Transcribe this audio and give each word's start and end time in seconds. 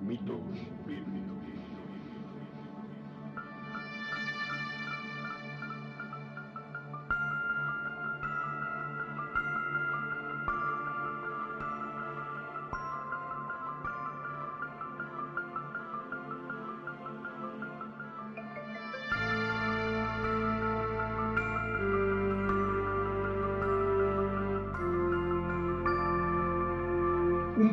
Mitos 0.00 0.40
bíblicos. 0.86 1.77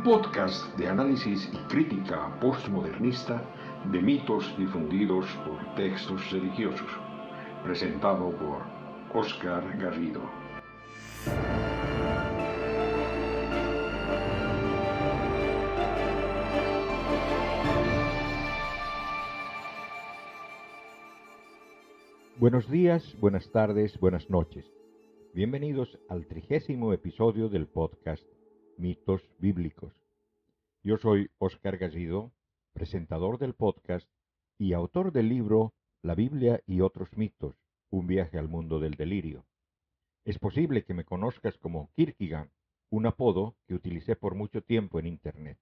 Podcast 0.05 0.63
de 0.77 0.87
análisis 0.87 1.49
y 1.51 1.57
crítica 1.67 2.39
postmodernista 2.39 3.41
de 3.91 3.99
mitos 4.03 4.55
difundidos 4.55 5.25
por 5.43 5.73
textos 5.73 6.29
religiosos, 6.29 6.87
presentado 7.63 8.29
por 8.37 8.61
Oscar 9.19 9.63
Garrido. 9.79 10.21
Buenos 22.37 22.69
días, 22.69 23.17
buenas 23.19 23.49
tardes, 23.51 23.99
buenas 23.99 24.29
noches. 24.29 24.71
Bienvenidos 25.33 25.97
al 26.09 26.27
trigésimo 26.27 26.93
episodio 26.93 27.49
del 27.49 27.65
podcast 27.65 28.23
Mitos 28.77 29.21
Bíblicos. 29.39 29.93
Yo 30.83 30.97
soy 30.97 31.29
Oscar 31.37 31.77
Garrido, 31.77 32.33
presentador 32.73 33.37
del 33.37 33.53
podcast 33.53 34.09
y 34.57 34.73
autor 34.73 35.13
del 35.13 35.29
libro 35.29 35.73
La 36.01 36.13
Biblia 36.13 36.61
y 36.67 36.81
otros 36.81 37.15
mitos, 37.15 37.55
un 37.89 38.05
viaje 38.05 38.37
al 38.37 38.49
mundo 38.49 38.81
del 38.81 38.95
delirio. 38.95 39.45
Es 40.25 40.39
posible 40.39 40.83
que 40.83 40.93
me 40.93 41.05
conozcas 41.05 41.57
como 41.57 41.89
Kierkegaard, 41.95 42.49
un 42.89 43.05
apodo 43.05 43.55
que 43.65 43.75
utilicé 43.75 44.17
por 44.17 44.35
mucho 44.35 44.61
tiempo 44.61 44.99
en 44.99 45.07
Internet. 45.07 45.57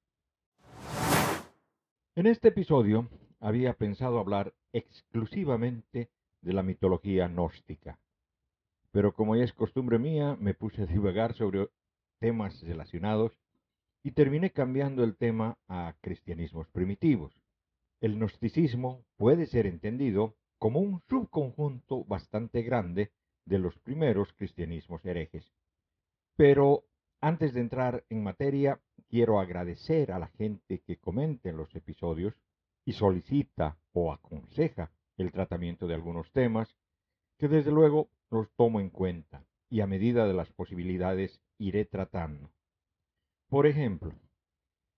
En 2.16 2.26
este 2.26 2.48
episodio 2.48 3.09
había 3.40 3.74
pensado 3.74 4.18
hablar 4.18 4.56
exclusivamente 4.72 6.09
de 6.42 6.54
la 6.54 6.64
mitología 6.64 7.28
gnóstica, 7.28 8.00
pero 8.92 9.14
como 9.14 9.36
ya 9.36 9.44
es 9.44 9.54
costumbre 9.54 10.00
mía, 10.00 10.36
me 10.40 10.54
puse 10.56 10.82
a 10.82 10.86
divagar 10.88 11.36
sobre 11.36 11.70
temas 12.24 12.62
relacionados 12.62 13.38
y 14.02 14.12
terminé 14.12 14.52
cambiando 14.52 15.04
el 15.04 15.18
tema 15.18 15.58
a 15.68 15.94
cristianismos 16.00 16.70
primitivos. 16.70 17.38
El 18.00 18.16
gnosticismo 18.16 19.04
puede 19.18 19.46
ser 19.46 19.66
entendido 19.68 20.34
como 20.58 20.80
un 20.80 21.02
subconjunto 21.10 22.06
bastante 22.06 22.62
grande 22.62 23.12
de 23.44 23.60
los 23.60 23.78
primeros 23.80 24.32
cristianismos 24.38 25.04
herejes. 25.04 25.52
Pero 26.38 26.86
antes 27.20 27.54
de 27.54 27.60
entrar 27.60 28.06
en 28.10 28.24
materia, 28.24 28.80
quiero 29.10 29.42
agradecer 29.42 30.14
a 30.14 30.20
la 30.20 30.28
gente 30.28 30.80
que 30.80 30.96
comenta 30.96 31.50
en 31.50 31.58
los 31.58 31.76
episodios 31.76 32.34
y 32.86 32.94
solicita 32.94 33.78
o 33.92 34.14
aconseja 34.14 34.94
el 35.18 35.34
tratamiento 35.34 35.88
de 35.88 35.96
algunos 35.96 36.32
temas, 36.32 36.74
que 37.38 37.50
desde 37.50 37.72
luego 37.72 38.08
los 38.30 38.50
tomo 38.56 38.80
en 38.80 38.92
cuenta 38.92 39.44
y 39.74 39.82
a 39.82 39.88
medida 39.88 40.28
de 40.28 40.36
las 40.36 40.52
posibilidades 40.52 41.42
iré 41.58 41.84
tratando. 41.84 42.52
Por 43.50 43.66
ejemplo, 43.66 44.14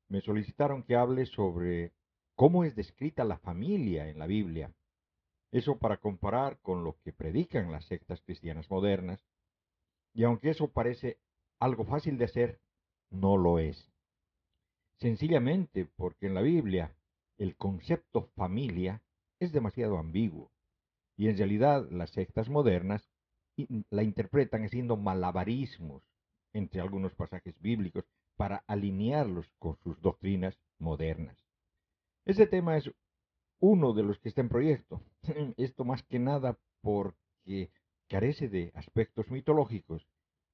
me 0.09 0.19
solicitaron 0.19 0.83
que 0.83 0.97
hable 0.97 1.27
sobre 1.27 1.93
cómo 2.35 2.65
es 2.65 2.75
descrita 2.75 3.23
la 3.23 3.37
familia 3.37 4.09
en 4.09 4.19
la 4.19 4.27
Biblia. 4.27 4.75
Eso 5.53 5.79
para 5.79 5.95
comparar 5.95 6.59
con 6.59 6.83
lo 6.83 6.97
que 7.05 7.13
predican 7.13 7.71
las 7.71 7.85
sectas 7.85 8.21
cristianas 8.23 8.69
modernas. 8.69 9.25
Y 10.13 10.25
aunque 10.25 10.49
eso 10.49 10.69
parece 10.69 11.21
algo 11.57 11.85
fácil 11.85 12.17
de 12.17 12.25
hacer, 12.25 12.59
no 13.09 13.37
lo 13.37 13.59
es. 13.59 13.93
Sencillamente 14.99 15.85
porque 15.85 16.27
en 16.27 16.33
la 16.33 16.41
Biblia 16.41 16.93
el 17.37 17.55
concepto 17.55 18.25
familia 18.35 19.01
es 19.39 19.53
demasiado 19.53 19.99
ambiguo. 19.99 20.51
Y 21.15 21.29
en 21.29 21.37
realidad 21.37 21.89
las 21.91 22.09
sectas 22.09 22.49
modernas 22.49 23.09
la 23.89 24.03
interpretan 24.03 24.63
haciendo 24.63 24.97
malabarismos 24.97 26.03
entre 26.53 26.81
algunos 26.81 27.13
pasajes 27.13 27.59
bíblicos 27.59 28.05
para 28.37 28.63
alinearlos 28.67 29.49
con 29.59 29.77
sus 29.77 30.01
doctrinas 30.01 30.57
modernas. 30.79 31.37
Ese 32.25 32.47
tema 32.47 32.77
es 32.77 32.91
uno 33.59 33.93
de 33.93 34.03
los 34.03 34.19
que 34.19 34.29
está 34.29 34.41
en 34.41 34.49
proyecto. 34.49 35.01
Esto 35.57 35.85
más 35.85 36.03
que 36.03 36.19
nada 36.19 36.57
porque 36.81 37.71
carece 38.07 38.49
de 38.49 38.71
aspectos 38.75 39.29
mitológicos 39.29 40.07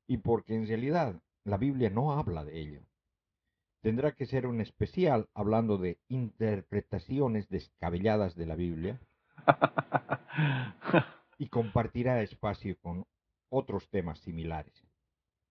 y 0.08 0.18
porque 0.18 0.56
en 0.56 0.68
realidad 0.68 1.22
la 1.44 1.58
Biblia 1.58 1.90
no 1.90 2.14
habla 2.14 2.46
de 2.46 2.60
ello. 2.60 2.82
Tendrá 3.82 4.12
que 4.14 4.28
ser 4.28 4.46
un 4.46 4.62
especial 4.62 5.28
hablando 5.34 5.78
de 5.78 5.98
interpretaciones 6.08 7.50
descabelladas 7.50 8.36
de 8.36 8.46
la 8.46 8.56
Biblia 8.56 9.00
y 11.42 11.48
compartirá 11.48 12.22
espacio 12.22 12.78
con 12.82 13.08
otros 13.50 13.90
temas 13.90 14.20
similares. 14.20 14.86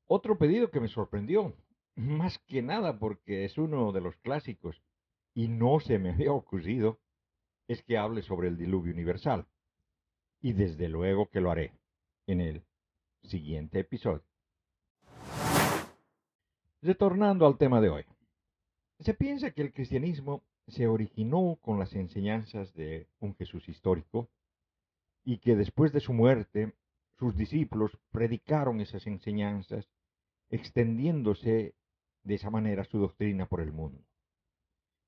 Otro 0.07 0.39
pedido 0.39 0.71
que 0.71 0.79
me 0.79 0.87
sorprendió, 0.87 1.53
más 1.97 2.39
que 2.47 2.63
nada 2.63 3.01
porque 3.01 3.45
es 3.45 3.59
uno 3.59 3.91
de 3.91 4.01
los 4.01 4.17
clásicos 4.19 4.81
y 5.35 5.49
no 5.49 5.81
se 5.81 5.99
me 5.99 6.11
había 6.11 6.33
ocurrido, 6.33 7.01
es 7.67 7.83
que 7.83 7.99
hable 7.99 8.23
sobre 8.23 8.47
el 8.47 8.57
diluvio 8.57 8.93
universal. 8.93 9.49
Y 10.41 10.53
desde 10.53 10.89
luego 10.89 11.29
que 11.29 11.41
lo 11.41 11.51
haré 11.51 11.73
en 12.29 12.41
el 12.41 12.63
siguiente 13.25 13.81
episodio. 13.81 14.23
Retornando 16.83 17.49
al 17.49 17.59
tema 17.59 17.81
de 17.81 17.89
hoy. 17.89 18.05
Se 19.01 19.13
piensa 19.13 19.51
que 19.51 19.63
el 19.63 19.73
cristianismo 19.73 20.45
se 20.69 20.87
originó 20.87 21.59
con 21.61 21.81
las 21.81 21.95
enseñanzas 21.95 22.73
de 22.75 23.09
un 23.19 23.35
Jesús 23.35 23.69
histórico 23.69 24.31
y 25.25 25.39
que 25.39 25.57
después 25.57 25.93
de 25.93 26.01
su 26.01 26.13
muerte 26.13 26.75
sus 27.19 27.37
discípulos 27.37 27.99
predicaron 28.11 28.81
esas 28.81 29.07
enseñanzas, 29.07 29.89
extendiéndose 30.49 31.75
de 32.23 32.35
esa 32.35 32.51
manera 32.51 32.85
su 32.85 32.99
doctrina 32.99 33.47
por 33.47 33.61
el 33.61 33.73
mundo. 33.73 34.03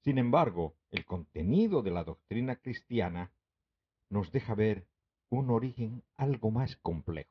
Sin 0.05 0.19
embargo, 0.19 0.75
el 0.91 1.07
contenido 1.07 1.83
de 1.83 1.91
la 1.91 2.05
doctrina 2.05 2.57
cristiana 2.57 3.33
nos 4.11 4.31
deja 4.31 4.55
ver 4.55 4.87
un 5.31 5.49
origen 5.51 6.03
algo 6.17 6.51
más 6.51 6.77
complejo. 6.77 7.31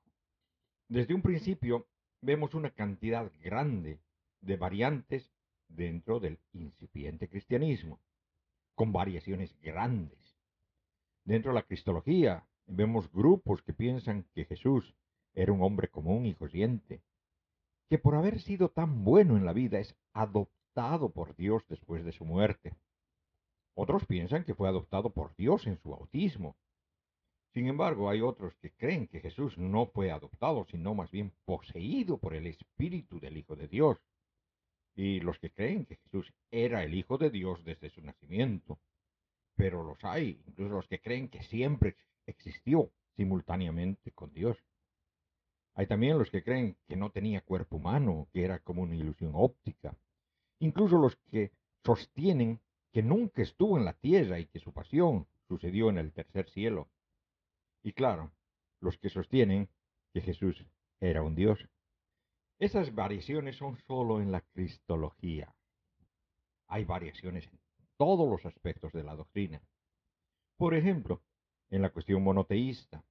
Desde 0.87 1.13
un 1.13 1.21
principio 1.21 1.87
vemos 2.21 2.55
una 2.55 2.71
cantidad 2.71 3.31
grande 3.43 3.99
de 4.41 4.57
variantes 4.57 5.31
dentro 5.67 6.19
del 6.19 6.39
incipiente 6.53 7.29
cristianismo, 7.29 7.99
con 8.73 8.91
variaciones 8.91 9.55
grandes. 9.61 10.37
Dentro 11.23 11.51
de 11.51 11.55
la 11.55 11.67
cristología 11.67 12.47
Vemos 12.73 13.11
grupos 13.11 13.61
que 13.63 13.73
piensan 13.73 14.23
que 14.33 14.45
Jesús 14.45 14.95
era 15.33 15.51
un 15.51 15.61
hombre 15.61 15.89
común 15.89 16.25
y 16.25 16.33
corriente, 16.33 17.01
que 17.89 17.97
por 17.97 18.15
haber 18.15 18.39
sido 18.39 18.69
tan 18.69 19.03
bueno 19.03 19.35
en 19.35 19.43
la 19.43 19.51
vida 19.51 19.79
es 19.79 19.93
adoptado 20.13 21.09
por 21.09 21.35
Dios 21.35 21.67
después 21.67 22.05
de 22.05 22.13
su 22.13 22.23
muerte. 22.23 22.73
Otros 23.75 24.05
piensan 24.05 24.45
que 24.45 24.55
fue 24.55 24.69
adoptado 24.69 25.09
por 25.09 25.35
Dios 25.35 25.67
en 25.67 25.79
su 25.79 25.89
bautismo. 25.89 26.55
Sin 27.53 27.67
embargo, 27.67 28.09
hay 28.09 28.21
otros 28.21 28.55
que 28.55 28.71
creen 28.71 29.05
que 29.07 29.19
Jesús 29.19 29.57
no 29.57 29.87
fue 29.87 30.09
adoptado, 30.09 30.65
sino 30.71 30.95
más 30.95 31.11
bien 31.11 31.33
poseído 31.43 32.19
por 32.19 32.33
el 32.33 32.47
Espíritu 32.47 33.19
del 33.19 33.35
Hijo 33.35 33.57
de 33.57 33.67
Dios. 33.67 33.97
Y 34.95 35.19
los 35.19 35.37
que 35.39 35.51
creen 35.51 35.85
que 35.85 35.97
Jesús 35.97 36.33
era 36.49 36.85
el 36.85 36.93
Hijo 36.93 37.17
de 37.17 37.31
Dios 37.31 37.65
desde 37.65 37.89
su 37.89 38.01
nacimiento. 38.01 38.79
Pero 39.57 39.83
los 39.83 40.01
hay, 40.05 40.41
incluso 40.47 40.75
los 40.75 40.87
que 40.87 41.01
creen 41.01 41.27
que 41.27 41.43
siempre 41.43 41.97
existió 42.25 42.91
simultáneamente 43.15 44.11
con 44.11 44.33
Dios. 44.33 44.57
Hay 45.73 45.87
también 45.87 46.17
los 46.17 46.29
que 46.29 46.43
creen 46.43 46.77
que 46.87 46.95
no 46.95 47.11
tenía 47.11 47.41
cuerpo 47.41 47.77
humano, 47.77 48.27
que 48.33 48.43
era 48.43 48.59
como 48.59 48.83
una 48.83 48.95
ilusión 48.95 49.31
óptica. 49.35 49.95
Incluso 50.59 50.97
los 50.97 51.15
que 51.31 51.51
sostienen 51.83 52.59
que 52.91 53.01
nunca 53.01 53.41
estuvo 53.41 53.77
en 53.77 53.85
la 53.85 53.93
tierra 53.93 54.39
y 54.39 54.47
que 54.47 54.59
su 54.59 54.73
pasión 54.73 55.27
sucedió 55.47 55.89
en 55.89 55.97
el 55.97 56.11
tercer 56.11 56.49
cielo. 56.49 56.89
Y 57.83 57.93
claro, 57.93 58.31
los 58.79 58.97
que 58.97 59.09
sostienen 59.09 59.69
que 60.13 60.21
Jesús 60.21 60.65
era 60.99 61.23
un 61.23 61.35
Dios. 61.35 61.67
Esas 62.59 62.93
variaciones 62.93 63.55
son 63.55 63.77
solo 63.87 64.21
en 64.21 64.31
la 64.31 64.41
cristología. 64.41 65.55
Hay 66.67 66.85
variaciones 66.85 67.47
en 67.47 67.59
todos 67.97 68.29
los 68.29 68.45
aspectos 68.45 68.91
de 68.93 69.03
la 69.03 69.15
doctrina. 69.15 69.61
Por 70.57 70.75
ejemplo, 70.75 71.23
en 71.71 71.81
la 71.81 71.89
cuestión 71.89 72.23
monoteísta. 72.23 73.03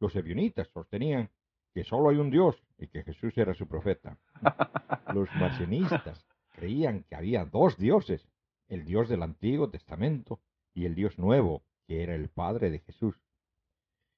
Los 0.00 0.16
ebionitas 0.16 0.68
sostenían 0.68 1.30
que 1.72 1.84
solo 1.84 2.10
hay 2.10 2.16
un 2.16 2.30
Dios 2.30 2.62
y 2.78 2.88
que 2.88 3.02
Jesús 3.02 3.36
era 3.38 3.54
su 3.54 3.68
profeta. 3.68 4.18
Los 5.12 5.28
marcionistas 5.36 6.26
creían 6.50 7.04
que 7.04 7.14
había 7.14 7.44
dos 7.44 7.78
dioses, 7.78 8.26
el 8.68 8.84
Dios 8.84 9.08
del 9.08 9.22
Antiguo 9.22 9.70
Testamento 9.70 10.40
y 10.72 10.86
el 10.86 10.94
Dios 10.94 11.18
Nuevo, 11.18 11.62
que 11.86 12.02
era 12.02 12.14
el 12.14 12.28
Padre 12.28 12.70
de 12.70 12.80
Jesús. 12.80 13.16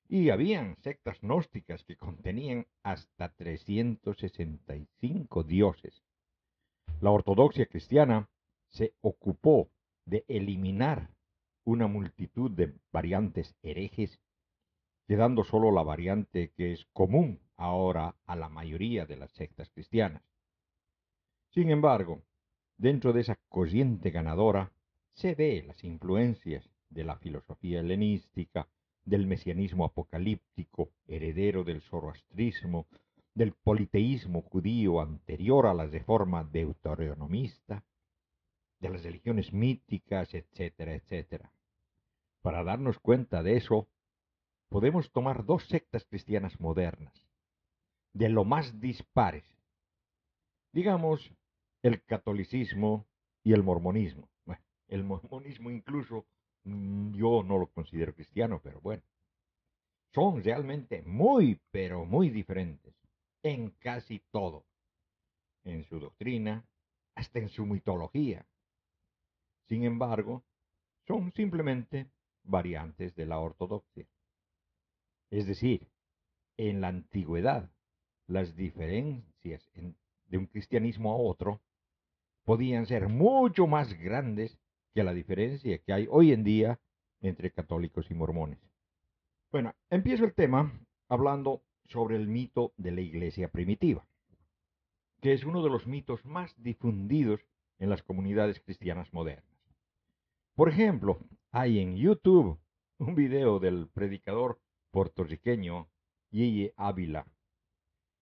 Y 0.08 0.30
habían 0.30 0.76
sectas 0.82 1.20
gnósticas 1.20 1.82
que 1.84 1.96
contenían 1.96 2.66
hasta 2.82 3.34
365 3.34 5.42
dioses. 5.42 6.04
La 7.00 7.10
ortodoxia 7.10 7.66
cristiana 7.66 8.28
se 8.68 8.94
ocupó 9.00 9.68
de 10.04 10.24
eliminar 10.28 11.10
una 11.66 11.88
multitud 11.88 12.50
de 12.52 12.72
variantes 12.92 13.56
herejes, 13.62 14.20
quedando 15.08 15.42
solo 15.42 15.72
la 15.72 15.82
variante 15.82 16.52
que 16.56 16.72
es 16.72 16.86
común 16.92 17.40
ahora 17.56 18.14
a 18.24 18.36
la 18.36 18.48
mayoría 18.48 19.04
de 19.04 19.16
las 19.16 19.32
sectas 19.32 19.68
cristianas. 19.70 20.22
Sin 21.50 21.70
embargo, 21.70 22.22
dentro 22.78 23.12
de 23.12 23.22
esa 23.22 23.36
corriente 23.48 24.10
ganadora 24.10 24.70
se 25.12 25.34
ve 25.34 25.64
las 25.66 25.82
influencias 25.82 26.70
de 26.88 27.02
la 27.02 27.16
filosofía 27.16 27.80
helenística, 27.80 28.68
del 29.04 29.26
mesianismo 29.26 29.84
apocalíptico, 29.84 30.90
heredero 31.08 31.64
del 31.64 31.80
zoroastrismo, 31.80 32.86
del 33.34 33.52
politeísmo 33.52 34.42
judío 34.42 35.00
anterior 35.00 35.66
a 35.66 35.74
la 35.74 35.86
reforma 35.86 36.44
deuteronomista, 36.44 37.84
de 38.78 38.88
las 38.88 39.02
religiones 39.02 39.52
míticas, 39.52 40.32
etcétera, 40.34 40.94
etcétera. 40.94 41.50
Para 42.46 42.62
darnos 42.62 43.00
cuenta 43.00 43.42
de 43.42 43.56
eso, 43.56 43.88
podemos 44.68 45.10
tomar 45.10 45.44
dos 45.44 45.66
sectas 45.66 46.04
cristianas 46.04 46.60
modernas, 46.60 47.12
de 48.12 48.28
lo 48.28 48.44
más 48.44 48.78
dispares. 48.78 49.44
Digamos, 50.72 51.32
el 51.82 52.04
catolicismo 52.04 53.04
y 53.42 53.52
el 53.52 53.64
mormonismo. 53.64 54.30
Bueno, 54.44 54.62
el 54.86 55.02
mormonismo 55.02 55.72
incluso 55.72 56.24
mm, 56.62 57.14
yo 57.14 57.42
no 57.42 57.58
lo 57.58 57.66
considero 57.66 58.14
cristiano, 58.14 58.60
pero 58.62 58.80
bueno. 58.80 59.02
Son 60.14 60.44
realmente 60.44 61.02
muy, 61.02 61.60
pero 61.72 62.04
muy 62.04 62.30
diferentes 62.30 62.94
en 63.42 63.70
casi 63.70 64.20
todo. 64.30 64.64
En 65.64 65.82
su 65.82 65.98
doctrina, 65.98 66.64
hasta 67.16 67.40
en 67.40 67.48
su 67.48 67.66
mitología. 67.66 68.46
Sin 69.66 69.82
embargo, 69.82 70.44
son 71.08 71.32
simplemente 71.32 72.08
variantes 72.46 73.14
de 73.14 73.26
la 73.26 73.38
ortodoxia. 73.38 74.06
Es 75.30 75.46
decir, 75.46 75.88
en 76.56 76.80
la 76.80 76.88
antigüedad, 76.88 77.70
las 78.26 78.56
diferencias 78.56 79.70
de 80.26 80.38
un 80.38 80.46
cristianismo 80.46 81.12
a 81.12 81.16
otro 81.16 81.60
podían 82.44 82.86
ser 82.86 83.08
mucho 83.08 83.66
más 83.66 83.92
grandes 83.94 84.58
que 84.94 85.04
la 85.04 85.12
diferencia 85.12 85.78
que 85.78 85.92
hay 85.92 86.06
hoy 86.10 86.32
en 86.32 86.44
día 86.44 86.80
entre 87.20 87.50
católicos 87.50 88.10
y 88.10 88.14
mormones. 88.14 88.58
Bueno, 89.50 89.74
empiezo 89.90 90.24
el 90.24 90.34
tema 90.34 90.72
hablando 91.08 91.62
sobre 91.88 92.16
el 92.16 92.28
mito 92.28 92.72
de 92.76 92.92
la 92.92 93.00
iglesia 93.00 93.48
primitiva, 93.48 94.06
que 95.20 95.32
es 95.32 95.44
uno 95.44 95.62
de 95.62 95.70
los 95.70 95.86
mitos 95.86 96.24
más 96.24 96.54
difundidos 96.62 97.40
en 97.78 97.90
las 97.90 98.02
comunidades 98.02 98.60
cristianas 98.60 99.12
modernas. 99.12 99.44
Por 100.54 100.68
ejemplo, 100.68 101.20
hay 101.58 101.78
en 101.78 101.96
YouTube 101.96 102.60
un 102.98 103.14
video 103.14 103.58
del 103.58 103.88
predicador 103.88 104.60
puertorriqueño 104.90 105.88
Yeye 106.30 106.74
Ávila. 106.76 107.26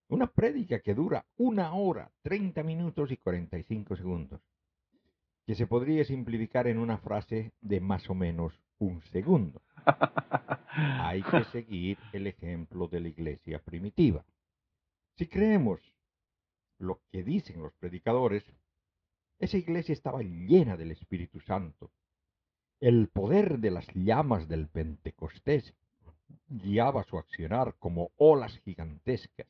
Una 0.07 0.29
prédica 0.29 0.79
que 0.79 0.95
dura 0.95 1.27
una 1.37 1.75
hora, 1.75 2.13
30 2.23 2.63
minutos 2.63 3.11
y 3.11 3.17
45 3.17 3.97
segundos, 3.97 4.41
que 5.45 5.57
se 5.57 5.67
podría 5.67 6.05
simplificar 6.05 6.69
en 6.69 6.79
una 6.79 6.99
frase 6.99 7.53
de 7.61 7.81
más 7.81 8.09
o 8.09 8.15
menos 8.15 8.53
un 8.79 9.03
segundo. 9.03 9.63
Hay 11.01 11.25
que 11.25 11.43
seguir 11.47 11.99
el 12.13 12.29
ejemplo 12.29 12.87
de 12.87 13.01
la 13.01 13.09
iglesia 13.09 13.59
primitiva. 13.59 14.25
Si 15.17 15.27
creemos 15.27 15.81
lo 16.79 17.01
que 17.11 17.25
dicen 17.25 17.61
los 17.61 17.75
predicadores, 17.75 18.45
esa 19.41 19.57
iglesia 19.57 19.93
estaba 19.93 20.23
llena 20.23 20.77
del 20.77 20.93
Espíritu 20.93 21.41
Santo. 21.41 21.91
El 22.85 23.09
poder 23.09 23.61
de 23.61 23.71
las 23.71 23.87
llamas 23.95 24.47
del 24.47 24.69
Pentecostés 24.69 25.73
guiaba 26.49 27.03
su 27.05 27.17
accionar 27.17 27.77
como 27.79 28.11
olas 28.19 28.59
gigantescas. 28.59 29.47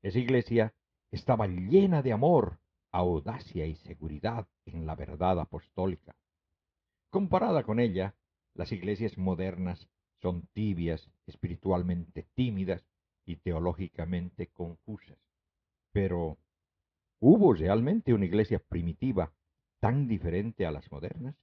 Esa 0.00 0.20
iglesia 0.20 0.72
estaba 1.10 1.48
llena 1.48 2.02
de 2.02 2.12
amor, 2.12 2.60
audacia 2.92 3.66
y 3.66 3.74
seguridad 3.74 4.46
en 4.64 4.86
la 4.86 4.94
verdad 4.94 5.40
apostólica. 5.40 6.14
Comparada 7.10 7.64
con 7.64 7.80
ella, 7.80 8.14
las 8.54 8.70
iglesias 8.70 9.18
modernas 9.18 9.88
son 10.22 10.46
tibias, 10.52 11.10
espiritualmente 11.26 12.28
tímidas 12.36 12.86
y 13.26 13.38
teológicamente 13.38 14.46
confusas. 14.52 15.18
Pero, 15.90 16.38
¿hubo 17.18 17.54
realmente 17.54 18.14
una 18.14 18.26
iglesia 18.26 18.60
primitiva 18.60 19.32
tan 19.80 20.06
diferente 20.06 20.64
a 20.64 20.70
las 20.70 20.92
modernas? 20.92 21.34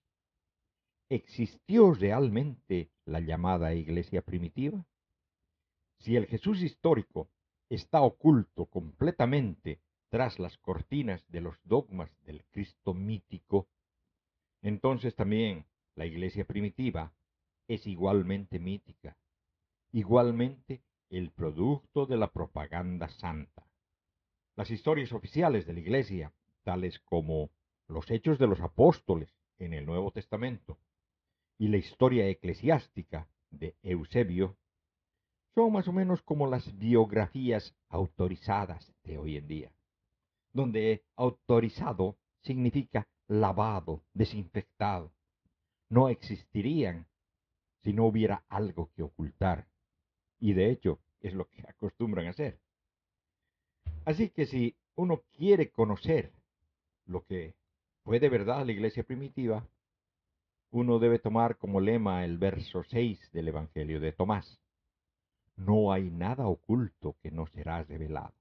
¿Existió 1.11 1.93
realmente 1.93 2.89
la 3.03 3.19
llamada 3.19 3.73
iglesia 3.73 4.21
primitiva? 4.21 4.85
Si 5.97 6.15
el 6.15 6.25
Jesús 6.25 6.63
histórico 6.63 7.27
está 7.67 8.01
oculto 8.01 8.67
completamente 8.67 9.81
tras 10.07 10.39
las 10.39 10.57
cortinas 10.59 11.29
de 11.29 11.41
los 11.41 11.57
dogmas 11.65 12.09
del 12.23 12.45
Cristo 12.45 12.93
mítico, 12.93 13.67
entonces 14.61 15.13
también 15.13 15.65
la 15.95 16.05
iglesia 16.05 16.45
primitiva 16.45 17.11
es 17.67 17.87
igualmente 17.87 18.57
mítica, 18.59 19.17
igualmente 19.91 20.81
el 21.09 21.31
producto 21.31 22.05
de 22.05 22.15
la 22.15 22.31
propaganda 22.31 23.09
santa. 23.09 23.67
Las 24.55 24.71
historias 24.71 25.11
oficiales 25.11 25.65
de 25.65 25.73
la 25.73 25.81
iglesia, 25.81 26.31
tales 26.63 26.99
como 26.99 27.49
los 27.89 28.09
hechos 28.11 28.39
de 28.39 28.47
los 28.47 28.61
apóstoles 28.61 29.35
en 29.59 29.73
el 29.73 29.85
Nuevo 29.85 30.11
Testamento 30.11 30.79
y 31.61 31.67
la 31.67 31.77
historia 31.77 32.27
eclesiástica 32.27 33.29
de 33.51 33.75
Eusebio, 33.83 34.57
son 35.53 35.71
más 35.71 35.87
o 35.87 35.93
menos 35.93 36.23
como 36.23 36.47
las 36.47 36.75
biografías 36.79 37.75
autorizadas 37.87 38.91
de 39.03 39.19
hoy 39.19 39.37
en 39.37 39.47
día, 39.47 39.71
donde 40.53 41.05
autorizado 41.15 42.17
significa 42.41 43.07
lavado, 43.27 44.03
desinfectado. 44.11 45.13
No 45.87 46.09
existirían 46.09 47.05
si 47.83 47.93
no 47.93 48.07
hubiera 48.07 48.43
algo 48.49 48.89
que 48.95 49.03
ocultar. 49.03 49.67
Y 50.39 50.53
de 50.53 50.71
hecho 50.71 50.99
es 51.19 51.35
lo 51.35 51.47
que 51.47 51.61
acostumbran 51.69 52.25
a 52.25 52.31
hacer. 52.31 52.59
Así 54.03 54.31
que 54.31 54.47
si 54.47 54.75
uno 54.95 55.21
quiere 55.37 55.69
conocer 55.69 56.33
lo 57.05 57.23
que 57.23 57.53
fue 58.03 58.19
de 58.19 58.29
verdad 58.29 58.65
la 58.65 58.71
iglesia 58.71 59.03
primitiva, 59.03 59.69
uno 60.71 60.99
debe 60.99 61.19
tomar 61.19 61.57
como 61.57 61.79
lema 61.81 62.23
el 62.23 62.37
verso 62.37 62.83
6 62.83 63.31
del 63.33 63.49
Evangelio 63.49 63.99
de 63.99 64.13
Tomás. 64.13 64.59
No 65.57 65.91
hay 65.91 66.09
nada 66.09 66.47
oculto 66.47 67.17
que 67.21 67.29
no 67.29 67.45
será 67.47 67.83
revelado. 67.83 68.33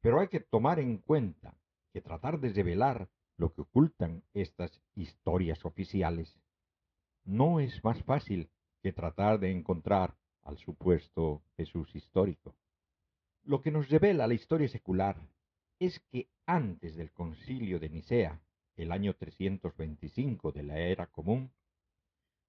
Pero 0.00 0.20
hay 0.20 0.28
que 0.28 0.40
tomar 0.40 0.78
en 0.78 0.98
cuenta 0.98 1.54
que 1.92 2.02
tratar 2.02 2.38
de 2.38 2.52
revelar 2.52 3.08
lo 3.38 3.52
que 3.52 3.62
ocultan 3.62 4.22
estas 4.34 4.82
historias 4.94 5.64
oficiales 5.64 6.38
no 7.24 7.58
es 7.58 7.82
más 7.82 8.02
fácil 8.02 8.50
que 8.82 8.92
tratar 8.92 9.40
de 9.40 9.50
encontrar 9.50 10.14
al 10.42 10.58
supuesto 10.58 11.42
Jesús 11.56 11.94
histórico. 11.94 12.54
Lo 13.44 13.62
que 13.62 13.70
nos 13.70 13.88
revela 13.88 14.26
la 14.26 14.34
historia 14.34 14.68
secular 14.68 15.16
es 15.78 16.00
que 16.10 16.28
antes 16.46 16.96
del 16.96 17.10
concilio 17.12 17.80
de 17.80 17.88
Nicea, 17.88 18.40
el 18.76 18.92
año 18.92 19.14
325 19.14 20.52
de 20.52 20.62
la 20.62 20.78
era 20.78 21.06
común, 21.06 21.52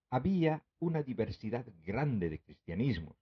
había 0.09 0.63
una 0.79 1.03
diversidad 1.03 1.65
grande 1.83 2.29
de 2.29 2.39
cristianismos, 2.39 3.17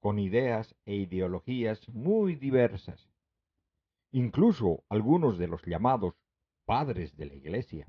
con 0.00 0.18
ideas 0.18 0.74
e 0.84 0.96
ideologías 0.96 1.88
muy 1.88 2.34
diversas. 2.34 3.10
Incluso 4.12 4.84
algunos 4.88 5.38
de 5.38 5.46
los 5.46 5.62
llamados 5.64 6.14
padres 6.64 7.16
de 7.16 7.26
la 7.26 7.34
Iglesia, 7.34 7.86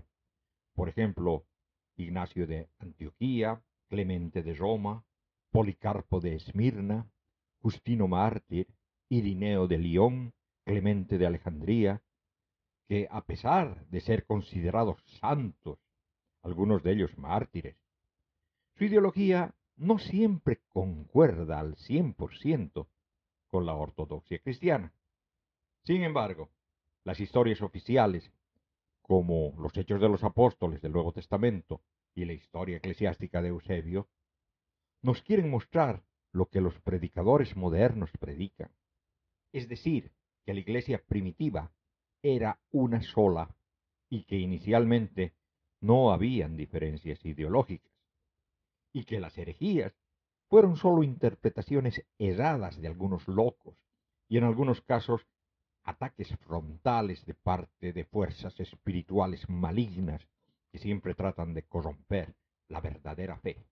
por 0.73 0.89
ejemplo, 0.89 1.45
Ignacio 1.95 2.47
de 2.47 2.69
Antioquía, 2.79 3.61
Clemente 3.88 4.43
de 4.43 4.53
Roma, 4.53 5.05
Policarpo 5.51 6.19
de 6.19 6.35
Esmirna, 6.35 7.09
Justino 7.59 8.07
Mártir, 8.07 8.67
Irineo 9.09 9.67
de 9.67 9.77
León, 9.77 10.33
Clemente 10.63 11.17
de 11.17 11.27
Alejandría, 11.27 12.01
que 12.91 13.07
a 13.10 13.21
pesar 13.21 13.86
de 13.86 14.01
ser 14.01 14.25
considerados 14.25 15.01
santos, 15.21 15.79
algunos 16.43 16.83
de 16.83 16.91
ellos 16.91 17.17
mártires, 17.17 17.77
su 18.75 18.83
ideología 18.83 19.55
no 19.77 19.98
siempre 19.98 20.60
concuerda 20.67 21.57
al 21.62 21.77
cien 21.77 22.13
por 22.13 22.38
ciento 22.38 22.89
con 23.48 23.65
la 23.65 23.75
ortodoxia 23.75 24.39
cristiana. 24.39 24.91
Sin 25.86 26.03
embargo, 26.03 26.50
las 27.05 27.21
historias 27.21 27.62
oficiales 27.62 28.29
como 29.01 29.53
los 29.57 29.77
Hechos 29.77 30.01
de 30.01 30.10
los 30.10 30.25
Apóstoles 30.25 30.81
del 30.81 30.91
Nuevo 30.91 31.13
Testamento 31.13 31.81
y 32.13 32.25
la 32.25 32.33
historia 32.33 32.75
eclesiástica 32.75 33.41
de 33.41 33.48
Eusebio, 33.48 34.10
nos 35.01 35.21
quieren 35.21 35.50
mostrar 35.50 36.03
lo 36.33 36.48
que 36.48 36.60
los 36.60 36.77
predicadores 36.81 37.55
modernos 37.55 38.12
predican, 38.19 38.69
es 39.53 39.69
decir, 39.69 40.12
que 40.45 40.53
la 40.53 40.60
iglesia 40.60 41.01
primitiva 41.07 41.71
era 42.23 42.59
una 42.71 43.01
sola 43.01 43.55
y 44.09 44.23
que 44.23 44.37
inicialmente 44.37 45.33
no 45.79 46.11
habían 46.11 46.57
diferencias 46.57 47.25
ideológicas, 47.25 47.91
y 48.93 49.05
que 49.05 49.19
las 49.19 49.37
herejías 49.37 49.93
fueron 50.47 50.75
sólo 50.75 51.03
interpretaciones 51.03 52.03
erradas 52.19 52.79
de 52.81 52.87
algunos 52.87 53.27
locos 53.27 53.75
y 54.27 54.37
en 54.37 54.43
algunos 54.43 54.81
casos 54.81 55.25
ataques 55.83 56.35
frontales 56.39 57.25
de 57.25 57.33
parte 57.33 57.93
de 57.93 58.05
fuerzas 58.05 58.59
espirituales 58.59 59.49
malignas 59.49 60.27
que 60.71 60.77
siempre 60.77 61.15
tratan 61.15 61.53
de 61.53 61.63
corromper 61.63 62.35
la 62.67 62.81
verdadera 62.81 63.37
fe. 63.39 63.65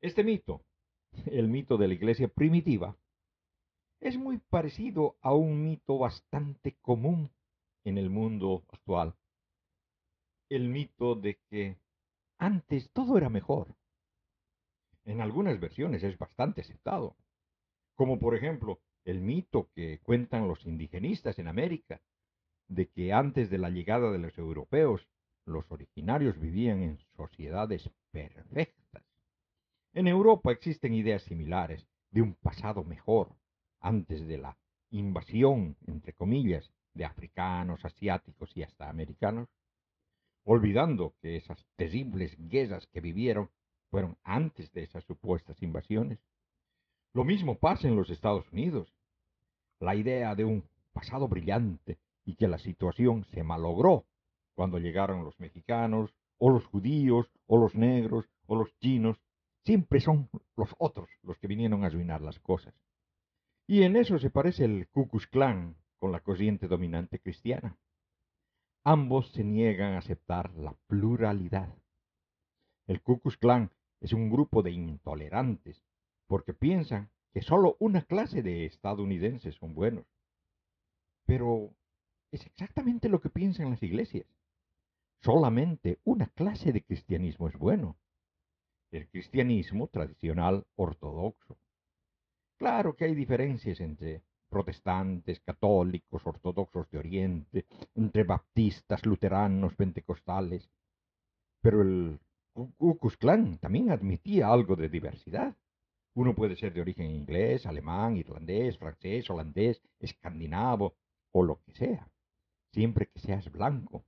Este 0.00 0.22
mito, 0.22 0.62
el 1.26 1.48
mito 1.48 1.76
de 1.78 1.88
la 1.88 1.94
iglesia 1.94 2.28
primitiva, 2.28 2.96
es 4.00 4.18
muy 4.18 4.38
parecido 4.38 5.16
a 5.22 5.34
un 5.34 5.64
mito 5.64 5.98
bastante 5.98 6.76
común 6.80 7.30
en 7.86 7.98
el 7.98 8.10
mundo 8.10 8.64
actual. 8.72 9.14
El 10.48 10.68
mito 10.68 11.14
de 11.14 11.38
que 11.48 11.78
antes 12.36 12.90
todo 12.90 13.16
era 13.16 13.28
mejor. 13.28 13.76
En 15.04 15.20
algunas 15.20 15.60
versiones 15.60 16.02
es 16.02 16.18
bastante 16.18 16.62
aceptado, 16.62 17.16
como 17.94 18.18
por 18.18 18.34
ejemplo 18.34 18.80
el 19.04 19.20
mito 19.20 19.70
que 19.72 20.00
cuentan 20.00 20.48
los 20.48 20.66
indigenistas 20.66 21.38
en 21.38 21.46
América, 21.46 22.02
de 22.66 22.88
que 22.88 23.12
antes 23.12 23.50
de 23.50 23.58
la 23.58 23.70
llegada 23.70 24.10
de 24.10 24.18
los 24.18 24.36
europeos, 24.36 25.06
los 25.44 25.70
originarios 25.70 26.40
vivían 26.40 26.82
en 26.82 26.98
sociedades 27.16 27.88
perfectas. 28.10 29.04
En 29.92 30.08
Europa 30.08 30.50
existen 30.50 30.92
ideas 30.92 31.22
similares 31.22 31.86
de 32.10 32.22
un 32.22 32.34
pasado 32.34 32.82
mejor, 32.82 33.36
antes 33.78 34.26
de 34.26 34.38
la 34.38 34.58
invasión, 34.90 35.76
entre 35.86 36.12
comillas, 36.14 36.72
de 36.96 37.04
africanos, 37.04 37.84
asiáticos 37.84 38.56
y 38.56 38.62
hasta 38.62 38.88
americanos, 38.88 39.48
olvidando 40.44 41.14
que 41.20 41.36
esas 41.36 41.64
terribles 41.76 42.36
guerras 42.38 42.86
que 42.86 43.00
vivieron 43.00 43.50
fueron 43.90 44.16
antes 44.24 44.72
de 44.72 44.82
esas 44.82 45.04
supuestas 45.04 45.62
invasiones. 45.62 46.18
Lo 47.12 47.24
mismo 47.24 47.58
pasa 47.58 47.88
en 47.88 47.96
los 47.96 48.10
Estados 48.10 48.50
Unidos. 48.52 48.92
La 49.80 49.94
idea 49.94 50.34
de 50.34 50.44
un 50.44 50.64
pasado 50.92 51.28
brillante 51.28 51.98
y 52.24 52.34
que 52.36 52.48
la 52.48 52.58
situación 52.58 53.24
se 53.26 53.42
malogró 53.42 54.06
cuando 54.54 54.78
llegaron 54.78 55.24
los 55.24 55.38
mexicanos, 55.38 56.14
o 56.38 56.50
los 56.50 56.64
judíos, 56.66 57.30
o 57.46 57.58
los 57.58 57.74
negros, 57.74 58.28
o 58.46 58.56
los 58.56 58.74
chinos, 58.78 59.18
siempre 59.64 60.00
son 60.00 60.28
los 60.56 60.74
otros 60.78 61.08
los 61.22 61.38
que 61.38 61.46
vinieron 61.46 61.82
a 61.82 61.88
arruinar 61.88 62.20
las 62.22 62.38
cosas. 62.40 62.74
Y 63.66 63.82
en 63.82 63.96
eso 63.96 64.18
se 64.18 64.30
parece 64.30 64.64
el 64.64 64.88
Ku 64.88 65.08
Klux 65.08 65.26
con 65.98 66.12
la 66.12 66.20
corriente 66.20 66.68
dominante 66.68 67.18
cristiana. 67.18 67.78
Ambos 68.84 69.32
se 69.32 69.42
niegan 69.42 69.94
a 69.94 69.98
aceptar 69.98 70.54
la 70.54 70.74
pluralidad. 70.86 71.74
El 72.86 73.02
Ku 73.02 73.18
Klux 73.18 73.36
Klan 73.36 73.72
es 74.00 74.12
un 74.12 74.30
grupo 74.30 74.62
de 74.62 74.70
intolerantes 74.70 75.82
porque 76.26 76.54
piensan 76.54 77.10
que 77.32 77.42
solo 77.42 77.76
una 77.80 78.02
clase 78.02 78.42
de 78.42 78.64
estadounidenses 78.64 79.56
son 79.56 79.74
buenos. 79.74 80.06
Pero 81.26 81.74
es 82.30 82.46
exactamente 82.46 83.08
lo 83.08 83.20
que 83.20 83.30
piensan 83.30 83.70
las 83.70 83.82
iglesias. 83.82 84.26
Solamente 85.20 85.98
una 86.04 86.26
clase 86.26 86.72
de 86.72 86.84
cristianismo 86.84 87.48
es 87.48 87.56
bueno. 87.56 87.96
El 88.92 89.08
cristianismo 89.08 89.88
tradicional 89.88 90.66
ortodoxo. 90.76 91.58
Claro 92.58 92.96
que 92.96 93.06
hay 93.06 93.14
diferencias 93.14 93.80
entre 93.80 94.22
protestantes, 94.48 95.40
católicos, 95.40 96.26
ortodoxos 96.26 96.90
de 96.90 96.98
Oriente, 96.98 97.66
entre 97.94 98.24
baptistas, 98.24 99.04
luteranos, 99.04 99.74
pentecostales, 99.74 100.70
pero 101.60 101.82
el 101.82 102.18
Ku 102.52 102.98
Klux 102.98 103.16
Klan 103.18 103.58
también 103.58 103.90
admitía 103.90 104.48
algo 104.48 104.76
de 104.76 104.88
diversidad. 104.88 105.54
Uno 106.14 106.34
puede 106.34 106.56
ser 106.56 106.72
de 106.72 106.80
origen 106.80 107.10
inglés, 107.10 107.66
alemán, 107.66 108.16
irlandés, 108.16 108.78
francés, 108.78 109.28
holandés, 109.28 109.82
escandinavo 109.98 110.96
o 111.32 111.42
lo 111.42 111.60
que 111.62 111.72
sea, 111.72 112.08
siempre 112.72 113.08
que 113.08 113.18
seas 113.18 113.52
blanco. 113.52 114.06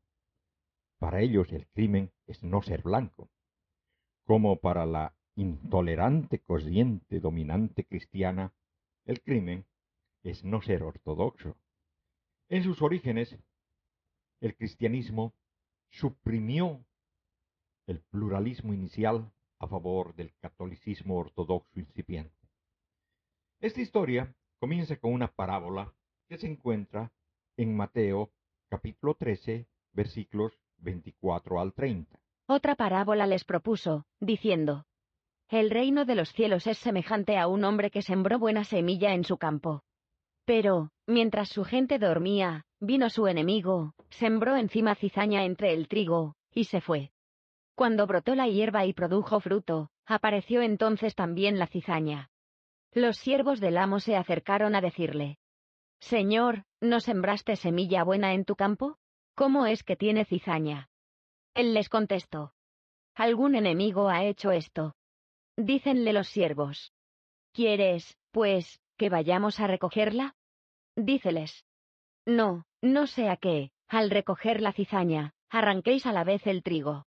Para 0.99 1.21
ellos 1.21 1.53
el 1.53 1.67
crimen 1.67 2.11
es 2.27 2.43
no 2.43 2.63
ser 2.63 2.83
blanco, 2.83 3.29
como 4.25 4.57
para 4.57 4.87
la 4.87 5.15
intolerante 5.37 6.39
corriente 6.39 7.21
dominante 7.21 7.85
cristiana, 7.85 8.55
el 9.05 9.23
crimen 9.23 9.67
es 10.23 10.45
no 10.45 10.63
ser 10.63 10.83
ortodoxo. 10.83 11.57
En 12.49 12.63
sus 12.63 12.83
orígenes, 12.83 13.37
el 14.41 14.57
cristianismo 14.57 15.35
suprimió 15.91 16.85
el 17.87 18.01
pluralismo 18.01 18.75
inicial 18.75 19.33
a 19.59 19.67
favor 19.67 20.15
del 20.15 20.35
catolicismo 20.41 21.17
ortodoxo 21.17 21.81
incipiente. 21.81 22.35
Esta 23.61 23.81
historia 23.81 24.35
comienza 24.61 24.97
con 24.97 25.13
una 25.13 25.29
parábola 25.29 25.93
que 26.29 26.39
se 26.39 26.47
encuentra 26.47 27.13
en 27.57 27.77
Mateo 27.77 28.31
capítulo 28.69 29.15
13 29.15 29.67
versículos 29.93 30.53
24 30.79 31.61
al 31.61 31.73
30. 31.73 32.21
Otra 32.47 32.77
parábola 32.77 33.27
les 33.27 33.45
propuso, 33.45 34.07
diciendo, 34.21 34.87
El 35.49 35.71
reino 35.71 36.05
de 36.05 36.15
los 36.15 36.33
cielos 36.33 36.67
es 36.67 36.79
semejante 36.79 37.37
a 37.37 37.49
un 37.49 37.65
hombre 37.65 37.91
que 37.91 38.03
sembró 38.03 38.39
buena 38.39 38.65
semilla 38.65 39.13
en 39.13 39.25
su 39.25 39.39
campo. 39.39 39.83
Pero, 40.49 40.89
mientras 41.07 41.51
su 41.51 41.63
gente 41.63 41.99
dormía, 41.99 42.65
vino 42.81 43.11
su 43.11 43.27
enemigo, 43.27 43.93
sembró 44.09 44.57
encima 44.57 44.95
cizaña 44.95 45.45
entre 45.45 45.75
el 45.75 45.89
trigo, 45.89 46.37
y 46.55 46.65
se 46.65 46.81
fue. 46.81 47.13
Cuando 47.75 48.07
brotó 48.07 48.35
la 48.35 48.49
hierba 48.49 48.87
y 48.87 48.95
produjo 48.95 49.41
fruto, 49.41 49.91
apareció 50.07 50.63
entonces 50.63 51.15
también 51.15 51.59
la 51.59 51.67
cizaña. 51.67 52.31
Los 52.95 53.19
siervos 53.19 53.61
del 53.61 53.77
amo 53.77 54.01
se 54.01 54.17
acercaron 54.17 54.75
a 54.75 54.81
decirle, 54.81 55.37
Señor, 56.01 56.65
¿no 56.81 57.01
sembraste 57.01 57.55
semilla 57.57 58.03
buena 58.03 58.33
en 58.33 58.47
tu 58.47 58.57
campo? 58.57 58.97
¿Cómo 59.35 59.67
es 59.67 59.85
que 59.85 59.97
tiene 59.97 60.25
cizaña? 60.25 60.89
Él 61.53 61.75
les 61.75 61.91
contestó, 61.91 62.55
Algún 63.15 63.55
enemigo 63.55 64.09
ha 64.09 64.25
hecho 64.25 64.51
esto. 64.51 64.95
Dícenle 65.59 66.15
los 66.15 66.29
siervos, 66.29 66.95
¿Quieres, 67.53 68.17
pues, 68.31 68.81
que 68.97 69.11
vayamos 69.11 69.61
a 69.61 69.67
recogerla? 69.67 70.37
Díceles, 71.01 71.65
No, 72.27 72.65
no 72.83 73.07
sea 73.07 73.37
que, 73.37 73.71
al 73.87 74.11
recoger 74.11 74.61
la 74.61 74.73
cizaña, 74.73 75.33
arranquéis 75.49 76.07
a 76.07 76.13
la 76.13 76.25
vez 76.25 76.45
el 76.49 76.65
trigo. 76.65 77.07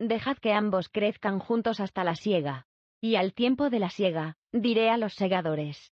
Dejad 0.00 0.36
que 0.38 0.52
ambos 0.52 0.88
crezcan 0.88 1.38
juntos 1.38 1.78
hasta 1.78 2.02
la 2.02 2.16
siega. 2.16 2.66
Y 3.00 3.14
al 3.14 3.32
tiempo 3.32 3.70
de 3.70 3.78
la 3.78 3.88
siega, 3.88 4.36
diré 4.50 4.90
a 4.90 4.96
los 4.96 5.14
segadores. 5.14 5.92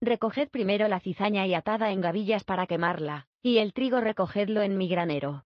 Recoged 0.00 0.50
primero 0.50 0.86
la 0.86 1.00
cizaña 1.00 1.48
y 1.48 1.54
atada 1.54 1.90
en 1.90 2.00
gavillas 2.00 2.44
para 2.44 2.68
quemarla, 2.68 3.26
y 3.42 3.58
el 3.58 3.72
trigo 3.72 4.00
recogedlo 4.00 4.62
en 4.62 4.78
mi 4.78 4.88
granero. 4.88 5.44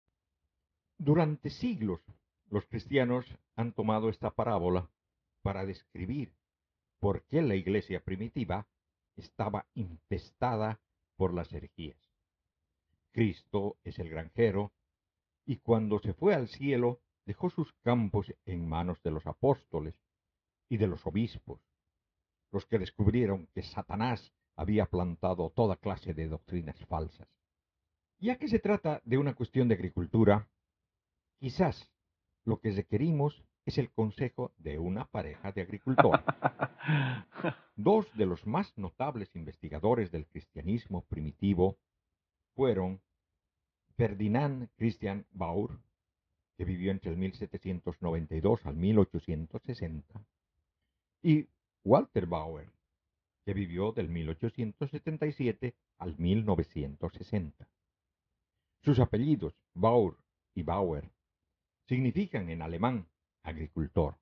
Durante 1.00 1.50
siglos, 1.50 2.02
los 2.52 2.68
cristianos 2.68 3.26
han 3.56 3.74
tomado 3.74 4.10
esta 4.10 4.30
parábola 4.30 4.92
para 5.42 5.66
describir 5.66 6.36
por 7.00 7.24
qué 7.24 7.42
la 7.42 7.56
iglesia 7.56 8.00
primitiva 8.00 8.68
estaba 9.16 9.66
infestada 9.74 10.80
por 11.16 11.34
las 11.34 11.52
herejías. 11.54 12.00
Cristo 13.12 13.78
es 13.84 14.00
el 14.00 14.10
granjero, 14.10 14.74
y 15.46 15.58
cuando 15.58 16.00
se 16.00 16.14
fue 16.14 16.34
al 16.34 16.48
cielo, 16.48 17.02
dejó 17.26 17.50
sus 17.50 17.72
campos 17.82 18.34
en 18.46 18.68
manos 18.68 19.02
de 19.04 19.12
los 19.12 19.26
apóstoles 19.26 19.96
y 20.70 20.78
de 20.78 20.88
los 20.88 21.06
obispos, 21.06 21.62
los 22.52 22.66
que 22.66 22.80
descubrieron 22.80 23.48
que 23.54 23.64
Satanás 23.64 24.34
había 24.56 24.86
plantado 24.86 25.50
toda 25.52 25.78
clase 25.78 26.14
de 26.14 26.28
doctrinas 26.28 26.78
falsas. 26.86 27.28
Ya 28.20 28.38
que 28.38 28.48
se 28.48 28.60
trata 28.60 29.02
de 29.04 29.18
una 29.18 29.36
cuestión 29.36 29.68
de 29.68 29.76
agricultura, 29.76 30.50
quizás 31.40 31.92
lo 32.44 32.60
que 32.60 32.72
requerimos 32.72 33.44
es 33.66 33.78
el 33.78 33.92
consejo 33.92 34.54
de 34.58 34.80
una 34.80 35.06
pareja 35.06 35.52
de 35.52 35.62
agricultores. 35.62 36.24
Dos 37.76 38.06
de 38.16 38.26
los 38.26 38.46
más 38.46 38.78
notables 38.78 39.36
investigadores 39.36 40.12
del 40.12 40.28
cristianismo 40.28 41.04
primitivo 41.06 41.78
fueron 42.54 43.02
Ferdinand 43.96 44.70
Christian 44.78 45.26
Baur 45.32 45.80
que 46.58 46.66
vivió 46.66 46.92
entre 46.92 47.12
el 47.12 47.18
1792 47.18 48.66
al 48.66 48.76
1860, 48.76 50.26
y 51.22 51.48
Walter 51.84 52.26
Bauer, 52.26 52.72
que 53.46 53.54
vivió 53.54 53.92
del 53.92 54.10
1877 54.10 55.76
al 55.98 56.18
1960. 56.18 57.68
Sus 58.84 59.00
apellidos, 59.00 59.54
Bauer 59.74 60.16
y 60.54 60.64
Bauer 60.64 61.12
significan 61.88 62.50
en 62.50 62.62
alemán 62.62 63.08
agricultor. 63.46 64.18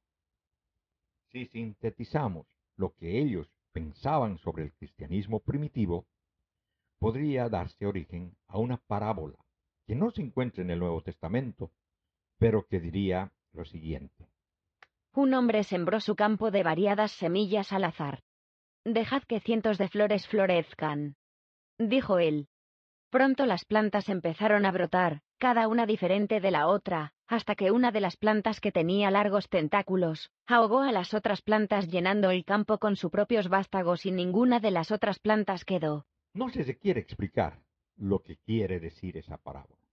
Si 1.31 1.45
sintetizamos 1.47 2.45
lo 2.77 2.93
que 2.93 3.19
ellos 3.19 3.49
pensaban 3.71 4.37
sobre 4.37 4.63
el 4.63 4.73
cristianismo 4.73 5.39
primitivo, 5.39 6.05
podría 6.99 7.49
darse 7.49 7.85
origen 7.85 8.35
a 8.47 8.59
una 8.59 8.77
parábola 8.77 9.37
que 9.85 9.95
no 9.95 10.11
se 10.11 10.21
encuentra 10.21 10.63
en 10.63 10.69
el 10.69 10.79
Nuevo 10.79 11.01
Testamento, 11.01 11.71
pero 12.37 12.67
que 12.67 12.79
diría 12.79 13.31
lo 13.51 13.65
siguiente. 13.65 14.27
Un 15.13 15.33
hombre 15.33 15.63
sembró 15.63 15.99
su 15.99 16.15
campo 16.15 16.51
de 16.51 16.63
variadas 16.63 17.11
semillas 17.11 17.71
al 17.71 17.83
azar. 17.83 18.23
Dejad 18.85 19.23
que 19.23 19.39
cientos 19.39 19.77
de 19.77 19.87
flores 19.87 20.27
florezcan. 20.27 21.15
Dijo 21.77 22.19
él. 22.19 22.47
Pronto 23.13 23.45
las 23.45 23.63
plantas 23.63 24.09
empezaron 24.09 24.65
a 24.65 24.71
brotar, 24.71 25.21
cada 25.37 25.67
una 25.67 25.85
diferente 25.85 26.41
de 26.41 26.49
la 26.49 26.65
otra, 26.65 27.13
hasta 27.27 27.53
que 27.53 27.69
una 27.69 27.91
de 27.91 28.01
las 28.01 28.17
plantas 28.17 28.59
que 28.59 28.71
tenía 28.71 29.11
largos 29.11 29.49
tentáculos, 29.49 30.31
ahogó 30.47 30.79
a 30.79 30.91
las 30.91 31.13
otras 31.13 31.43
plantas 31.43 31.89
llenando 31.89 32.31
el 32.31 32.43
campo 32.43 32.79
con 32.79 32.95
sus 32.95 33.11
propios 33.11 33.49
vástagos 33.49 34.07
y 34.07 34.11
ninguna 34.11 34.59
de 34.59 34.71
las 34.71 34.89
otras 34.89 35.19
plantas 35.19 35.63
quedó. 35.63 36.07
No 36.33 36.49
se 36.49 36.63
se 36.63 36.79
quiere 36.79 37.01
explicar 37.01 37.61
lo 37.97 38.23
que 38.23 38.37
quiere 38.37 38.79
decir 38.79 39.15
esa 39.15 39.37
parábola. 39.37 39.83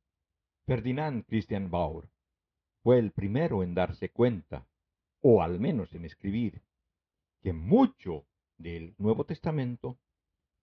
Ferdinand 0.65 1.27
Christian 1.27 1.71
Bauer 1.71 2.09
fue 2.83 2.99
el 2.99 3.11
primero 3.13 3.63
en 3.63 3.75
darse 3.75 4.09
cuenta, 4.09 4.67
o 5.21 5.43
al 5.43 5.61
menos 5.61 5.93
en 5.93 6.07
escribir, 6.07 6.63
que 7.43 7.53
mucho 7.53 8.25
del 8.57 8.95
Nuevo 8.97 9.25
Testamento 9.27 9.99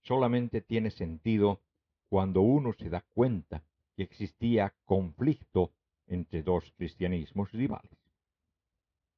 solamente 0.02 0.62
tiene 0.62 0.90
sentido 0.90 1.62
cuando 2.10 2.42
uno 2.42 2.74
se 2.74 2.90
da 2.90 3.02
cuenta 3.14 3.64
que 3.96 4.04
existía 4.04 4.74
conflicto 4.86 5.74
entre 6.06 6.42
dos 6.42 6.72
cristianismos 6.78 7.52
rivales. 7.52 7.98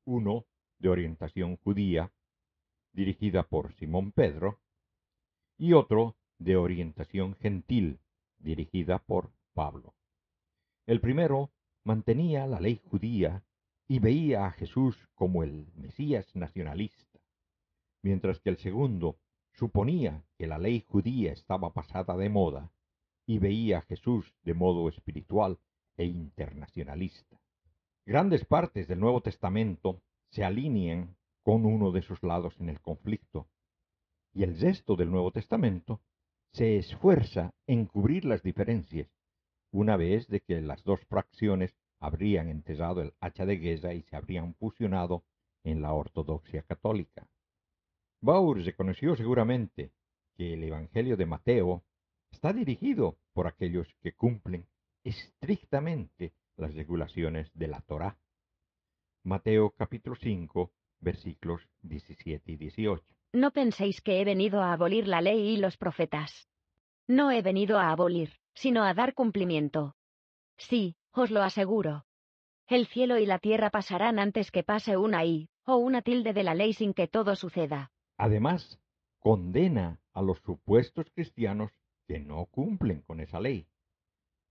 Uno 0.06 0.46
de 0.80 0.90
orientación 0.90 1.58
judía, 1.58 2.12
dirigida 2.94 3.44
por 3.44 3.74
Simón 3.76 4.12
Pedro, 4.12 4.60
y 5.58 5.74
otro 5.74 6.18
de 6.40 6.56
orientación 6.56 7.36
gentil, 7.36 8.00
dirigida 8.40 9.00
por 9.00 9.32
Pablo. 9.54 9.94
El 10.88 11.02
primero 11.02 11.52
mantenía 11.84 12.48
la 12.48 12.60
ley 12.60 12.82
judía 12.86 13.44
y 13.88 14.00
veía 14.00 14.46
a 14.46 14.52
Jesús 14.52 15.10
como 15.14 15.44
el 15.44 15.72
Mesías 15.76 16.36
nacionalista, 16.36 17.20
mientras 18.02 18.40
que 18.40 18.50
el 18.50 18.58
segundo 18.58 19.20
suponía 19.52 20.24
que 20.38 20.48
la 20.48 20.58
ley 20.58 20.86
judía 20.88 21.34
estaba 21.34 21.74
pasada 21.74 22.16
de 22.16 22.30
moda 22.30 22.72
y 23.30 23.38
veía 23.38 23.78
a 23.78 23.82
Jesús 23.82 24.34
de 24.42 24.56
modo 24.56 24.90
espiritual 24.90 25.60
e 25.98 26.06
internacionalista. 26.06 27.40
Grandes 28.04 28.44
partes 28.44 28.88
del 28.88 29.00
Nuevo 29.00 29.22
Testamento 29.22 30.02
se 30.32 30.44
alinean 30.44 31.16
con 31.44 31.64
uno 31.68 31.92
de 31.92 32.00
esos 32.00 32.24
lados 32.24 32.60
en 32.60 32.70
el 32.70 32.82
conflicto, 32.82 33.48
y 34.34 34.42
el 34.42 34.60
resto 34.60 34.96
del 34.96 35.12
Nuevo 35.12 35.32
Testamento 35.32 36.02
se 36.54 36.78
esfuerza 36.78 37.54
en 37.68 37.86
cubrir 37.86 38.26
las 38.26 38.42
diferencias, 38.42 39.08
una 39.72 39.96
vez 39.96 40.26
que 40.48 40.60
las 40.62 40.84
dos 40.84 41.00
fracciones 41.06 41.76
habrían 42.00 42.50
enterrado 42.50 43.04
el 43.04 43.14
hacha 43.20 43.46
de 43.46 43.58
guerra 43.58 43.94
y 43.94 44.02
se 44.02 44.16
habrían 44.16 44.56
fusionado 44.56 45.24
en 45.64 45.84
la 45.84 45.94
ortodoxia 45.94 46.64
católica. 46.64 47.28
Bauer 48.22 48.66
reconoció 48.66 49.16
seguramente 49.16 49.92
que 50.36 50.56
el 50.56 50.64
Evangelio 50.64 51.16
de 51.16 51.28
Mateo 51.28 51.84
está 52.32 52.54
dirigido 52.54 53.18
por 53.34 53.48
aquellos 53.48 53.88
que 54.02 54.14
cumplen 54.14 54.68
estrictamente 55.04 56.34
las 56.58 56.74
regulaciones 56.74 57.50
de 57.54 57.68
la 57.68 57.82
Torá. 57.82 58.18
Mateo 59.24 59.72
capítulo 59.72 60.16
5, 60.16 60.72
versículos 61.00 61.68
17 61.82 62.52
y 62.52 62.56
18. 62.58 63.04
No 63.34 63.52
penséis 63.52 64.02
que 64.02 64.22
he 64.22 64.26
venido 64.26 64.62
a 64.62 64.74
abolir 64.74 65.08
la 65.08 65.22
ley 65.22 65.50
y 65.50 65.58
los 65.58 65.78
profetas. 65.78 66.50
No 67.08 67.32
he 67.32 67.42
venido 67.42 67.80
a 67.80 67.92
abolir, 67.92 68.34
sino 68.54 68.84
a 68.84 68.94
dar 68.94 69.14
cumplimiento. 69.14 69.96
Sí, 70.58 70.96
os 71.12 71.32
lo 71.32 71.42
aseguro. 71.42 72.06
El 72.68 72.88
cielo 72.88 73.18
y 73.18 73.26
la 73.26 73.40
tierra 73.40 73.70
pasarán 73.70 74.20
antes 74.20 74.52
que 74.52 74.64
pase 74.64 74.96
una 74.96 75.26
i, 75.26 75.50
o 75.66 75.78
una 75.78 76.02
tilde 76.02 76.34
de 76.34 76.44
la 76.44 76.54
ley 76.54 76.74
sin 76.74 76.94
que 76.94 77.08
todo 77.08 77.36
suceda. 77.36 77.92
Además, 78.18 78.80
condena 79.20 80.00
a 80.14 80.22
los 80.22 80.40
supuestos 80.40 81.08
cristianos 81.14 81.72
que 82.10 82.20
no 82.20 82.48
cumplen 82.48 83.04
con 83.04 83.20
esa 83.20 83.40
ley. 83.40 83.68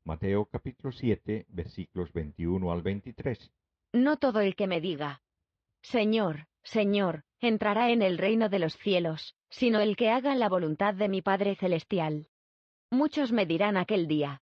Mateo 0.05 0.45
capítulo 0.45 0.93
7, 0.93 1.47
versículos 1.49 2.13
21 2.13 2.71
al 2.71 2.83
23. 2.83 3.51
No 3.95 4.17
todo 4.17 4.41
el 4.41 4.55
que 4.55 4.69
me 4.69 4.81
diga, 4.81 5.23
Señor, 5.83 6.47
Señor, 6.63 7.25
entrará 7.41 7.91
en 7.91 8.03
el 8.03 8.17
reino 8.17 8.49
de 8.49 8.61
los 8.61 8.77
cielos, 8.77 9.35
sino 9.51 9.81
el 9.81 9.97
que 9.97 10.09
haga 10.09 10.37
la 10.37 10.49
voluntad 10.49 10.95
de 10.95 11.09
mi 11.09 11.21
Padre 11.21 11.57
Celestial. 11.57 12.29
Muchos 12.93 13.33
me 13.33 13.45
dirán 13.45 13.77
aquel 13.77 14.07
día, 14.07 14.41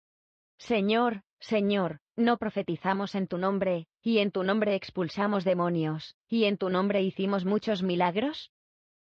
Señor, 0.58 1.22
Señor, 1.40 2.00
no 2.16 2.38
profetizamos 2.38 3.14
en 3.14 3.28
tu 3.28 3.38
nombre, 3.38 3.86
y 4.02 4.18
en 4.20 4.32
tu 4.32 4.44
nombre 4.44 4.74
expulsamos 4.74 5.44
demonios, 5.44 6.16
y 6.28 6.46
en 6.46 6.58
tu 6.58 6.72
nombre 6.72 7.04
hicimos 7.04 7.46
muchos 7.46 7.84
milagros? 7.84 8.52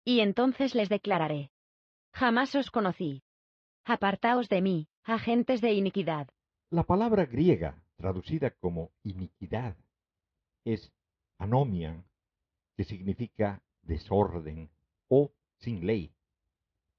Y 0.06 0.22
entonces 0.22 0.76
les 0.76 0.88
declararé, 0.88 1.52
Jamás 2.13 2.56
os 2.56 2.72
conocí. 2.72 3.22
Apartaos 3.89 4.50
de 4.50 4.62
mí, 4.62 4.89
agentes 5.06 5.62
de 5.62 5.71
iniquidad. 5.71 6.28
La 6.69 6.84
palabra 6.84 7.26
griega 7.26 7.82
traducida 7.95 8.52
como 8.52 8.91
iniquidad 9.04 9.78
es 10.65 10.91
anomian, 11.38 12.04
que 12.76 12.84
significa 12.84 13.63
desorden 13.84 14.69
o 15.08 15.32
sin 15.60 15.88
ley. 15.88 16.13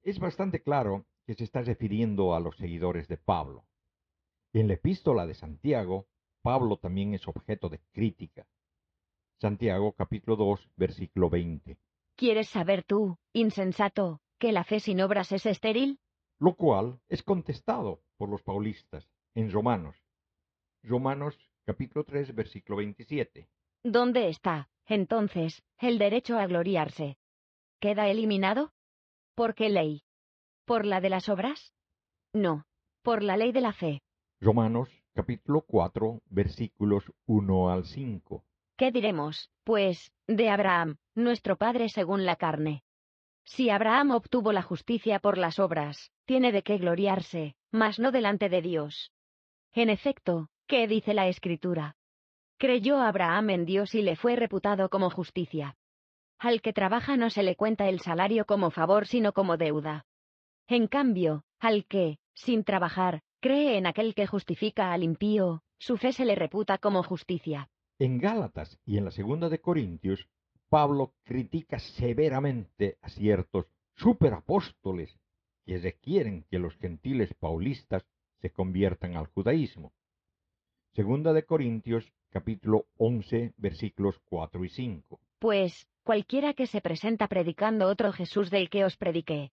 Es 0.02 0.18
bastante 0.18 0.62
claro 0.62 1.04
que 1.26 1.34
se 1.34 1.44
está 1.44 1.60
refiriendo 1.60 2.34
a 2.34 2.40
los 2.40 2.56
seguidores 2.56 3.06
de 3.06 3.18
Pablo. 3.18 3.66
En 4.54 4.66
la 4.66 4.72
epístola 4.72 5.26
de 5.26 5.34
Santiago, 5.34 6.06
Pablo 6.40 6.78
también 6.78 7.12
es 7.12 7.28
objeto 7.28 7.68
de 7.68 7.80
crítica. 7.92 8.46
Santiago 9.38 9.92
capítulo 9.92 10.36
2, 10.36 10.70
versículo 10.76 11.28
20. 11.28 11.76
¿Quieres 12.16 12.48
saber 12.48 12.82
tú, 12.82 13.18
insensato, 13.34 14.22
que 14.38 14.52
la 14.52 14.64
fe 14.64 14.80
sin 14.80 15.02
obras 15.02 15.32
es 15.32 15.44
estéril? 15.44 16.00
Lo 16.40 16.54
cual 16.54 17.00
es 17.08 17.22
contestado 17.22 18.00
por 18.16 18.28
los 18.28 18.42
paulistas 18.42 19.08
en 19.34 19.50
Romanos. 19.50 19.96
Romanos 20.82 21.36
capítulo 21.64 22.04
3, 22.04 22.34
versículo 22.34 22.76
27. 22.76 23.48
¿Dónde 23.82 24.28
está, 24.28 24.70
entonces, 24.86 25.62
el 25.78 25.98
derecho 25.98 26.38
a 26.38 26.46
gloriarse? 26.46 27.18
¿Queda 27.80 28.08
eliminado? 28.08 28.72
¿Por 29.34 29.54
qué 29.54 29.68
ley? 29.68 30.04
¿Por 30.64 30.84
la 30.84 31.00
de 31.00 31.10
las 31.10 31.28
obras? 31.28 31.72
No, 32.32 32.66
por 33.02 33.22
la 33.22 33.36
ley 33.36 33.52
de 33.52 33.60
la 33.60 33.72
fe. 33.72 34.02
Romanos 34.40 34.88
capítulo 35.14 35.62
4 35.62 36.22
versículos 36.26 37.12
1 37.26 37.70
al 37.70 37.84
5. 37.84 38.44
¿Qué 38.76 38.92
diremos, 38.92 39.50
pues, 39.64 40.12
de 40.28 40.50
Abraham, 40.50 40.98
nuestro 41.16 41.56
padre 41.56 41.88
según 41.88 42.24
la 42.24 42.36
carne? 42.36 42.84
Si 43.44 43.70
Abraham 43.70 44.12
obtuvo 44.12 44.52
la 44.52 44.62
justicia 44.62 45.18
por 45.18 45.36
las 45.38 45.58
obras, 45.58 46.12
tiene 46.28 46.52
de 46.52 46.62
qué 46.62 46.76
gloriarse, 46.76 47.56
mas 47.72 47.98
no 47.98 48.12
delante 48.12 48.50
de 48.50 48.60
Dios. 48.60 49.12
En 49.72 49.88
efecto, 49.88 50.50
¿qué 50.66 50.86
dice 50.86 51.14
la 51.14 51.26
Escritura? 51.26 51.96
Creyó 52.58 53.00
Abraham 53.00 53.48
en 53.48 53.64
Dios 53.64 53.94
y 53.94 54.02
le 54.02 54.14
fue 54.14 54.36
reputado 54.36 54.90
como 54.90 55.08
justicia. 55.08 55.78
Al 56.38 56.60
que 56.60 56.74
trabaja 56.74 57.16
no 57.16 57.30
se 57.30 57.42
le 57.42 57.56
cuenta 57.56 57.88
el 57.88 58.00
salario 58.00 58.44
como 58.44 58.70
favor 58.70 59.06
sino 59.06 59.32
como 59.32 59.56
deuda. 59.56 60.04
En 60.66 60.86
cambio, 60.86 61.44
al 61.60 61.86
que, 61.86 62.18
sin 62.34 62.62
trabajar, 62.62 63.22
cree 63.40 63.78
en 63.78 63.86
aquel 63.86 64.14
que 64.14 64.26
justifica 64.26 64.92
al 64.92 65.04
impío, 65.04 65.62
su 65.78 65.96
fe 65.96 66.12
se 66.12 66.26
le 66.26 66.34
reputa 66.34 66.76
como 66.76 67.02
justicia. 67.02 67.70
En 67.98 68.18
Gálatas 68.18 68.78
y 68.84 68.98
en 68.98 69.06
la 69.06 69.12
segunda 69.12 69.48
de 69.48 69.62
Corintios, 69.62 70.28
Pablo 70.68 71.14
critica 71.24 71.78
severamente 71.78 72.98
a 73.00 73.08
ciertos 73.08 73.64
superapóstoles 73.96 75.18
que 75.68 75.76
requieren 75.76 76.46
que 76.50 76.58
los 76.58 76.74
gentiles 76.78 77.34
paulistas 77.34 78.02
se 78.40 78.50
conviertan 78.50 79.18
al 79.18 79.26
judaísmo. 79.26 79.92
Segunda 80.94 81.34
de 81.34 81.44
Corintios, 81.44 82.10
capítulo 82.30 82.86
11, 82.96 83.52
versículos 83.58 84.18
4 84.30 84.64
y 84.64 84.70
5. 84.70 85.20
Pues, 85.38 85.86
cualquiera 86.04 86.54
que 86.54 86.66
se 86.66 86.80
presenta 86.80 87.28
predicando 87.28 87.86
otro 87.86 88.14
Jesús 88.14 88.48
del 88.48 88.70
que 88.70 88.86
os 88.86 88.96
prediqué, 88.96 89.52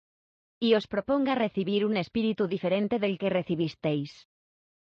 y 0.58 0.76
os 0.76 0.88
proponga 0.88 1.36
recibir 1.36 1.86
un 1.86 1.98
espíritu 1.98 2.48
diferente 2.48 2.98
del 2.98 3.18
que 3.18 3.30
recibisteis, 3.30 4.30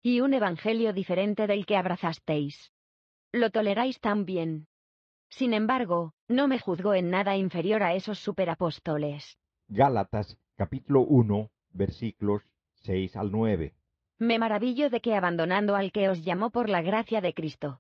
y 0.02 0.22
un 0.22 0.34
evangelio 0.34 0.94
diferente 0.94 1.46
del 1.46 1.68
que 1.68 1.78
abrazasteis. 1.78 2.74
Lo 3.32 3.52
toleráis 3.52 4.00
también. 4.00 4.66
Sin 5.30 5.54
embargo, 5.54 6.16
no 6.28 6.48
me 6.48 6.58
juzgo 6.58 6.96
en 6.96 7.12
nada 7.12 7.38
inferior 7.38 7.84
a 7.84 7.94
esos 7.94 8.18
superapóstoles. 8.18 9.38
Gálatas 9.68 10.36
capítulo 10.60 11.04
1 11.04 11.50
versículos 11.72 12.44
6 12.82 13.16
al 13.16 13.32
9. 13.32 13.74
me 14.18 14.38
maravillo 14.38 14.90
de 14.90 15.00
que 15.00 15.16
abandonando 15.16 15.78
al 15.78 15.94
que 15.94 16.10
os 16.10 16.26
llamó 16.26 16.50
por 16.50 16.68
la 16.68 16.82
gracia 16.82 17.22
de 17.22 17.34
Cristo, 17.34 17.80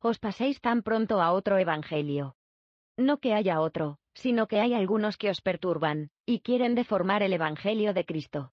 os 0.00 0.18
paséis 0.18 0.62
tan 0.62 0.80
pronto 0.82 1.20
a 1.20 1.32
otro 1.32 1.58
evangelio. 1.58 2.34
No 2.96 3.18
que 3.18 3.34
haya 3.34 3.60
otro, 3.60 3.98
sino 4.14 4.48
que 4.48 4.60
hay 4.60 4.72
algunos 4.72 5.18
que 5.18 5.28
os 5.28 5.42
perturban, 5.42 6.08
y 6.24 6.40
quieren 6.40 6.74
deformar 6.74 7.22
el 7.22 7.34
evangelio 7.34 7.92
de 7.92 8.06
Cristo. 8.06 8.50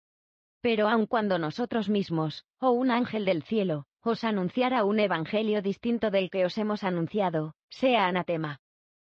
Pero 0.60 0.90
aun 0.90 1.06
cuando 1.06 1.40
nosotros 1.40 1.88
mismos, 1.88 2.44
o 2.60 2.72
un 2.72 2.92
ángel 2.92 3.24
del 3.24 3.44
cielo, 3.44 3.86
os 4.02 4.26
anunciara 4.26 4.84
un 4.84 5.00
evangelio 5.00 5.62
distinto 5.62 6.12
del 6.12 6.30
que 6.30 6.44
os 6.44 6.58
hemos 6.58 6.84
anunciado, 6.84 7.54
sea 7.70 8.08
anatema. 8.08 8.60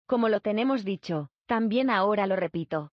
Como 0.06 0.28
lo 0.28 0.38
tenemos 0.38 0.84
dicho, 0.84 1.30
también 1.46 1.90
ahora 1.90 2.28
lo 2.28 2.36
repito. 2.36 2.92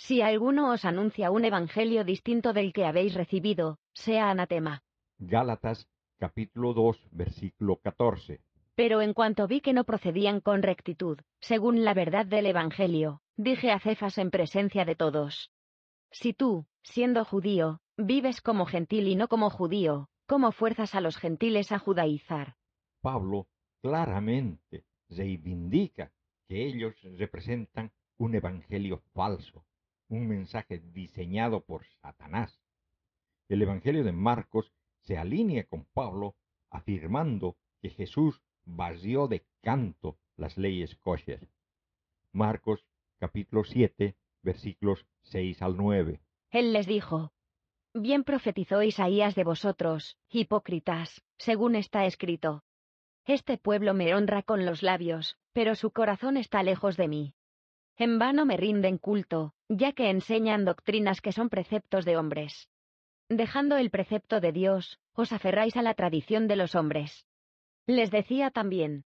Si 0.00 0.22
alguno 0.22 0.70
os 0.70 0.84
anuncia 0.84 1.32
un 1.32 1.44
evangelio 1.44 2.04
distinto 2.04 2.52
del 2.52 2.72
que 2.72 2.84
habéis 2.84 3.14
recibido, 3.14 3.78
sea 3.92 4.30
anatema. 4.30 4.84
Gálatas 5.18 5.88
capítulo 6.18 6.72
2 6.72 7.08
versículo 7.10 7.80
14. 7.82 8.40
Pero 8.76 9.02
en 9.02 9.12
cuanto 9.12 9.48
vi 9.48 9.60
que 9.60 9.72
no 9.72 9.82
procedían 9.82 10.40
con 10.40 10.62
rectitud, 10.62 11.18
según 11.40 11.84
la 11.84 11.94
verdad 11.94 12.26
del 12.26 12.46
evangelio, 12.46 13.22
dije 13.36 13.72
a 13.72 13.80
Cefas 13.80 14.18
en 14.18 14.30
presencia 14.30 14.84
de 14.84 14.94
todos. 14.94 15.50
Si 16.12 16.32
tú, 16.32 16.66
siendo 16.84 17.24
judío, 17.24 17.80
vives 17.96 18.40
como 18.40 18.66
gentil 18.66 19.08
y 19.08 19.16
no 19.16 19.26
como 19.26 19.50
judío, 19.50 20.10
¿cómo 20.26 20.52
fuerzas 20.52 20.94
a 20.94 21.00
los 21.00 21.16
gentiles 21.16 21.72
a 21.72 21.80
judaizar? 21.80 22.54
Pablo 23.00 23.48
claramente 23.82 24.84
reivindica 25.08 26.12
que 26.46 26.64
ellos 26.68 26.94
representan 27.18 27.90
un 28.16 28.36
evangelio 28.36 29.02
falso, 29.12 29.64
un 30.08 30.26
mensaje 30.26 30.80
diseñado 30.92 31.64
por 31.64 31.86
Satanás. 32.02 32.60
El 33.48 33.62
evangelio 33.62 34.04
de 34.04 34.12
Marcos 34.12 34.72
se 35.04 35.16
alinea 35.18 35.64
con 35.64 35.84
Pablo 35.84 36.36
afirmando 36.70 37.56
que 37.80 37.90
Jesús 37.90 38.42
vació 38.64 39.28
de 39.28 39.46
canto 39.62 40.18
las 40.36 40.58
leyes 40.58 40.96
kosher. 40.96 41.48
Marcos 42.32 42.84
capítulo 43.18 43.64
7 43.64 44.16
versículos 44.42 45.06
6 45.22 45.62
al 45.62 45.76
9. 45.76 46.20
Él 46.50 46.72
les 46.72 46.86
dijo, 46.86 47.32
Bien 47.94 48.24
profetizó 48.24 48.82
Isaías 48.82 49.34
de 49.34 49.44
vosotros, 49.44 50.18
hipócritas, 50.28 51.22
según 51.36 51.74
está 51.74 52.06
escrito. 52.06 52.62
Este 53.24 53.58
pueblo 53.58 53.92
me 53.94 54.14
honra 54.14 54.42
con 54.42 54.64
los 54.64 54.82
labios, 54.82 55.36
pero 55.52 55.74
su 55.74 55.90
corazón 55.90 56.36
está 56.36 56.62
lejos 56.62 56.96
de 56.96 57.08
mí. 57.08 57.34
En 57.96 58.18
vano 58.18 58.46
me 58.46 58.56
rinden 58.56 58.98
culto, 58.98 59.54
ya 59.68 59.92
que 59.92 60.10
enseñan 60.10 60.64
doctrinas 60.64 61.20
que 61.20 61.32
son 61.32 61.48
preceptos 61.48 62.04
de 62.04 62.16
hombres. 62.16 62.68
Dejando 63.28 63.76
el 63.76 63.90
precepto 63.90 64.40
de 64.40 64.52
Dios, 64.52 64.98
os 65.12 65.32
aferráis 65.32 65.76
a 65.76 65.82
la 65.82 65.94
tradición 65.94 66.48
de 66.48 66.56
los 66.56 66.74
hombres. 66.74 67.26
Les 67.86 68.10
decía 68.10 68.50
también, 68.50 69.04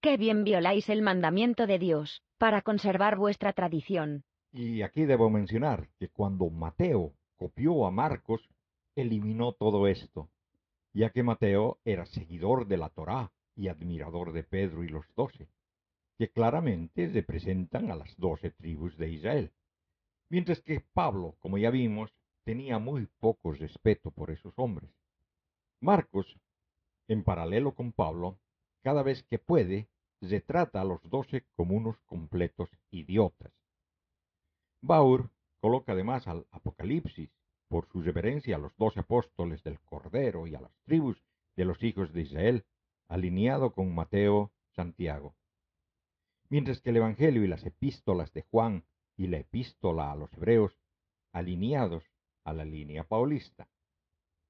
qué 0.00 0.16
bien 0.16 0.44
violáis 0.44 0.88
el 0.88 1.02
mandamiento 1.02 1.66
de 1.66 1.78
Dios, 1.78 2.22
para 2.38 2.62
conservar 2.62 3.16
vuestra 3.16 3.52
tradición. 3.52 4.24
Y 4.52 4.82
aquí 4.82 5.04
debo 5.04 5.28
mencionar 5.28 5.88
que 5.98 6.08
cuando 6.08 6.48
Mateo 6.48 7.12
copió 7.36 7.86
a 7.86 7.90
Marcos, 7.90 8.48
eliminó 8.96 9.52
todo 9.52 9.86
esto, 9.86 10.30
ya 10.92 11.10
que 11.10 11.22
Mateo 11.22 11.78
era 11.84 12.06
seguidor 12.06 12.66
de 12.66 12.78
la 12.78 12.88
Torá 12.88 13.30
y 13.54 13.68
admirador 13.68 14.32
de 14.32 14.42
Pedro 14.42 14.82
y 14.82 14.88
los 14.88 15.04
doce, 15.14 15.48
que 16.18 16.30
claramente 16.30 17.08
representan 17.08 17.90
a 17.90 17.96
las 17.96 18.16
doce 18.16 18.50
tribus 18.50 18.96
de 18.96 19.10
Israel, 19.10 19.52
mientras 20.30 20.62
que 20.62 20.80
Pablo, 20.80 21.36
como 21.40 21.58
ya 21.58 21.70
vimos, 21.70 22.14
tenía 22.44 22.78
muy 22.78 23.06
poco 23.18 23.52
respeto 23.52 24.10
por 24.10 24.30
esos 24.30 24.54
hombres. 24.56 24.90
Marcos, 25.80 26.38
en 27.08 27.22
paralelo 27.24 27.74
con 27.74 27.92
Pablo, 27.92 28.38
cada 28.82 29.02
vez 29.02 29.22
que 29.24 29.38
puede, 29.38 29.88
retrata 30.20 30.80
a 30.80 30.84
los 30.84 31.02
doce 31.10 31.44
como 31.56 31.76
unos 31.76 31.98
completos 32.06 32.70
idiotas. 32.90 33.52
Baur 34.80 35.30
coloca 35.60 35.92
además 35.92 36.26
al 36.26 36.46
Apocalipsis, 36.50 37.30
por 37.68 37.86
su 37.86 38.02
reverencia 38.02 38.56
a 38.56 38.58
los 38.58 38.76
doce 38.76 39.00
apóstoles 39.00 39.62
del 39.62 39.78
Cordero 39.80 40.46
y 40.46 40.54
a 40.54 40.60
las 40.60 40.74
tribus 40.84 41.22
de 41.56 41.64
los 41.64 41.82
hijos 41.82 42.12
de 42.12 42.22
Israel, 42.22 42.64
alineado 43.08 43.72
con 43.72 43.94
Mateo, 43.94 44.50
Santiago. 44.74 45.34
Mientras 46.48 46.80
que 46.80 46.90
el 46.90 46.96
Evangelio 46.96 47.44
y 47.44 47.48
las 47.48 47.64
epístolas 47.64 48.32
de 48.32 48.42
Juan 48.42 48.84
y 49.20 49.26
la 49.26 49.36
epístola 49.36 50.10
a 50.10 50.16
los 50.16 50.32
hebreos, 50.32 50.78
alineados 51.34 52.10
a 52.42 52.54
la 52.54 52.64
línea 52.64 53.04
paulista. 53.04 53.68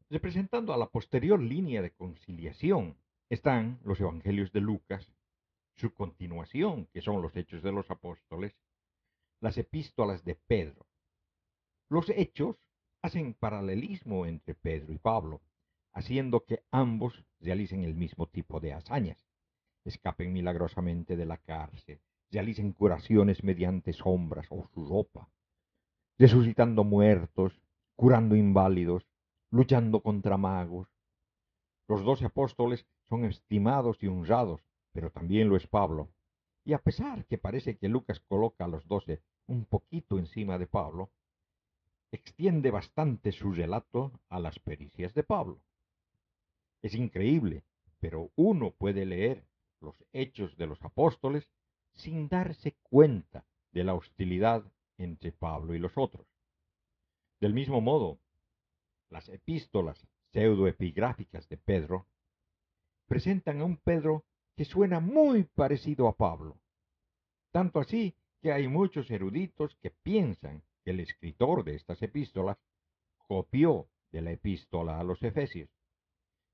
Representando 0.09 0.73
a 0.73 0.77
la 0.77 0.89
posterior 0.89 1.41
línea 1.43 1.83
de 1.83 1.91
conciliación 1.91 2.97
están 3.29 3.81
los 3.83 3.99
Evangelios 4.01 4.53
de 4.53 4.61
Lucas, 4.61 5.13
su 5.75 5.93
continuación, 5.93 6.87
que 6.93 7.01
son 7.01 7.21
los 7.21 7.35
Hechos 7.35 7.65
de 7.65 7.73
los 7.73 7.91
Apóstoles, 7.91 8.57
las 9.41 9.59
epístolas 9.59 10.25
de 10.25 10.37
Pedro. 10.37 10.87
Los 11.89 12.09
Hechos 12.09 12.57
hacen 13.03 13.35
paralelismo 13.35 14.25
entre 14.25 14.55
Pedro 14.55 14.93
y 14.93 14.99
Pablo, 14.99 15.41
haciendo 15.93 16.45
que 16.45 16.63
ambos 16.71 17.25
realicen 17.41 17.83
el 17.83 17.97
mismo 17.97 18.29
tipo 18.29 18.61
de 18.61 18.73
hazañas. 18.73 19.27
Escapen 19.85 20.33
milagrosamente 20.33 21.17
de 21.17 21.27
la 21.27 21.39
cárcel, 21.39 22.01
realicen 22.31 22.73
curaciones 22.73 23.43
mediante 23.43 23.93
sombras 23.93 24.47
o 24.51 24.67
su 24.73 24.87
ropa, 24.87 25.29
resucitando 26.19 26.85
muertos, 26.85 27.61
curando 27.97 28.37
inválidos, 28.37 29.07
luchando 29.51 30.01
contra 30.01 30.37
magos. 30.37 30.89
Los 31.89 32.05
doce 32.05 32.27
apóstoles 32.27 32.87
son 33.09 33.25
estimados 33.25 34.03
y 34.03 34.07
honrados, 34.07 34.61
pero 34.93 35.11
también 35.11 35.49
lo 35.49 35.57
es 35.57 35.67
Pablo. 35.67 36.09
Y 36.65 36.73
a 36.73 36.79
pesar 36.79 37.25
que 37.27 37.39
parece 37.39 37.77
que 37.77 37.89
Lucas 37.89 38.21
coloca 38.21 38.65
a 38.65 38.69
los 38.69 38.87
doce 38.87 39.23
un 39.47 39.65
poquito 39.65 40.19
encima 40.19 40.59
de 40.59 40.67
Pablo, 40.67 41.11
extiende 42.13 42.71
bastante 42.71 43.33
su 43.33 43.53
relato 43.53 44.13
a 44.29 44.39
las 44.41 44.59
pericias 44.59 45.15
de 45.15 45.25
Pablo. 45.25 45.61
Es 46.83 46.95
increíble, 46.95 47.65
pero 47.99 48.31
uno 48.37 48.71
puede 48.71 49.05
leer 49.07 49.45
los 49.81 49.97
hechos 50.13 50.57
de 50.57 50.67
los 50.67 50.83
apóstoles 50.83 51.51
sin 52.01 52.29
darse 52.29 52.77
cuenta 52.83 53.45
de 53.73 53.85
la 53.85 53.95
hostilidad 53.95 54.65
entre 54.99 55.33
Pablo 55.33 55.75
y 55.75 55.79
los 55.79 55.93
otros. 55.97 56.27
Del 57.41 57.55
mismo 57.55 57.81
modo, 57.81 58.19
las 59.09 59.29
epístolas 59.29 60.07
pseudoepigráficas 60.33 61.49
de 61.49 61.57
Pedro 61.57 62.07
presentan 63.07 63.61
a 63.61 63.65
un 63.65 63.77
Pedro 63.77 64.25
que 64.57 64.65
suena 64.65 65.01
muy 65.01 65.45
parecido 65.45 66.07
a 66.07 66.17
Pablo. 66.17 66.59
Tanto 67.51 67.81
así 67.81 68.15
que 68.41 68.53
hay 68.53 68.69
muchos 68.69 69.11
eruditos 69.11 69.75
que 69.77 69.91
piensan 69.91 70.63
que 70.85 70.91
el 70.93 71.01
escritor 71.01 71.65
de 71.65 71.75
estas 71.75 72.01
epístolas 72.03 72.59
copió 73.27 73.89
de 74.13 74.23
la 74.23 74.33
epístola 74.33 75.01
a 75.01 75.05
los 75.05 75.23
Efesios. 75.23 75.71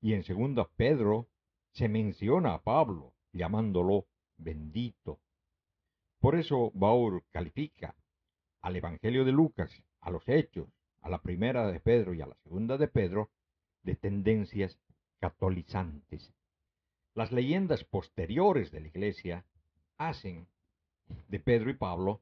Y 0.01 0.15
en 0.15 0.25
segunda 0.25 0.69
Pedro 0.77 1.29
se 1.73 1.89
menciona 1.89 2.55
a 2.55 2.63
Pablo 2.63 3.13
llamándolo 3.33 4.07
bendito. 4.37 5.21
Por 6.27 6.35
eso 6.35 6.73
Baur 6.75 7.23
califica 7.31 7.95
al 8.61 8.75
Evangelio 8.75 9.25
de 9.25 9.31
Lucas, 9.31 9.71
a 10.01 10.11
los 10.11 10.29
Hechos, 10.29 10.67
a 11.01 11.09
la 11.09 11.23
primera 11.23 11.71
de 11.71 11.79
Pedro 11.79 12.15
y 12.15 12.21
a 12.21 12.27
la 12.27 12.35
segunda 12.43 12.77
de 12.77 12.89
Pedro, 12.89 13.31
de 13.85 13.95
tendencias 13.95 14.77
catolizantes. 15.21 16.35
Las 17.15 17.31
leyendas 17.31 17.85
posteriores 17.85 18.73
de 18.73 18.81
la 18.81 18.89
Iglesia 18.89 19.45
hacen 19.99 20.49
de 21.29 21.39
Pedro 21.39 21.71
y 21.71 21.75
Pablo 21.75 22.21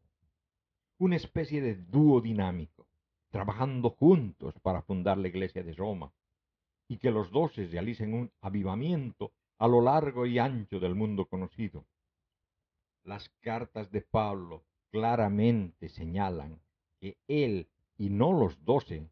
una 0.99 1.17
especie 1.17 1.63
de 1.63 1.75
dúo 1.75 2.21
dinámico, 2.21 2.87
trabajando 3.31 3.89
juntos 3.89 4.53
para 4.61 4.83
fundar 4.83 5.17
la 5.17 5.29
Iglesia 5.29 5.63
de 5.63 5.73
Roma, 5.73 6.13
y 6.89 6.99
que 6.99 7.11
los 7.11 7.31
doce 7.31 7.69
realicen 7.69 8.13
un 8.13 8.31
avivamiento 8.43 9.33
a 9.57 9.67
lo 9.67 9.81
largo 9.81 10.27
y 10.27 10.39
ancho 10.39 10.79
del 10.79 10.95
mundo 10.95 11.25
conocido. 11.25 11.87
Las 13.05 13.29
cartas 13.41 13.91
de 13.91 14.01
Pablo 14.01 14.65
claramente 14.91 15.91
señalan 15.91 16.59
que 16.99 17.19
él 17.29 17.69
y 17.99 18.09
no 18.09 18.33
los 18.33 18.65
doce 18.65 19.11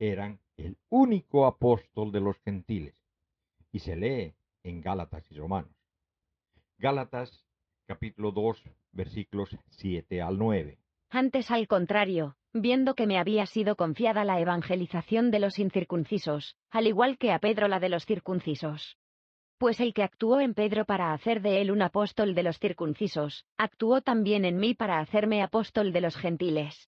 eran 0.00 0.40
el 0.56 0.76
único 0.88 1.46
apóstol 1.46 2.10
de 2.10 2.20
los 2.20 2.36
gentiles, 2.40 2.94
y 3.70 3.78
se 3.78 3.94
lee 3.94 4.34
en 4.64 4.80
Gálatas 4.80 5.24
y 5.30 5.36
Romanos. 5.36 5.72
Gálatas 6.78 7.46
capítulo 7.86 8.32
2 8.32 8.64
versículos 8.92 9.56
7 9.68 10.20
al 10.22 10.36
9. 10.36 10.78
Antes 11.10 11.50
al 11.52 11.68
contrario, 11.68 12.36
viendo 12.52 12.94
que 12.94 13.06
me 13.06 13.18
había 13.18 13.46
sido 13.46 13.76
confiada 13.76 14.24
la 14.24 14.40
evangelización 14.40 15.30
de 15.30 15.38
los 15.38 15.58
incircuncisos, 15.60 16.56
al 16.70 16.88
igual 16.88 17.16
que 17.16 17.30
a 17.30 17.38
Pedro 17.38 17.68
la 17.68 17.78
de 17.78 17.90
los 17.90 18.06
circuncisos. 18.06 18.96
Pues 19.60 19.78
el 19.78 19.92
que 19.92 20.02
actuó 20.02 20.40
en 20.40 20.54
Pedro 20.54 20.86
para 20.86 21.12
hacer 21.12 21.42
de 21.42 21.60
él 21.60 21.70
un 21.70 21.82
apóstol 21.82 22.34
de 22.34 22.42
los 22.42 22.58
circuncisos, 22.58 23.44
actuó 23.58 24.00
también 24.00 24.46
en 24.46 24.56
mí 24.56 24.72
para 24.72 25.00
hacerme 25.00 25.42
apóstol 25.42 25.92
de 25.92 26.00
los 26.00 26.16
gentiles. 26.16 26.88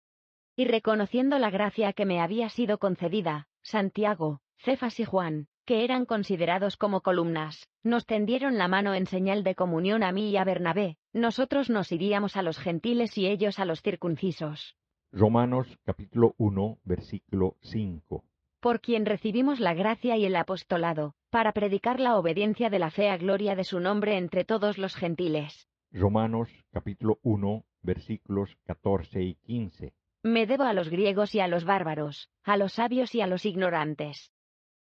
Y 0.58 0.66
reconociendo 0.66 1.40
la 1.40 1.50
gracia 1.50 1.94
que 1.94 2.06
me 2.06 2.20
había 2.20 2.50
sido 2.50 2.78
concedida, 2.78 3.48
Santiago, 3.62 4.42
Cefas 4.58 5.00
y 5.00 5.06
Juan, 5.06 5.48
que 5.64 5.86
eran 5.86 6.06
considerados 6.06 6.76
como 6.76 7.00
columnas, 7.00 7.70
nos 7.84 8.06
tendieron 8.06 8.58
la 8.58 8.68
mano 8.68 8.94
en 8.96 9.06
señal 9.06 9.46
de 9.46 9.56
comunión 9.56 10.04
a 10.04 10.12
mí 10.12 10.32
y 10.32 10.36
a 10.36 10.44
Bernabé, 10.44 10.98
nosotros 11.14 11.70
nos 11.70 11.94
iríamos 11.94 12.36
a 12.36 12.42
los 12.42 12.60
gentiles 12.60 13.18
y 13.18 13.28
ellos 13.28 13.60
a 13.60 13.66
los 13.66 13.82
circuncisos. 13.82 14.76
Romanos 15.14 15.80
capítulo 15.86 16.36
1, 16.38 16.80
versículo 16.84 17.56
5. 17.62 18.26
Por 18.60 18.82
quien 18.82 19.06
recibimos 19.06 19.60
la 19.60 19.76
gracia 19.76 20.18
y 20.18 20.26
el 20.26 20.36
apostolado, 20.36 21.14
para 21.30 21.52
predicar 21.52 22.00
la 22.00 22.18
obediencia 22.18 22.70
de 22.70 22.80
la 22.80 22.90
fe 22.90 23.10
a 23.10 23.18
gloria 23.18 23.56
de 23.56 23.64
su 23.64 23.80
nombre 23.80 24.18
entre 24.18 24.46
todos 24.46 24.80
los 24.80 24.96
gentiles. 24.96 25.68
Romanos 25.92 26.50
capítulo 26.72 27.20
1, 27.22 27.64
versículos 27.84 28.58
14 28.66 29.22
y 29.22 29.36
15. 29.36 29.94
Me 30.24 30.48
debo 30.48 30.64
a 30.64 30.74
los 30.74 30.90
griegos 30.90 31.36
y 31.36 31.40
a 31.40 31.48
los 31.48 31.66
bárbaros, 31.66 32.30
a 32.44 32.58
los 32.58 32.74
sabios 32.74 33.14
y 33.14 33.22
a 33.22 33.28
los 33.28 33.46
ignorantes. 33.46 34.32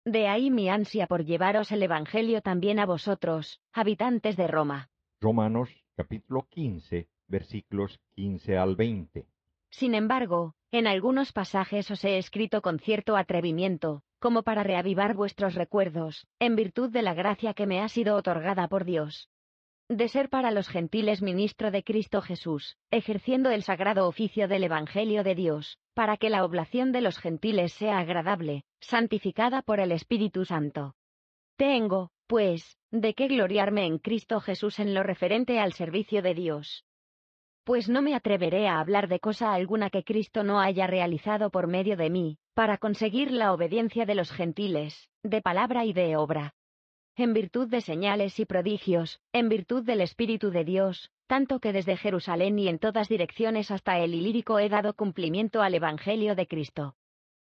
De 0.03 0.27
ahí 0.27 0.49
mi 0.49 0.69
ansia 0.69 1.05
por 1.05 1.23
llevaros 1.23 1.71
el 1.71 1.83
Evangelio 1.83 2.41
también 2.41 2.79
a 2.79 2.87
vosotros, 2.87 3.61
habitantes 3.71 4.35
de 4.35 4.47
Roma. 4.47 4.89
Romanos 5.21 5.69
capítulo 5.95 6.47
15, 6.49 7.07
versículos 7.27 7.99
15 8.15 8.57
al 8.57 8.75
20. 8.75 9.27
Sin 9.69 9.93
embargo, 9.93 10.55
en 10.71 10.87
algunos 10.87 11.31
pasajes 11.31 11.89
os 11.89 12.03
he 12.05 12.17
escrito 12.17 12.61
con 12.61 12.79
cierto 12.79 13.17
atrevimiento, 13.17 14.03
como 14.19 14.43
para 14.43 14.63
reavivar 14.63 15.15
vuestros 15.15 15.55
recuerdos, 15.55 16.27
en 16.39 16.55
virtud 16.55 16.89
de 16.91 17.01
la 17.01 17.13
gracia 17.13 17.53
que 17.53 17.65
me 17.65 17.81
ha 17.81 17.89
sido 17.89 18.15
otorgada 18.15 18.67
por 18.67 18.85
Dios. 18.85 19.29
De 19.87 20.07
ser 20.07 20.29
para 20.29 20.51
los 20.51 20.67
gentiles 20.67 21.23
ministro 21.23 21.71
de 21.71 21.83
Cristo 21.83 22.21
Jesús, 22.21 22.77
ejerciendo 22.91 23.49
el 23.49 23.63
sagrado 23.63 24.07
oficio 24.07 24.47
del 24.47 24.63
Evangelio 24.63 25.23
de 25.23 25.33
Dios, 25.33 25.79
para 25.95 26.17
que 26.17 26.29
la 26.29 26.45
oblación 26.45 26.91
de 26.91 27.01
los 27.01 27.17
gentiles 27.17 27.73
sea 27.73 27.97
agradable, 27.97 28.63
santificada 28.79 29.63
por 29.63 29.79
el 29.79 29.91
Espíritu 29.91 30.45
Santo. 30.45 30.93
Tengo, 31.57 32.11
pues, 32.27 32.77
de 32.91 33.15
qué 33.15 33.27
gloriarme 33.27 33.87
en 33.87 33.97
Cristo 33.97 34.39
Jesús 34.39 34.77
en 34.77 34.93
lo 34.93 35.01
referente 35.01 35.59
al 35.59 35.73
servicio 35.73 36.21
de 36.21 36.35
Dios. 36.35 36.85
Pues 37.69 37.87
no 37.87 38.01
me 38.01 38.15
atreveré 38.15 38.67
a 38.67 38.79
hablar 38.79 39.07
de 39.07 39.19
cosa 39.19 39.53
alguna 39.53 39.91
que 39.91 40.03
Cristo 40.03 40.43
no 40.43 40.59
haya 40.59 40.87
realizado 40.87 41.51
por 41.51 41.67
medio 41.67 41.97
de 41.97 42.09
mí, 42.09 42.39
para 42.55 42.79
conseguir 42.79 43.29
la 43.29 43.53
obediencia 43.53 44.07
de 44.07 44.15
los 44.15 44.31
gentiles, 44.31 45.07
de 45.21 45.43
palabra 45.43 45.85
y 45.85 45.93
de 45.93 46.17
obra. 46.17 46.55
En 47.15 47.31
virtud 47.31 47.67
de 47.67 47.81
señales 47.81 48.39
y 48.39 48.45
prodigios, 48.45 49.19
en 49.33 49.49
virtud 49.49 49.83
del 49.83 50.01
Espíritu 50.01 50.49
de 50.49 50.63
Dios, 50.63 51.11
tanto 51.27 51.59
que 51.59 51.71
desde 51.71 51.95
Jerusalén 51.95 52.57
y 52.57 52.69
en 52.69 52.79
todas 52.79 53.07
direcciones 53.07 53.69
hasta 53.69 53.99
el 53.99 54.15
Ilírico 54.15 54.57
he 54.57 54.67
dado 54.67 54.95
cumplimiento 54.95 55.61
al 55.61 55.75
Evangelio 55.75 56.33
de 56.33 56.47
Cristo. 56.47 56.95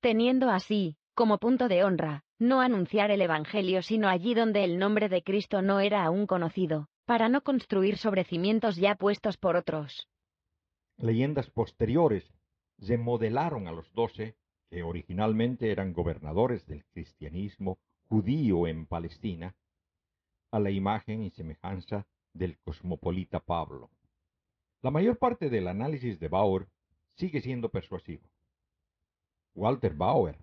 Teniendo 0.02 0.50
así, 0.50 0.98
como 1.16 1.38
punto 1.38 1.70
de 1.70 1.86
honra, 1.86 2.26
no 2.38 2.60
anunciar 2.60 3.12
el 3.12 3.22
Evangelio 3.22 3.82
sino 3.82 4.10
allí 4.10 4.34
donde 4.34 4.66
el 4.66 4.78
nombre 4.78 5.08
de 5.08 5.24
Cristo 5.24 5.62
no 5.62 5.80
era 5.80 6.04
aún 6.04 6.28
conocido, 6.28 6.90
para 7.06 7.30
no 7.30 7.42
construir 7.42 7.98
sobre 7.98 8.24
cimientos 8.24 8.76
ya 8.76 8.96
puestos 8.96 9.38
por 9.38 9.56
otros. 9.56 10.08
Leyendas 10.98 11.50
posteriores 11.50 12.32
remodelaron 12.78 13.68
a 13.68 13.72
los 13.72 13.92
doce, 13.94 14.36
que 14.70 14.84
originalmente 14.84 15.72
eran 15.72 15.94
gobernadores 15.94 16.66
del 16.66 16.86
cristianismo 16.86 17.80
judío 18.08 18.68
en 18.68 18.86
Palestina, 18.86 19.56
a 20.52 20.60
la 20.60 20.70
imagen 20.70 21.24
y 21.24 21.32
semejanza 21.32 22.06
del 22.34 22.58
cosmopolita 22.60 23.40
Pablo. 23.40 23.90
La 24.82 24.92
mayor 24.92 25.18
parte 25.18 25.50
del 25.50 25.68
análisis 25.68 26.20
de 26.20 26.28
Bauer 26.28 26.68
sigue 27.16 27.42
siendo 27.42 27.70
persuasivo. 27.70 28.28
Walter 29.54 29.94
Bauer, 29.94 30.38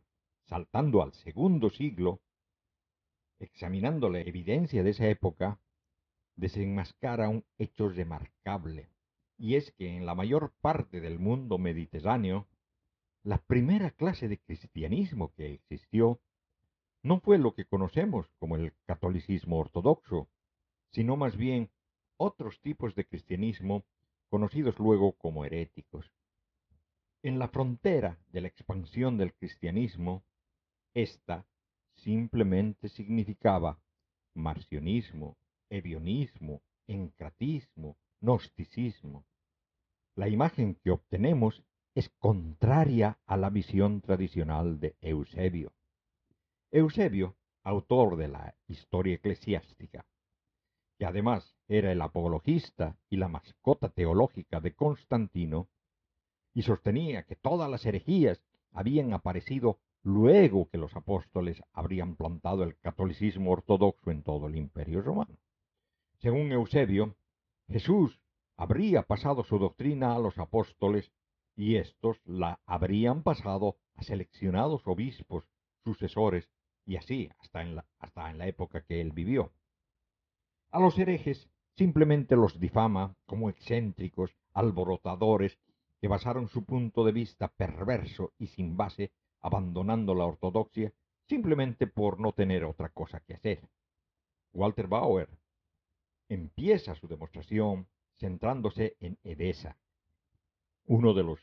saltando 0.46 1.02
al 1.02 1.12
segundo 1.12 1.70
siglo, 1.70 2.20
examinando 3.38 4.08
la 4.10 4.20
evidencia 4.20 4.82
de 4.82 4.90
esa 4.90 5.08
época, 5.08 5.58
desenmascara 6.38 7.28
un 7.28 7.44
hecho 7.58 7.88
remarcable, 7.88 8.88
y 9.36 9.56
es 9.56 9.72
que 9.72 9.96
en 9.96 10.06
la 10.06 10.14
mayor 10.14 10.52
parte 10.60 11.00
del 11.00 11.18
mundo 11.18 11.58
mediterráneo, 11.58 12.46
la 13.24 13.38
primera 13.38 13.90
clase 13.90 14.28
de 14.28 14.38
cristianismo 14.38 15.32
que 15.34 15.52
existió 15.52 16.20
no 17.02 17.20
fue 17.20 17.38
lo 17.38 17.54
que 17.54 17.64
conocemos 17.64 18.30
como 18.38 18.56
el 18.56 18.72
catolicismo 18.86 19.58
ortodoxo, 19.58 20.28
sino 20.92 21.16
más 21.16 21.36
bien 21.36 21.70
otros 22.16 22.60
tipos 22.60 22.94
de 22.94 23.04
cristianismo 23.04 23.84
conocidos 24.30 24.78
luego 24.78 25.12
como 25.12 25.44
heréticos. 25.44 26.12
En 27.22 27.40
la 27.40 27.48
frontera 27.48 28.18
de 28.28 28.42
la 28.42 28.48
expansión 28.48 29.18
del 29.18 29.34
cristianismo, 29.34 30.24
esta 30.94 31.46
simplemente 31.96 32.88
significaba 32.88 33.80
marcionismo, 34.34 35.36
evionismo, 35.70 36.62
encratismo, 36.86 37.96
gnosticismo. 38.20 39.24
La 40.14 40.28
imagen 40.28 40.74
que 40.76 40.90
obtenemos 40.90 41.62
es 41.94 42.10
contraria 42.18 43.18
a 43.26 43.36
la 43.36 43.50
visión 43.50 44.00
tradicional 44.00 44.80
de 44.80 44.96
Eusebio. 45.00 45.72
Eusebio, 46.70 47.36
autor 47.62 48.16
de 48.16 48.28
la 48.28 48.54
historia 48.66 49.14
eclesiástica, 49.14 50.06
que 50.98 51.06
además 51.06 51.56
era 51.68 51.92
el 51.92 52.00
apologista 52.02 52.96
y 53.08 53.16
la 53.16 53.28
mascota 53.28 53.88
teológica 53.88 54.60
de 54.60 54.74
Constantino, 54.74 55.68
y 56.54 56.62
sostenía 56.62 57.24
que 57.24 57.36
todas 57.36 57.70
las 57.70 57.84
herejías 57.86 58.42
habían 58.72 59.12
aparecido 59.12 59.78
luego 60.02 60.68
que 60.68 60.78
los 60.78 60.94
apóstoles 60.96 61.62
habrían 61.72 62.16
plantado 62.16 62.64
el 62.64 62.76
catolicismo 62.78 63.52
ortodoxo 63.52 64.10
en 64.10 64.22
todo 64.22 64.46
el 64.46 64.56
imperio 64.56 65.02
romano. 65.02 65.36
Según 66.18 66.50
Eusebio, 66.50 67.16
Jesús 67.68 68.20
habría 68.56 69.02
pasado 69.02 69.44
su 69.44 69.58
doctrina 69.60 70.16
a 70.16 70.18
los 70.18 70.36
apóstoles 70.38 71.12
y 71.54 71.76
éstos 71.76 72.20
la 72.24 72.60
habrían 72.66 73.22
pasado 73.22 73.76
a 73.94 74.02
seleccionados 74.02 74.82
obispos, 74.86 75.44
sucesores, 75.84 76.50
y 76.84 76.96
así 76.96 77.30
hasta 77.38 77.62
en 77.62 77.76
la, 77.76 77.86
hasta 78.00 78.30
en 78.30 78.38
la 78.38 78.48
época 78.48 78.82
que 78.82 79.00
él 79.00 79.12
vivió. 79.12 79.52
A 80.72 80.80
los 80.80 80.98
herejes 80.98 81.48
simplemente 81.76 82.34
los 82.34 82.58
difama 82.58 83.14
como 83.24 83.48
excéntricos, 83.48 84.34
alborotadores, 84.54 85.56
que 86.00 86.08
basaron 86.08 86.48
su 86.48 86.64
punto 86.64 87.04
de 87.04 87.12
vista 87.12 87.46
perverso 87.46 88.32
y 88.38 88.48
sin 88.48 88.76
base, 88.76 89.12
abandonando 89.40 90.16
la 90.16 90.24
ortodoxia, 90.24 90.92
simplemente 91.28 91.86
por 91.86 92.18
no 92.18 92.32
tener 92.32 92.64
otra 92.64 92.88
cosa 92.88 93.20
que 93.20 93.34
hacer. 93.34 93.68
Walter 94.52 94.88
Bauer 94.88 95.28
empieza 96.28 96.94
su 96.94 97.08
demostración 97.08 97.86
centrándose 98.16 98.96
en 99.00 99.18
Edesa, 99.24 99.76
uno 100.86 101.14
de 101.14 101.22
los 101.22 101.40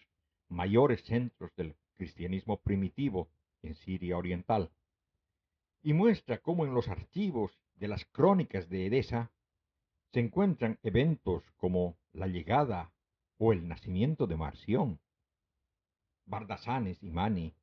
mayores 0.50 1.04
centros 1.04 1.56
del 1.56 1.76
cristianismo 1.96 2.58
primitivo 2.58 3.30
en 3.62 3.76
Siria 3.76 4.18
Oriental, 4.18 4.72
y 5.82 5.94
muestra 5.94 6.40
cómo 6.40 6.66
en 6.66 6.74
los 6.74 6.88
archivos 6.88 7.60
de 7.76 7.88
las 7.88 8.06
crónicas 8.06 8.70
de 8.70 8.88
Edesa 8.88 9.32
se 10.12 10.20
encuentran 10.20 10.80
eventos 10.84 11.44
como 11.58 11.98
la 12.14 12.28
llegada 12.28 12.92
o 13.38 13.54
el 13.54 13.68
nacimiento 13.68 14.28
de 14.28 14.38
Marción, 14.38 15.00
Bardasanes 16.26 17.04
y 17.04 17.12
Mani, 17.12 17.54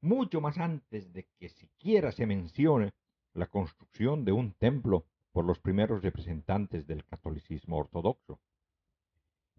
mucho 0.00 0.40
más 0.40 0.58
antes 0.58 1.12
de 1.12 1.26
que 1.38 1.48
siquiera 1.48 2.12
se 2.12 2.26
mencione 2.26 2.92
la 3.34 3.46
construcción 3.46 4.24
de 4.24 4.32
un 4.32 4.52
templo 4.52 5.04
por 5.36 5.44
los 5.44 5.58
primeros 5.58 6.02
representantes 6.02 6.86
del 6.86 7.04
catolicismo 7.04 7.76
ortodoxo. 7.76 8.40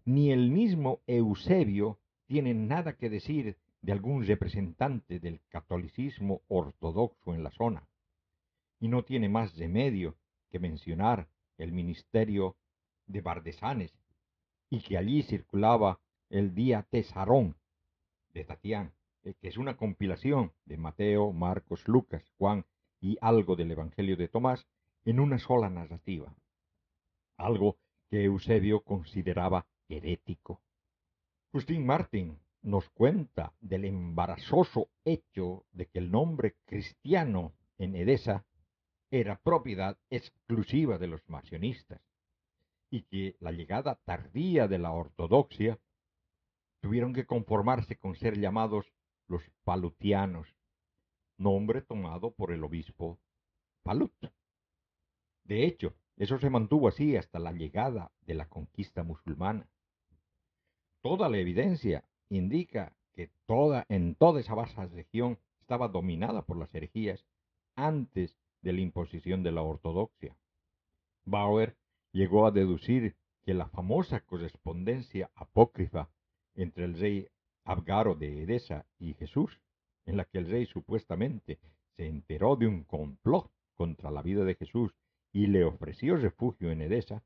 Ni 0.04 0.32
el 0.32 0.50
mismo 0.50 1.02
Eusebio 1.06 2.00
tiene 2.26 2.52
nada 2.52 2.96
que 2.96 3.08
decir 3.08 3.56
de 3.80 3.92
algún 3.92 4.26
representante 4.26 5.20
del 5.20 5.40
catolicismo 5.48 6.42
ortodoxo 6.48 7.32
en 7.32 7.44
la 7.44 7.52
zona, 7.52 7.86
y 8.80 8.88
no 8.88 9.04
tiene 9.04 9.28
más 9.28 9.56
remedio 9.56 10.16
que 10.50 10.58
mencionar 10.58 11.28
el 11.58 11.70
ministerio 11.70 12.56
de 13.06 13.20
Bardesanes, 13.20 13.96
y 14.70 14.80
que 14.80 14.98
allí 14.98 15.22
circulaba 15.22 16.00
el 16.28 16.56
día 16.56 16.88
Tesarón 16.90 17.54
de 18.34 18.42
Tatián, 18.42 18.94
eh, 19.22 19.34
que 19.40 19.46
es 19.46 19.56
una 19.56 19.76
compilación 19.76 20.50
de 20.64 20.76
Mateo, 20.76 21.32
Marcos, 21.32 21.86
Lucas, 21.86 22.24
Juan 22.36 22.66
y 23.00 23.16
algo 23.20 23.54
del 23.54 23.70
Evangelio 23.70 24.16
de 24.16 24.26
Tomás 24.26 24.66
en 25.04 25.20
una 25.20 25.38
sola 25.38 25.70
narrativa, 25.70 26.34
algo 27.36 27.78
que 28.10 28.24
Eusebio 28.24 28.80
consideraba 28.80 29.66
herético. 29.88 30.62
Justin 31.52 31.86
Martin 31.86 32.38
nos 32.62 32.88
cuenta 32.90 33.54
del 33.60 33.84
embarazoso 33.84 34.90
hecho 35.04 35.64
de 35.72 35.86
que 35.86 35.98
el 35.98 36.10
nombre 36.10 36.56
cristiano 36.66 37.54
en 37.78 37.94
Edesa 37.96 38.44
era 39.10 39.40
propiedad 39.40 39.96
exclusiva 40.10 40.98
de 40.98 41.06
los 41.06 41.26
marcionistas 41.28 42.02
y 42.90 43.02
que 43.02 43.36
la 43.40 43.52
llegada 43.52 43.96
tardía 44.04 44.68
de 44.68 44.78
la 44.78 44.92
ortodoxia 44.92 45.78
tuvieron 46.80 47.12
que 47.12 47.26
conformarse 47.26 47.96
con 47.96 48.14
ser 48.14 48.38
llamados 48.38 48.92
los 49.26 49.42
palutianos, 49.64 50.54
nombre 51.36 51.82
tomado 51.82 52.32
por 52.32 52.52
el 52.52 52.64
obispo 52.64 53.18
Palut. 53.82 54.12
De 55.48 55.64
hecho, 55.64 55.94
eso 56.18 56.38
se 56.38 56.50
mantuvo 56.50 56.88
así 56.88 57.16
hasta 57.16 57.38
la 57.38 57.52
llegada 57.52 58.12
de 58.26 58.34
la 58.34 58.48
conquista 58.50 59.02
musulmana. 59.02 59.66
Toda 61.00 61.30
la 61.30 61.38
evidencia 61.38 62.04
indica 62.28 62.94
que 63.14 63.30
toda, 63.46 63.86
en 63.88 64.14
toda 64.14 64.40
esa 64.40 64.54
vasta 64.54 64.84
región 64.86 65.38
estaba 65.60 65.88
dominada 65.88 66.42
por 66.42 66.58
las 66.58 66.74
herejías 66.74 67.24
antes 67.76 68.36
de 68.60 68.74
la 68.74 68.82
imposición 68.82 69.42
de 69.42 69.52
la 69.52 69.62
ortodoxia. 69.62 70.36
Bauer 71.24 71.78
llegó 72.12 72.46
a 72.46 72.50
deducir 72.50 73.16
que 73.42 73.54
la 73.54 73.68
famosa 73.70 74.20
correspondencia 74.20 75.30
apócrifa 75.34 76.10
entre 76.56 76.84
el 76.84 76.98
rey 76.98 77.26
Abgaro 77.64 78.14
de 78.14 78.42
Edesa 78.42 78.84
y 78.98 79.14
Jesús, 79.14 79.60
en 80.04 80.18
la 80.18 80.26
que 80.26 80.38
el 80.38 80.50
rey 80.50 80.66
supuestamente 80.66 81.58
se 81.96 82.06
enteró 82.06 82.56
de 82.56 82.66
un 82.66 82.84
complot 82.84 83.50
contra 83.74 84.10
la 84.10 84.20
vida 84.20 84.44
de 84.44 84.54
Jesús 84.54 84.94
y 85.32 85.46
le 85.46 85.64
ofreció 85.64 86.16
refugio 86.16 86.70
en 86.70 86.82
Edesa, 86.82 87.22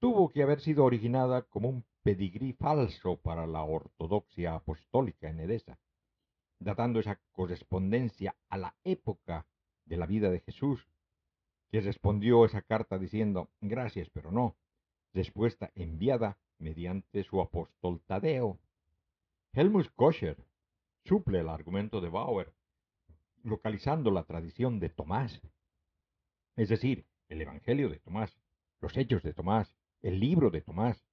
tuvo 0.00 0.30
que 0.30 0.42
haber 0.42 0.60
sido 0.60 0.84
originada 0.84 1.42
como 1.42 1.68
un 1.68 1.84
pedigrí 2.02 2.52
falso 2.52 3.16
para 3.16 3.46
la 3.46 3.62
ortodoxia 3.62 4.54
apostólica 4.54 5.30
en 5.30 5.40
Edesa, 5.40 5.78
datando 6.58 7.00
esa 7.00 7.20
correspondencia 7.32 8.36
a 8.48 8.58
la 8.58 8.76
época 8.84 9.46
de 9.86 9.96
la 9.96 10.06
vida 10.06 10.30
de 10.30 10.40
Jesús, 10.40 10.86
que 11.70 11.80
respondió 11.80 12.44
esa 12.44 12.62
carta 12.62 12.98
diciendo 12.98 13.50
gracias, 13.60 14.10
pero 14.10 14.30
no, 14.30 14.56
respuesta 15.12 15.70
enviada 15.74 16.38
mediante 16.58 17.24
su 17.24 17.40
apóstol 17.40 18.00
Tadeo. 18.06 18.58
Helmut 19.52 19.88
Koscher 19.94 20.36
suple 21.04 21.40
el 21.40 21.48
argumento 21.48 22.00
de 22.00 22.08
Bauer, 22.08 22.52
localizando 23.42 24.10
la 24.10 24.24
tradición 24.24 24.80
de 24.80 24.88
Tomás, 24.88 25.40
es 26.56 26.68
decir, 26.68 27.06
el 27.28 27.40
Evangelio 27.40 27.88
de 27.88 27.98
Tomás, 27.98 28.38
los 28.80 28.96
Hechos 28.96 29.22
de 29.22 29.34
Tomás, 29.34 29.74
el 30.02 30.20
libro 30.20 30.50
de 30.50 30.60
Tomás, 30.60 31.04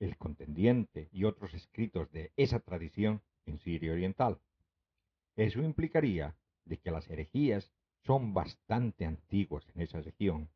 el 0.00 0.16
contendiente 0.16 1.08
y 1.12 1.24
otros 1.24 1.54
escritos 1.54 2.10
de 2.10 2.32
esa 2.36 2.58
tradición 2.58 3.22
en 3.46 3.58
Siria 3.60 3.92
Oriental. 3.92 4.40
Eso 5.36 5.62
implicaría 5.62 6.36
de 6.64 6.78
que 6.78 6.90
las 6.90 7.08
herejías 7.08 7.72
son 8.04 8.34
bastante 8.34 9.04
antiguas 9.06 9.64
en 9.74 9.82
esa 9.82 10.00
región. 10.00 10.50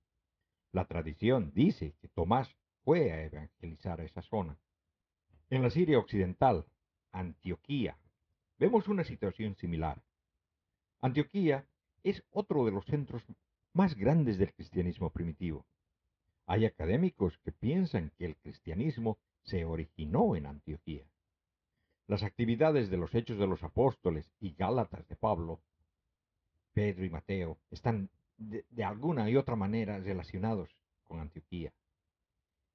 La 0.73 0.87
tradición 0.87 1.53
dice 1.55 1.95
que 2.01 2.09
Tomás 2.09 2.57
fue 2.83 3.13
a 3.13 3.25
evangelizar 3.25 4.01
esa 4.01 4.23
zona. 4.23 4.59
En 5.49 5.63
la 5.63 5.71
Siria 5.71 5.99
Occidental, 5.99 6.67
Antioquía, 7.13 7.97
vemos 8.59 8.89
una 8.89 9.05
situación 9.05 9.55
similar. 9.57 10.03
Antioquía 11.01 11.69
es 12.03 12.25
otro 12.31 12.65
de 12.65 12.73
los 12.73 12.85
centros 12.87 13.23
más 13.77 13.95
grandes 13.95 14.39
del 14.39 14.55
cristianismo 14.55 15.11
primitivo. 15.11 15.67
Hay 16.47 16.65
académicos 16.65 17.37
que 17.45 17.53
piensan 17.53 18.11
que 18.17 18.25
el 18.25 18.37
cristianismo 18.37 19.19
se 19.43 19.67
originó 19.67 20.35
en 20.35 20.47
Antioquía. 20.47 21.05
Las 22.07 22.23
actividades 22.23 22.89
de 22.89 22.97
los 22.97 23.15
Hechos 23.15 23.39
de 23.39 23.47
los 23.47 23.63
Apóstoles 23.63 24.33
y 24.41 24.55
Gálatas 24.55 25.07
de 25.09 25.17
Pablo, 25.17 25.61
Pedro 26.73 27.05
y 27.05 27.11
Mateo, 27.11 27.59
están 27.71 28.09
de, 28.39 28.65
alguna 28.83 29.29
y 29.29 29.37
otra 29.37 29.57
manera 29.57 29.99
relacionados 29.99 30.75
con 31.05 31.21
Antioquía. 31.21 31.71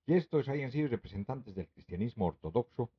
Que 0.05 0.17
estos 0.17 0.49
hayan 0.49 0.71
sido 0.71 0.87
representantes 0.87 1.55
del 1.55 1.67
cristianismo 1.69 2.27
ortodoxo 2.27 2.91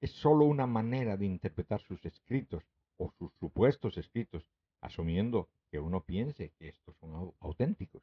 es 0.00 0.12
sólo 0.12 0.46
una 0.46 0.66
manera 0.66 1.18
de 1.18 1.26
interpretar 1.26 1.82
sus 1.82 2.02
escritos 2.06 2.64
o 2.96 3.12
sus 3.18 3.30
supuestos 3.34 3.98
escritos, 3.98 4.46
asumiendo 4.80 5.50
que 5.70 5.78
uno 5.78 6.04
piense 6.04 6.52
que 6.58 6.68
estos 6.68 6.96
son 6.96 7.34
auténticos. 7.40 8.02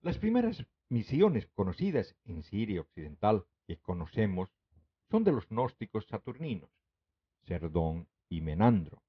Las 0.00 0.18
primeras 0.18 0.64
misiones 0.88 1.46
conocidas 1.54 2.16
en 2.24 2.42
Siria 2.42 2.80
Occidental 2.80 3.44
que 3.66 3.76
conocemos 3.76 4.50
son 5.10 5.24
de 5.24 5.32
los 5.32 5.48
gnósticos 5.48 6.06
saturninos, 6.06 6.70
Cerdón 7.44 8.08
y 8.28 8.40
Menandro. 8.40 9.02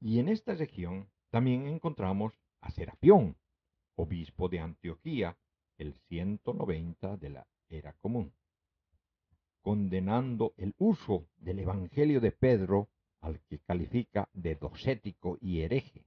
Y 0.00 0.18
en 0.18 0.28
esta 0.28 0.54
región 0.54 1.10
también 1.30 1.66
encontramos 1.66 2.38
a 2.60 2.70
Serapión, 2.70 3.36
obispo 3.94 4.48
de 4.48 4.60
Antioquía, 4.60 5.36
el 5.78 5.94
190 6.08 7.16
de 7.16 7.30
la 7.30 7.46
era 7.68 7.92
común, 7.94 8.32
condenando 9.62 10.54
el 10.56 10.74
uso 10.78 11.26
del 11.36 11.60
Evangelio 11.60 12.20
de 12.20 12.32
Pedro 12.32 12.88
al 13.20 13.40
que 13.40 13.58
califica 13.60 14.28
de 14.32 14.56
docético 14.56 15.38
y 15.40 15.60
hereje. 15.60 16.06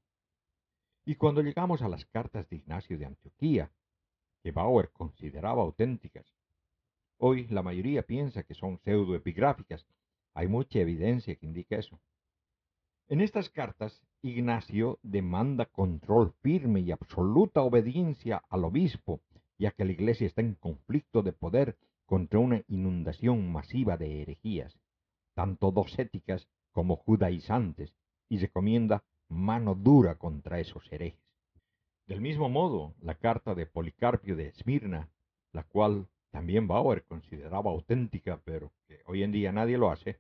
Y 1.08 1.16
cuando 1.16 1.42
llegamos 1.42 1.82
a 1.82 1.88
las 1.88 2.06
cartas 2.06 2.50
de 2.50 2.58
Ignacio 2.58 2.98
de 2.98 3.06
Antioquía, 3.06 3.72
que 4.44 4.52
Bauer 4.52 4.92
consideraba 4.92 5.62
auténticas 5.64 6.26
Hoy 7.18 7.48
la 7.48 7.64
mayoría 7.64 8.04
piensa 8.04 8.44
que 8.44 8.54
son 8.54 8.78
pseudoepigráficas. 8.80 9.88
Hay 10.34 10.50
mucha 10.50 10.80
evidencia 10.80 11.34
que 11.38 11.46
indica 11.46 11.78
eso. 11.78 12.02
En 13.08 13.22
estas 13.22 13.50
cartas, 13.50 14.04
Ignacio 14.22 15.00
demanda 15.02 15.66
control 15.66 16.34
firme 16.42 16.82
y 16.82 16.92
absoluta 16.92 17.62
obediencia 17.62 18.44
al 18.50 18.66
obispo, 18.66 19.22
ya 19.58 19.72
que 19.72 19.86
la 19.86 19.94
iglesia 19.94 20.28
está 20.28 20.42
en 20.42 20.56
conflicto 20.56 21.24
de 21.24 21.32
poder 21.32 21.78
contra 22.06 22.40
una 22.40 22.62
inundación 22.68 23.50
masiva 23.50 23.96
de 23.96 24.24
herejías, 24.24 24.78
tanto 25.36 25.72
docéticas 25.72 26.50
como 26.74 26.98
judaizantes, 26.98 27.96
y 28.28 28.40
recomienda 28.40 29.06
mano 29.30 29.76
dura 29.76 30.16
contra 30.16 30.60
esos 30.60 30.92
herejes. 30.92 31.20
Del 32.06 32.22
mismo 32.22 32.50
modo, 32.50 32.96
la 33.02 33.16
carta 33.16 33.54
de 33.54 33.66
Policarpio 33.66 34.36
de 34.36 34.48
Esmirna, 34.48 35.10
la 35.52 35.64
cual 35.64 36.08
también 36.32 36.68
Bauer 36.68 37.04
consideraba 37.04 37.72
auténtica, 37.72 38.42
pero 38.44 38.72
que 38.88 39.02
hoy 39.06 39.24
en 39.24 39.32
día 39.32 39.52
nadie 39.52 39.78
lo 39.78 39.92
hace, 39.92 40.20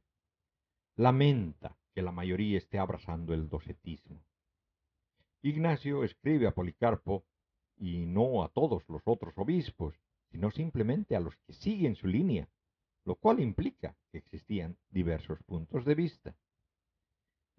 lamenta 0.96 1.78
que 1.93 2.02
la 2.02 2.12
mayoría 2.12 2.58
esté 2.58 2.80
abrazando 2.80 3.34
el 3.34 3.50
docetismo. 3.50 4.22
Ignacio 5.41 6.04
escribe 6.04 6.48
a 6.48 6.54
Policarpo, 6.54 7.24
y 7.80 8.06
no 8.06 8.43
a 8.43 8.50
todos 8.50 8.84
los 8.89 9.02
otros 9.06 9.38
obispos, 9.38 9.96
sino 10.32 10.52
simplemente 10.52 11.15
a 11.15 11.20
los 11.20 11.36
que 11.38 11.54
siguen 11.54 11.96
su 11.96 12.08
línea, 12.08 12.50
lo 13.06 13.15
cual 13.15 13.39
implica 13.39 13.96
que 14.12 14.17
existían 14.17 14.78
diversos 14.89 15.41
puntos 15.43 15.86
de 15.86 15.96
vista. 15.96 16.36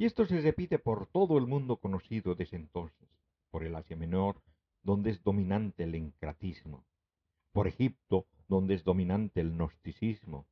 Y 0.01 0.05
esto 0.05 0.27
se 0.27 0.41
repite 0.41 0.79
por 0.79 1.09
todo 1.09 1.39
el 1.39 1.49
mundo 1.49 1.79
conocido 1.79 2.37
desde 2.37 2.57
entonces, 2.57 3.09
por 3.51 3.65
el 3.65 3.75
Asia 3.75 3.97
Menor, 3.97 4.41
donde 4.85 5.11
es 5.11 5.25
dominante 5.25 5.83
el 5.83 5.97
encratismo, 5.97 6.87
por 7.51 7.67
Egipto, 7.67 8.29
donde 8.47 8.75
es 8.75 8.85
dominante 8.85 9.41
el 9.41 9.51
gnosticismo, 9.51 10.47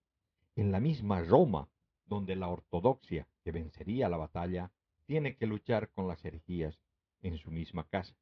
en 0.57 0.73
la 0.73 0.81
misma 0.81 1.23
Roma, 1.23 1.69
donde 2.07 2.35
la 2.35 2.49
ortodoxia, 2.49 3.29
que 3.45 3.53
vencería 3.53 4.09
la 4.09 4.17
batalla, 4.17 4.73
tiene 5.07 5.37
que 5.37 5.47
luchar 5.47 5.93
con 5.93 6.09
las 6.09 6.25
herejías 6.25 6.81
en 7.23 7.39
su 7.39 7.53
misma 7.53 7.87
casa. 7.89 8.17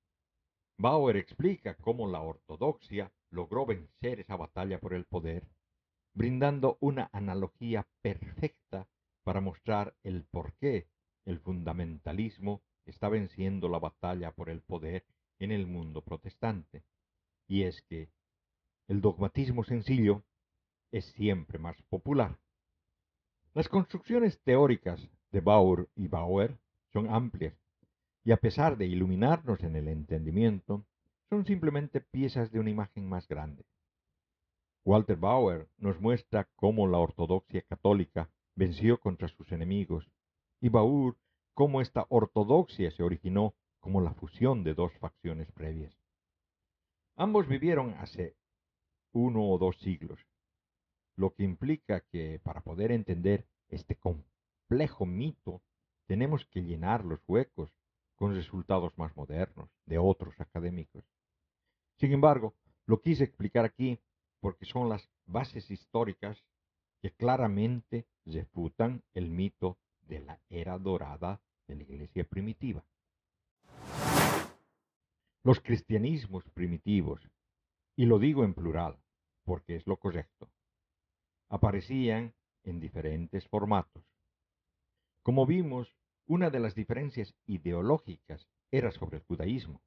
Bauer 0.77 1.17
explica 1.17 1.75
cómo 1.77 2.07
la 2.07 2.21
ortodoxia 2.21 3.11
logró 3.31 3.65
vencer 3.65 4.21
esa 4.21 4.37
batalla 4.37 4.79
por 4.79 4.93
el 4.93 5.07
poder, 5.07 5.49
brindando 6.13 6.77
una 6.81 7.09
analogía 7.13 7.89
perfecta 8.03 8.87
para 9.23 9.41
mostrar 9.41 9.97
el 10.03 10.25
por 10.25 10.53
qué 10.59 10.87
el 11.25 11.39
fundamentalismo 11.41 12.63
está 12.85 13.09
venciendo 13.09 13.69
la 13.69 13.79
batalla 13.79 14.33
por 14.33 14.51
el 14.51 14.61
poder 14.61 15.05
en 15.39 15.53
el 15.53 15.67
mundo 15.67 16.03
protestante. 16.03 16.85
Y 17.47 17.63
es 17.63 17.83
que 17.83 18.11
el 18.89 19.01
dogmatismo 19.01 19.65
sencillo 19.65 20.23
es 20.93 21.07
siempre 21.13 21.59
más 21.59 21.81
popular. 21.83 22.39
Las 23.55 23.69
construcciones 23.69 24.41
teóricas 24.43 25.09
de 25.31 25.41
Bauer 25.41 25.89
y 25.95 26.09
Bauer 26.09 26.59
son 26.93 27.09
amplias 27.09 27.55
y 28.25 28.33
a 28.33 28.39
pesar 28.39 28.77
de 28.79 28.87
iluminarnos 28.87 29.63
en 29.63 29.77
el 29.77 29.87
entendimiento, 29.89 30.87
son 31.29 31.45
simplemente 31.45 32.01
piezas 32.01 32.51
de 32.51 32.59
una 32.59 32.71
imagen 32.71 33.07
más 33.07 33.29
grande. 33.29 33.65
Walter 34.85 35.17
Bauer 35.17 35.69
nos 35.79 36.01
muestra 36.01 36.49
cómo 36.57 36.87
la 36.87 36.99
ortodoxia 36.99 37.63
católica 37.63 38.31
venció 38.55 38.99
contra 38.99 39.29
sus 39.29 39.53
enemigos 39.53 40.11
y 40.65 40.71
Bauer 40.71 41.15
cómo 41.53 41.83
esta 41.83 42.07
ortodoxia 42.09 42.91
se 42.91 43.03
originó 43.03 43.55
como 43.81 44.01
la 44.01 44.15
fusión 44.15 44.65
de 44.65 44.73
dos 44.73 44.95
facciones 44.95 45.53
previas. 45.53 45.95
Ambos 47.17 47.47
vivieron 47.47 47.93
hace 47.99 48.35
uno 49.13 49.47
o 49.47 49.59
dos 49.59 49.77
siglos, 49.81 50.19
lo 51.17 51.35
que 51.35 51.43
implica 51.43 52.01
que 52.01 52.41
para 52.43 52.63
poder 52.63 52.93
entender 52.93 53.47
este 53.69 53.97
complejo 53.97 55.05
mito 55.05 55.61
tenemos 56.07 56.47
que 56.47 56.63
llenar 56.63 57.05
los 57.05 57.21
huecos 57.29 57.71
con 58.15 58.35
resultados 58.35 58.97
más 58.97 59.15
modernos 59.19 59.69
de 59.85 59.99
otros 59.99 60.41
académicos. 60.41 61.05
Sin 61.99 62.11
embargo, 62.11 62.55
lo 62.87 63.03
quise 63.03 63.25
explicar 63.25 63.67
aquí 63.67 64.01
porque 64.41 64.65
son 64.65 64.89
las 64.89 65.11
bases 65.27 65.71
históricas 65.71 66.43
que 67.03 67.11
claramente 67.11 68.07
refutan 68.25 69.03
el 69.13 69.29
mito 69.29 69.77
de 70.07 70.21
la 70.21 70.41
era 70.49 70.79
dorada 70.79 71.41
de 71.67 71.77
la 71.77 71.83
iglesia 71.83 72.25
primitiva. 72.25 72.85
Los 75.43 75.61
cristianismos 75.61 76.45
primitivos, 76.51 77.21
y 77.97 78.07
lo 78.07 78.19
digo 78.19 78.45
en 78.45 78.55
plural, 78.55 78.99
porque 79.45 79.77
es 79.77 79.87
lo 79.87 79.97
correcto, 79.99 80.49
aparecían 81.49 82.35
en 82.65 82.81
diferentes 82.81 83.47
formatos. 83.49 84.05
Como 85.23 85.47
vimos, 85.47 85.95
una 86.27 86.51
de 86.51 86.61
las 86.61 86.75
diferencias 86.75 87.35
ideológicas 87.47 88.49
era 88.71 88.91
sobre 88.91 89.19
el 89.19 89.25
judaísmo, 89.25 89.83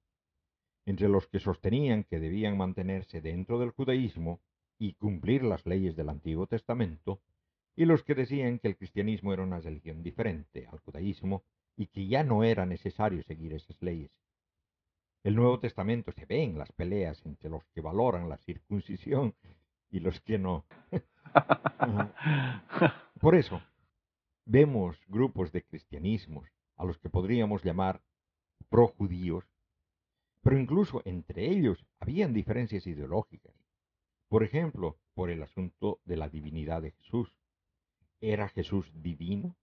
entre 0.85 1.09
los 1.09 1.27
que 1.27 1.39
sostenían 1.39 2.03
que 2.03 2.19
debían 2.19 2.57
mantenerse 2.57 3.21
dentro 3.21 3.59
del 3.59 3.71
judaísmo 3.71 4.39
y 4.79 4.93
cumplir 4.93 5.43
las 5.43 5.65
leyes 5.65 5.95
del 5.95 6.09
Antiguo 6.09 6.47
Testamento, 6.47 7.19
y 7.77 7.85
los 7.85 8.03
que 8.03 8.15
decían 8.15 8.57
que 8.57 8.67
el 8.67 8.75
cristianismo 8.75 9.33
era 9.33 9.43
una 9.43 9.59
religión 9.59 10.01
diferente 10.01 10.65
al 10.65 10.79
judaísmo 10.79 11.43
y 11.77 11.85
que 11.85 12.07
ya 12.07 12.23
no 12.23 12.43
era 12.43 12.65
necesario 12.65 13.21
seguir 13.21 13.53
esas 13.53 13.79
leyes. 13.83 14.09
El 15.23 15.35
Nuevo 15.35 15.59
Testamento 15.59 16.11
se 16.11 16.25
ve 16.25 16.41
en 16.41 16.57
las 16.57 16.71
peleas 16.71 17.23
entre 17.23 17.51
los 17.51 17.63
que 17.67 17.81
valoran 17.81 18.29
la 18.29 18.37
circuncisión 18.37 19.35
y 19.91 19.99
los 19.99 20.19
que 20.21 20.39
no. 20.39 20.65
Por 23.21 23.35
eso, 23.35 23.61
vemos 24.45 24.97
grupos 25.07 25.51
de 25.51 25.63
cristianismos 25.63 26.49
a 26.77 26.83
los 26.83 26.97
que 26.97 27.09
podríamos 27.09 27.63
llamar 27.63 28.01
pro-judíos, 28.69 29.45
pero 30.41 30.57
incluso 30.57 31.03
entre 31.05 31.45
ellos 31.45 31.85
habían 31.99 32.33
diferencias 32.33 32.87
ideológicas. 32.87 33.53
Por 34.29 34.43
ejemplo, 34.43 34.97
por 35.13 35.29
el 35.29 35.43
asunto 35.43 35.99
de 36.05 36.17
la 36.17 36.27
divinidad 36.27 36.81
de 36.81 36.91
Jesús. 36.91 37.31
¿Era 38.19 38.49
Jesús 38.49 38.91
divino? 38.95 39.55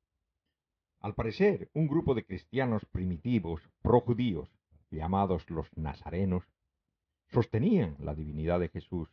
Al 1.00 1.14
parecer, 1.14 1.70
un 1.74 1.88
grupo 1.88 2.14
de 2.14 2.24
cristianos 2.24 2.84
primitivos, 2.86 3.60
pro-judíos, 3.82 4.48
llamados 4.90 5.50
los 5.50 5.66
nazarenos, 5.76 6.44
sostenían 7.26 7.96
la 7.98 8.14
divinidad 8.14 8.60
de 8.60 8.68
Jesús 8.68 9.10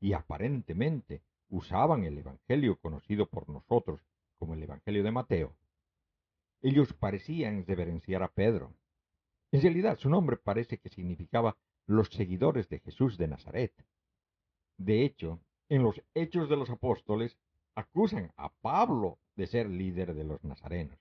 y 0.00 0.12
aparentemente 0.12 1.22
usaban 1.48 2.04
el 2.04 2.18
Evangelio 2.18 2.78
conocido 2.78 3.26
por 3.26 3.48
nosotros 3.48 4.02
como 4.38 4.52
el 4.52 4.62
Evangelio 4.62 5.02
de 5.02 5.12
Mateo. 5.12 5.56
Ellos 6.60 6.92
parecían 6.92 7.64
reverenciar 7.66 8.22
a 8.22 8.32
Pedro. 8.32 8.74
En 9.50 9.62
realidad 9.62 9.98
su 9.98 10.10
nombre 10.10 10.36
parece 10.36 10.78
que 10.78 10.90
significaba 10.90 11.56
los 11.86 12.08
seguidores 12.08 12.68
de 12.68 12.80
Jesús 12.80 13.16
de 13.16 13.28
Nazaret. 13.28 13.72
De 14.76 15.04
hecho, 15.04 15.40
en 15.70 15.82
los 15.82 16.02
Hechos 16.14 16.50
de 16.50 16.56
los 16.56 16.68
Apóstoles 16.68 17.38
acusan 17.74 18.32
a 18.36 18.48
Pablo 18.48 19.18
de 19.36 19.46
ser 19.46 19.68
líder 19.68 20.14
de 20.14 20.24
los 20.24 20.42
nazarenos. 20.44 20.98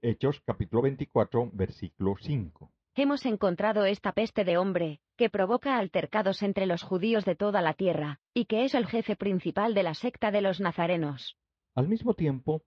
Hechos 0.00 0.40
capítulo 0.44 0.82
24, 0.82 1.50
versículo 1.52 2.14
5. 2.20 2.70
Hemos 2.94 3.26
encontrado 3.26 3.84
esta 3.84 4.12
peste 4.12 4.44
de 4.44 4.58
hombre, 4.58 5.00
que 5.16 5.30
provoca 5.30 5.78
altercados 5.78 6.42
entre 6.42 6.66
los 6.66 6.82
judíos 6.82 7.24
de 7.24 7.34
toda 7.34 7.62
la 7.62 7.74
tierra, 7.74 8.20
y 8.34 8.46
que 8.46 8.64
es 8.64 8.74
el 8.74 8.86
jefe 8.86 9.16
principal 9.16 9.74
de 9.74 9.82
la 9.82 9.94
secta 9.94 10.30
de 10.30 10.40
los 10.40 10.60
nazarenos. 10.60 11.36
Al 11.74 11.88
mismo 11.88 12.14
tiempo, 12.14 12.62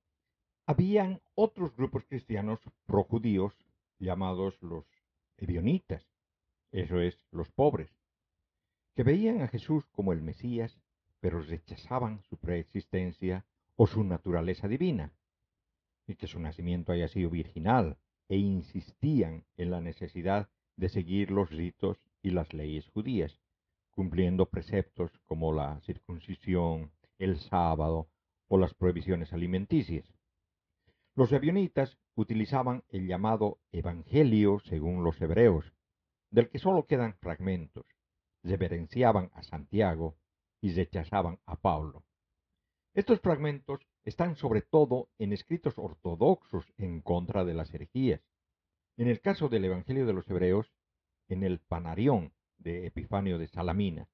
habían 0.65 1.21
otros 1.35 1.75
grupos 1.75 2.05
cristianos 2.05 2.59
pro-judíos 2.85 3.53
llamados 3.99 4.61
los 4.61 4.85
ebionitas, 5.37 6.05
eso 6.71 6.99
es, 6.99 7.17
los 7.31 7.51
pobres, 7.51 7.89
que 8.95 9.03
veían 9.03 9.41
a 9.41 9.47
Jesús 9.47 9.85
como 9.91 10.13
el 10.13 10.21
Mesías, 10.21 10.77
pero 11.21 11.41
rechazaban 11.41 12.21
su 12.23 12.37
preexistencia 12.37 13.45
o 13.77 13.87
su 13.87 14.03
naturaleza 14.03 14.67
divina, 14.67 15.13
y 16.07 16.15
que 16.15 16.27
su 16.27 16.39
nacimiento 16.39 16.91
haya 16.91 17.07
sido 17.07 17.29
virginal, 17.29 17.97
e 18.27 18.37
insistían 18.37 19.45
en 19.57 19.71
la 19.71 19.81
necesidad 19.81 20.49
de 20.77 20.89
seguir 20.89 21.31
los 21.31 21.49
ritos 21.49 21.97
y 22.21 22.31
las 22.31 22.53
leyes 22.53 22.87
judías, 22.89 23.39
cumpliendo 23.91 24.47
preceptos 24.47 25.11
como 25.25 25.53
la 25.53 25.79
circuncisión, 25.81 26.91
el 27.19 27.37
sábado 27.37 28.09
o 28.47 28.57
las 28.57 28.73
prohibiciones 28.73 29.31
alimenticias. 29.33 30.11
Los 31.13 31.31
ebionitas 31.33 31.97
utilizaban 32.15 32.83
el 32.89 33.07
llamado 33.07 33.59
Evangelio 33.71 34.59
según 34.59 35.03
los 35.03 35.21
hebreos, 35.21 35.71
del 36.29 36.49
que 36.49 36.59
solo 36.59 36.87
quedan 36.87 37.15
fragmentos, 37.15 37.85
reverenciaban 38.43 39.29
a 39.33 39.43
Santiago 39.43 40.15
y 40.61 40.73
rechazaban 40.73 41.39
a 41.45 41.59
Pablo. 41.59 42.05
Estos 42.93 43.19
fragmentos 43.19 43.87
están 44.03 44.35
sobre 44.35 44.61
todo 44.61 45.09
en 45.17 45.33
escritos 45.33 45.73
ortodoxos 45.77 46.71
en 46.77 47.01
contra 47.01 47.43
de 47.43 47.53
las 47.53 47.73
herejías. 47.73 48.21
En 48.97 49.07
el 49.07 49.21
caso 49.21 49.49
del 49.49 49.65
Evangelio 49.65 50.05
de 50.05 50.13
los 50.13 50.29
Hebreos, 50.29 50.71
en 51.27 51.43
el 51.43 51.59
Panarión 51.59 52.33
de 52.57 52.85
Epifanio 52.85 53.37
de 53.37 53.47
Salamina. 53.47 54.07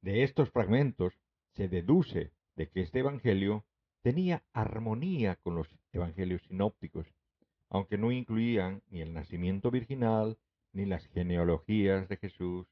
De 0.00 0.22
estos 0.22 0.50
fragmentos 0.50 1.18
se 1.54 1.68
deduce 1.68 2.32
de 2.54 2.68
que 2.68 2.82
este 2.82 3.00
Evangelio 3.00 3.64
tenía 4.02 4.44
armonía 4.52 5.36
con 5.36 5.56
los 5.56 5.68
Evangelios 5.92 6.42
sinópticos, 6.42 7.06
aunque 7.68 7.98
no 7.98 8.12
incluían 8.12 8.82
ni 8.88 9.00
el 9.00 9.12
nacimiento 9.12 9.70
virginal 9.70 10.38
ni 10.72 10.86
las 10.86 11.06
genealogías 11.08 12.08
de 12.08 12.16
Jesús, 12.16 12.68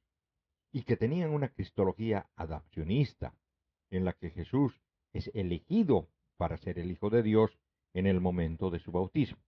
y 0.75 0.83
que 0.83 0.97
tenían 0.97 1.31
una 1.31 1.51
cristología 1.51 2.29
adapcionista, 2.35 3.33
en 3.91 4.05
la 4.05 4.13
que 4.13 4.31
Jesús 4.31 4.83
es 5.13 5.31
elegido 5.33 6.09
para 6.37 6.57
ser 6.57 6.81
el 6.81 6.91
Hijo 6.91 7.11
de 7.11 7.23
Dios 7.23 7.57
en 7.93 8.09
el 8.09 8.21
momento 8.21 8.71
de 8.71 8.81
su 8.81 8.91
bautismo. 8.91 9.39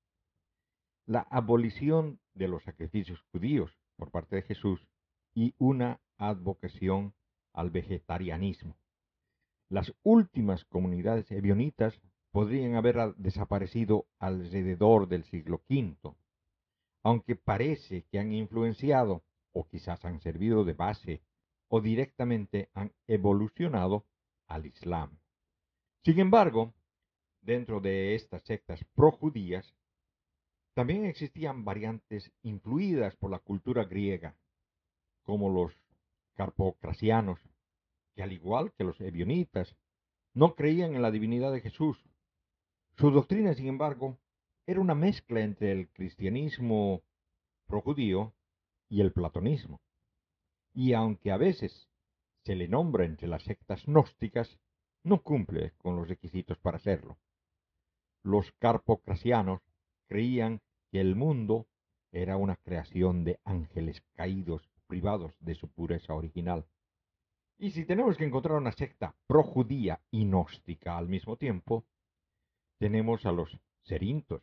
La 1.04 1.22
abolición 1.22 2.20
de 2.32 2.46
los 2.46 2.62
sacrificios 2.62 3.20
judíos 3.32 3.76
por 3.96 4.12
parte 4.12 4.36
de 4.36 4.42
Jesús 4.42 4.86
y 5.34 5.52
una 5.58 6.00
advocación 6.16 7.12
al 7.52 7.70
vegetarianismo. 7.70 8.76
Las 9.68 9.92
últimas 10.04 10.64
comunidades 10.64 11.28
ebionitas 11.32 12.00
podrían 12.30 12.76
haber 12.76 13.16
desaparecido 13.16 14.06
alrededor 14.20 15.08
del 15.08 15.24
siglo 15.24 15.60
V, 15.68 16.14
aunque 17.02 17.34
parece 17.34 18.04
que 18.04 18.20
han 18.20 18.30
influenciado 18.30 19.24
o 19.56 19.66
quizás 19.66 20.04
han 20.04 20.20
servido 20.20 20.64
de 20.64 20.74
base 20.74 21.22
o 21.68 21.80
directamente 21.80 22.68
han 22.74 22.92
evolucionado 23.06 24.04
al 24.46 24.66
Islam. 24.66 25.18
Sin 26.04 26.20
embargo, 26.20 26.74
dentro 27.40 27.80
de 27.80 28.14
estas 28.14 28.42
sectas 28.42 28.84
projudías, 28.94 29.74
también 30.74 31.06
existían 31.06 31.64
variantes 31.64 32.30
influidas 32.42 33.16
por 33.16 33.30
la 33.30 33.38
cultura 33.38 33.84
griega, 33.84 34.36
como 35.22 35.48
los 35.48 35.72
carpocrasianos, 36.34 37.40
que 38.14 38.22
al 38.22 38.32
igual 38.32 38.72
que 38.74 38.84
los 38.84 39.00
ebionitas, 39.00 39.74
no 40.34 40.54
creían 40.54 40.94
en 40.94 41.00
la 41.00 41.10
divinidad 41.10 41.50
de 41.50 41.62
Jesús. 41.62 42.04
Su 42.98 43.10
doctrina, 43.10 43.54
sin 43.54 43.68
embargo, 43.68 44.18
era 44.66 44.80
una 44.80 44.94
mezcla 44.94 45.40
entre 45.40 45.72
el 45.72 45.88
cristianismo 45.88 47.02
projudío 47.66 48.35
y 48.88 49.00
el 49.00 49.12
platonismo. 49.12 49.80
Y 50.72 50.92
aunque 50.92 51.32
a 51.32 51.36
veces 51.36 51.88
se 52.44 52.54
le 52.54 52.68
nombra 52.68 53.04
entre 53.04 53.28
las 53.28 53.42
sectas 53.42 53.84
gnósticas, 53.86 54.58
no 55.02 55.22
cumple 55.22 55.72
con 55.78 55.96
los 55.96 56.08
requisitos 56.08 56.58
para 56.58 56.76
hacerlo. 56.76 57.18
Los 58.22 58.52
carpocrasianos 58.58 59.62
creían 60.06 60.60
que 60.90 61.00
el 61.00 61.16
mundo 61.16 61.66
era 62.12 62.36
una 62.36 62.56
creación 62.56 63.24
de 63.24 63.40
ángeles 63.44 64.02
caídos 64.14 64.68
privados 64.86 65.32
de 65.40 65.54
su 65.54 65.68
pureza 65.68 66.14
original. 66.14 66.66
Y 67.58 67.70
si 67.70 67.84
tenemos 67.84 68.16
que 68.16 68.24
encontrar 68.24 68.58
una 68.58 68.72
secta 68.72 69.14
projudía 69.26 70.00
y 70.10 70.24
gnóstica 70.24 70.96
al 70.96 71.08
mismo 71.08 71.36
tiempo, 71.36 71.84
tenemos 72.78 73.26
a 73.26 73.32
los 73.32 73.58
serintos, 73.82 74.42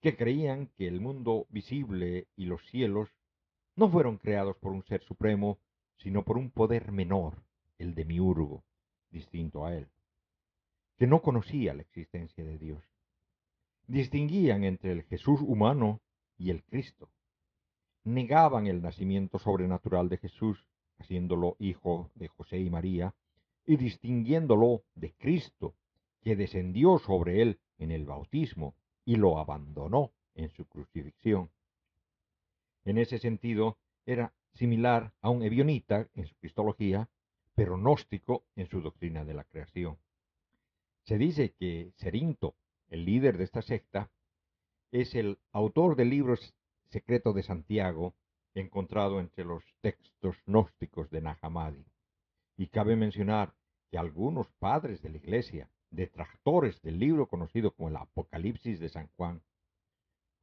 que 0.00 0.16
creían 0.16 0.68
que 0.76 0.86
el 0.86 1.00
mundo 1.00 1.46
visible 1.48 2.28
y 2.36 2.46
los 2.46 2.64
cielos 2.70 3.10
no 3.78 3.88
fueron 3.88 4.18
creados 4.18 4.56
por 4.56 4.72
un 4.72 4.82
ser 4.82 5.04
supremo, 5.04 5.60
sino 5.98 6.24
por 6.24 6.36
un 6.36 6.50
poder 6.50 6.90
menor, 6.90 7.44
el 7.78 7.94
demiurgo 7.94 8.64
distinto 9.08 9.64
a 9.64 9.72
él, 9.72 9.86
que 10.96 11.06
no 11.06 11.22
conocía 11.22 11.74
la 11.74 11.82
existencia 11.82 12.44
de 12.44 12.58
Dios. 12.58 12.82
Distinguían 13.86 14.64
entre 14.64 14.90
el 14.90 15.04
Jesús 15.04 15.40
humano 15.42 16.00
y 16.36 16.50
el 16.50 16.64
Cristo. 16.64 17.08
Negaban 18.02 18.66
el 18.66 18.82
nacimiento 18.82 19.38
sobrenatural 19.38 20.08
de 20.08 20.18
Jesús, 20.18 20.66
haciéndolo 20.98 21.54
hijo 21.60 22.10
de 22.16 22.26
José 22.26 22.58
y 22.58 22.70
María, 22.70 23.14
y 23.64 23.76
distinguiéndolo 23.76 24.82
de 24.96 25.12
Cristo, 25.12 25.76
que 26.20 26.34
descendió 26.34 26.98
sobre 26.98 27.42
él 27.42 27.60
en 27.78 27.92
el 27.92 28.06
bautismo 28.06 28.74
y 29.04 29.14
lo 29.14 29.38
abandonó 29.38 30.10
en 30.34 30.50
su 30.50 30.66
crucifixión. 30.66 31.48
En 32.84 32.98
ese 32.98 33.18
sentido, 33.18 33.78
era 34.06 34.32
similar 34.54 35.12
a 35.20 35.30
un 35.30 35.42
evionita 35.42 36.08
en 36.14 36.26
su 36.26 36.34
cristología 36.36 37.08
pero 37.58 37.76
gnóstico 37.76 38.44
en 38.54 38.68
su 38.68 38.80
doctrina 38.80 39.24
de 39.24 39.34
la 39.34 39.42
creación. 39.42 39.98
Se 41.02 41.18
dice 41.18 41.54
que 41.58 41.92
Cerinto, 41.96 42.54
el 42.88 43.04
líder 43.04 43.36
de 43.36 43.42
esta 43.42 43.62
secta, 43.62 44.12
es 44.92 45.16
el 45.16 45.40
autor 45.50 45.96
del 45.96 46.08
libro 46.08 46.36
secreto 46.84 47.32
de 47.32 47.42
Santiago, 47.42 48.14
encontrado 48.54 49.18
entre 49.18 49.44
los 49.44 49.64
textos 49.80 50.36
gnósticos 50.46 51.10
de 51.10 51.20
Nahamadi. 51.20 51.84
Y 52.56 52.68
cabe 52.68 52.94
mencionar 52.94 53.56
que 53.90 53.98
algunos 53.98 54.46
padres 54.60 55.02
de 55.02 55.10
la 55.10 55.16
Iglesia, 55.16 55.68
detractores 55.90 56.80
del 56.82 57.00
libro 57.00 57.26
conocido 57.26 57.72
como 57.72 57.88
el 57.88 57.96
Apocalipsis 57.96 58.78
de 58.78 58.88
San 58.88 59.08
Juan, 59.16 59.42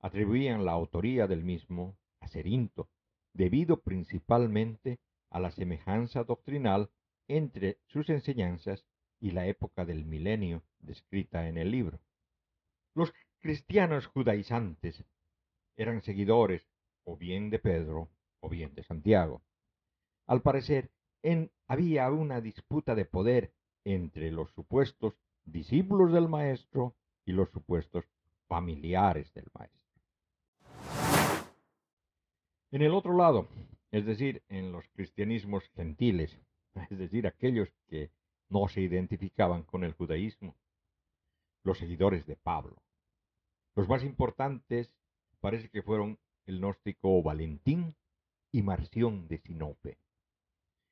atribuían 0.01 0.65
la 0.65 0.73
autoría 0.73 1.27
del 1.27 1.45
mismo 1.45 1.95
a 2.25 2.87
debido 3.33 3.81
principalmente 3.81 4.99
a 5.29 5.39
la 5.39 5.51
semejanza 5.51 6.23
doctrinal 6.23 6.89
entre 7.27 7.79
sus 7.87 8.09
enseñanzas 8.09 8.85
y 9.19 9.31
la 9.31 9.47
época 9.47 9.85
del 9.85 10.05
milenio 10.05 10.63
descrita 10.79 11.47
en 11.47 11.57
el 11.57 11.71
libro. 11.71 11.99
Los 12.93 13.13
cristianos 13.39 14.07
judaizantes 14.07 15.03
eran 15.75 16.01
seguidores 16.01 16.67
o 17.03 17.17
bien 17.17 17.49
de 17.49 17.59
Pedro 17.59 18.09
o 18.39 18.49
bien 18.49 18.73
de 18.75 18.83
Santiago. 18.83 19.41
Al 20.27 20.41
parecer, 20.41 20.91
en, 21.23 21.51
había 21.67 22.09
una 22.11 22.41
disputa 22.41 22.95
de 22.95 23.05
poder 23.05 23.53
entre 23.83 24.31
los 24.31 24.51
supuestos 24.51 25.13
discípulos 25.43 26.11
del 26.13 26.27
maestro 26.27 26.95
y 27.25 27.33
los 27.33 27.49
supuestos 27.51 28.05
familiares 28.47 29.33
del 29.33 29.47
maestro. 29.53 29.84
En 32.75 32.81
el 32.81 32.93
otro 32.93 33.15
lado, 33.15 33.47
es 33.89 34.05
decir, 34.05 34.43
en 34.49 34.73
los 34.73 34.85
cristianismos 34.89 35.63
gentiles, 35.77 36.37
es 36.89 36.97
decir, 36.97 37.25
aquellos 37.25 37.69
que 37.87 38.11
no 38.49 38.67
se 38.67 38.81
identificaban 38.81 39.63
con 39.63 39.85
el 39.85 39.93
judaísmo, 39.93 40.57
los 41.63 41.77
seguidores 41.77 42.25
de 42.25 42.35
Pablo. 42.35 42.75
Los 43.75 43.87
más 43.87 44.03
importantes 44.03 44.91
parece 45.39 45.69
que 45.69 45.83
fueron 45.83 46.19
el 46.47 46.59
gnóstico 46.59 47.23
Valentín 47.23 47.95
y 48.51 48.61
Marción 48.61 49.29
de 49.29 49.37
Sinope. 49.37 49.97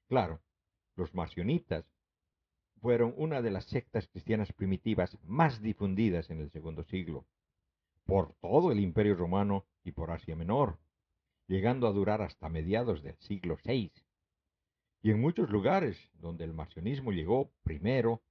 Claro, 0.07 0.39
los 0.95 1.13
marcionitas 1.13 1.84
fueron 2.79 3.13
una 3.17 3.41
de 3.41 3.51
las 3.51 3.65
sectas 3.65 4.07
cristianas 4.07 4.53
primitivas 4.53 5.17
más 5.25 5.61
difundidas 5.61 6.29
en 6.29 6.39
el 6.39 6.49
segundo 6.49 6.86
siglo, 6.86 7.25
por 8.05 8.36
todo 8.36 8.71
el 8.71 8.79
imperio 8.79 9.15
romano 9.15 9.65
y 9.84 9.91
por 9.91 10.11
Asia 10.11 10.38
Menor, 10.38 10.79
llegando 11.48 11.88
a 11.88 11.91
durar 11.91 12.22
hasta 12.22 12.50
mediados 12.50 13.04
del 13.04 13.18
siglo 13.20 13.58
VI. 13.64 13.91
Y 15.02 15.12
en 15.12 15.20
muchos 15.20 15.50
lugares 15.50 15.98
donde 16.14 16.46
el 16.46 16.54
marcionismo 16.54 17.12
llegó 17.12 17.52
primero, 17.64 18.22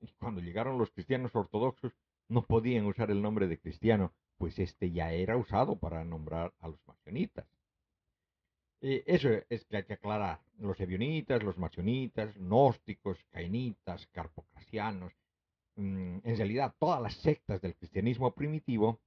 y 0.00 0.12
cuando 0.12 0.40
llegaron 0.40 0.78
los 0.78 0.90
cristianos 0.90 1.34
ortodoxos, 1.34 1.92
no 2.28 2.42
podían 2.42 2.86
usar 2.86 3.10
el 3.10 3.22
nombre 3.22 3.48
de 3.48 3.58
cristiano, 3.58 4.12
pues 4.36 4.58
este 4.58 4.90
ya 4.90 5.12
era 5.12 5.36
usado 5.36 5.78
para 5.78 6.04
nombrar 6.04 6.54
a 6.60 6.68
los 6.68 6.80
marcionitas. 6.86 7.46
Eh, 8.80 9.02
eso 9.06 9.28
es 9.48 9.64
que 9.64 9.78
hay 9.78 9.84
que 9.84 9.94
aclarar. 9.94 10.40
Los 10.58 10.78
ebionitas, 10.80 11.42
los 11.42 11.58
marcionitas, 11.58 12.34
gnósticos, 12.36 13.18
cainitas, 13.30 14.06
carpocrasianos, 14.08 15.12
mm, 15.76 16.18
en 16.24 16.36
realidad 16.36 16.74
todas 16.78 17.02
las 17.02 17.14
sectas 17.14 17.60
del 17.60 17.74
cristianismo 17.74 18.32
primitivo 18.34 19.00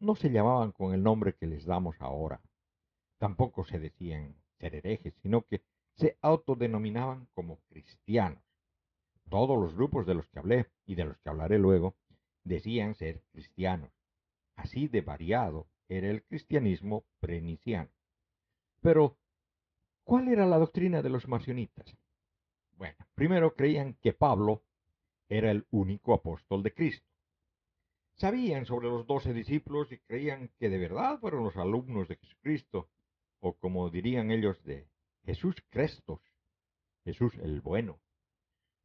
no 0.00 0.14
se 0.14 0.30
llamaban 0.30 0.72
con 0.72 0.94
el 0.94 1.02
nombre 1.02 1.34
que 1.34 1.46
les 1.46 1.64
damos 1.66 1.96
ahora. 2.00 2.40
Tampoco 3.18 3.64
se 3.64 3.78
decían 3.78 4.36
ser 4.58 4.74
herejes, 4.76 5.14
sino 5.22 5.42
que 5.42 5.62
se 5.96 6.16
autodenominaban 6.22 7.26
como 7.34 7.58
cristianos. 7.68 8.42
Todos 9.28 9.58
los 9.58 9.74
grupos 9.74 10.06
de 10.06 10.14
los 10.14 10.26
que 10.28 10.38
hablé 10.38 10.70
y 10.86 10.94
de 10.94 11.04
los 11.04 11.18
que 11.18 11.28
hablaré 11.28 11.58
luego 11.58 11.96
decían 12.44 12.94
ser 12.94 13.22
cristianos. 13.32 13.90
Así 14.56 14.88
de 14.88 15.02
variado 15.02 15.66
era 15.88 16.08
el 16.08 16.22
cristianismo 16.22 17.04
preniciano. 17.20 17.90
Pero, 18.80 19.16
¿cuál 20.04 20.28
era 20.28 20.46
la 20.46 20.58
doctrina 20.58 21.02
de 21.02 21.10
los 21.10 21.28
marcionitas? 21.28 21.96
Bueno, 22.76 22.96
primero 23.14 23.54
creían 23.54 23.94
que 23.94 24.12
Pablo 24.12 24.62
era 25.28 25.50
el 25.50 25.66
único 25.70 26.14
apóstol 26.14 26.62
de 26.62 26.72
Cristo. 26.72 27.06
Sabían 28.14 28.66
sobre 28.66 28.88
los 28.88 29.06
doce 29.06 29.32
discípulos 29.32 29.92
y 29.92 29.98
creían 29.98 30.50
que 30.58 30.68
de 30.68 30.78
verdad 30.78 31.18
fueron 31.18 31.44
los 31.44 31.56
alumnos 31.56 32.08
de 32.08 32.16
Jesucristo, 32.16 32.88
o 33.40 33.54
como 33.54 33.90
dirían 33.90 34.30
ellos 34.30 34.62
de 34.64 34.88
Jesús 35.24 35.56
Crestos, 35.70 36.20
Jesús 37.04 37.34
el 37.42 37.60
bueno. 37.60 38.00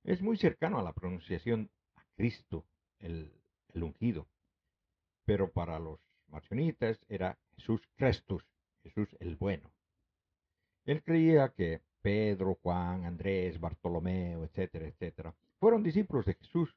Es 0.03 0.21
muy 0.21 0.37
cercano 0.37 0.79
a 0.79 0.83
la 0.83 0.93
pronunciación 0.93 1.69
a 1.95 2.03
Cristo, 2.15 2.65
el, 2.99 3.31
ungido. 3.73 4.27
Pero 5.25 5.51
para 5.51 5.79
los 5.79 5.99
marcionitas 6.27 6.99
era 7.07 7.37
Jesús 7.55 7.81
Crestus, 7.95 8.43
Jesús 8.83 9.15
el 9.19 9.37
bueno. 9.37 9.71
Él 10.85 11.01
creía 11.03 11.49
que 11.49 11.81
Pedro, 12.01 12.55
Juan, 12.61 13.05
Andrés, 13.05 13.59
Bartolomeo, 13.59 14.43
etcétera, 14.43 14.87
etcétera, 14.87 15.33
fueron 15.59 15.83
discípulos 15.83 16.25
de 16.25 16.33
Jesús. 16.33 16.75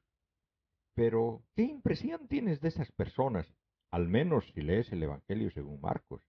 Pero, 0.93 1.43
¿qué 1.55 1.63
impresión 1.63 2.27
tienes 2.27 2.61
de 2.61 2.69
esas 2.69 2.91
personas? 2.93 3.45
Al 3.91 4.07
menos 4.07 4.49
si 4.53 4.61
lees 4.61 4.91
el 4.91 5.03
Evangelio 5.03 5.51
según 5.51 5.81
Marcos. 5.81 6.21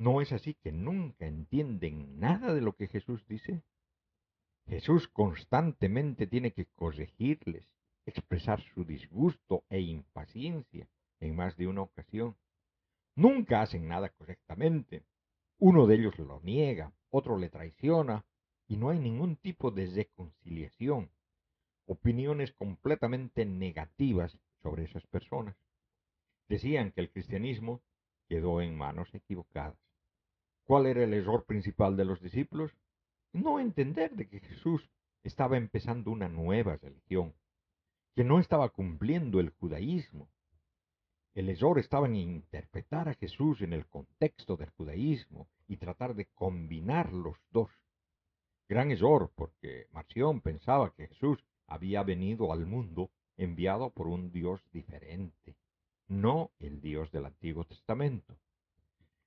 ¿No 0.00 0.22
es 0.22 0.32
así 0.32 0.54
que 0.54 0.72
nunca 0.72 1.26
entienden 1.26 2.18
nada 2.18 2.54
de 2.54 2.62
lo 2.62 2.74
que 2.74 2.86
Jesús 2.86 3.22
dice? 3.26 3.62
Jesús 4.66 5.08
constantemente 5.08 6.26
tiene 6.26 6.54
que 6.54 6.64
corregirles, 6.64 7.68
expresar 8.06 8.62
su 8.62 8.86
disgusto 8.86 9.62
e 9.68 9.80
impaciencia 9.80 10.88
en 11.20 11.36
más 11.36 11.58
de 11.58 11.66
una 11.66 11.82
ocasión. 11.82 12.34
Nunca 13.14 13.60
hacen 13.60 13.88
nada 13.88 14.08
correctamente. 14.08 15.04
Uno 15.58 15.86
de 15.86 15.96
ellos 15.96 16.18
lo 16.18 16.40
niega, 16.40 16.94
otro 17.10 17.36
le 17.36 17.50
traiciona, 17.50 18.24
y 18.68 18.78
no 18.78 18.88
hay 18.88 19.00
ningún 19.00 19.36
tipo 19.36 19.70
de 19.70 19.84
reconciliación. 19.84 21.10
Opiniones 21.84 22.52
completamente 22.52 23.44
negativas 23.44 24.38
sobre 24.62 24.84
esas 24.84 25.06
personas. 25.08 25.56
Decían 26.48 26.90
que 26.90 27.02
el 27.02 27.10
cristianismo 27.10 27.82
quedó 28.30 28.62
en 28.62 28.78
manos 28.78 29.14
equivocadas. 29.14 29.89
¿Cuál 30.64 30.86
era 30.86 31.04
el 31.04 31.14
error 31.14 31.44
principal 31.44 31.96
de 31.96 32.04
los 32.04 32.20
discípulos? 32.20 32.72
No 33.32 33.60
entender 33.60 34.12
de 34.12 34.28
que 34.28 34.40
Jesús 34.40 34.88
estaba 35.22 35.56
empezando 35.56 36.10
una 36.10 36.28
nueva 36.28 36.76
religión, 36.76 37.34
que 38.14 38.24
no 38.24 38.38
estaba 38.38 38.68
cumpliendo 38.70 39.40
el 39.40 39.50
judaísmo. 39.50 40.28
El 41.34 41.48
error 41.48 41.78
estaba 41.78 42.06
en 42.06 42.16
interpretar 42.16 43.08
a 43.08 43.14
Jesús 43.14 43.62
en 43.62 43.72
el 43.72 43.86
contexto 43.86 44.56
del 44.56 44.70
judaísmo 44.70 45.48
y 45.68 45.76
tratar 45.76 46.14
de 46.14 46.26
combinar 46.26 47.12
los 47.12 47.36
dos. 47.50 47.70
Gran 48.68 48.90
error, 48.90 49.30
porque 49.34 49.86
Marción 49.92 50.40
pensaba 50.40 50.92
que 50.94 51.08
Jesús 51.08 51.44
había 51.66 52.02
venido 52.02 52.52
al 52.52 52.66
mundo 52.66 53.10
enviado 53.36 53.90
por 53.90 54.06
un 54.08 54.32
Dios 54.32 54.60
diferente, 54.72 55.56
no 56.08 56.50
el 56.58 56.80
Dios 56.80 57.10
del 57.12 57.26
Antiguo 57.26 57.64
Testamento. 57.64 58.36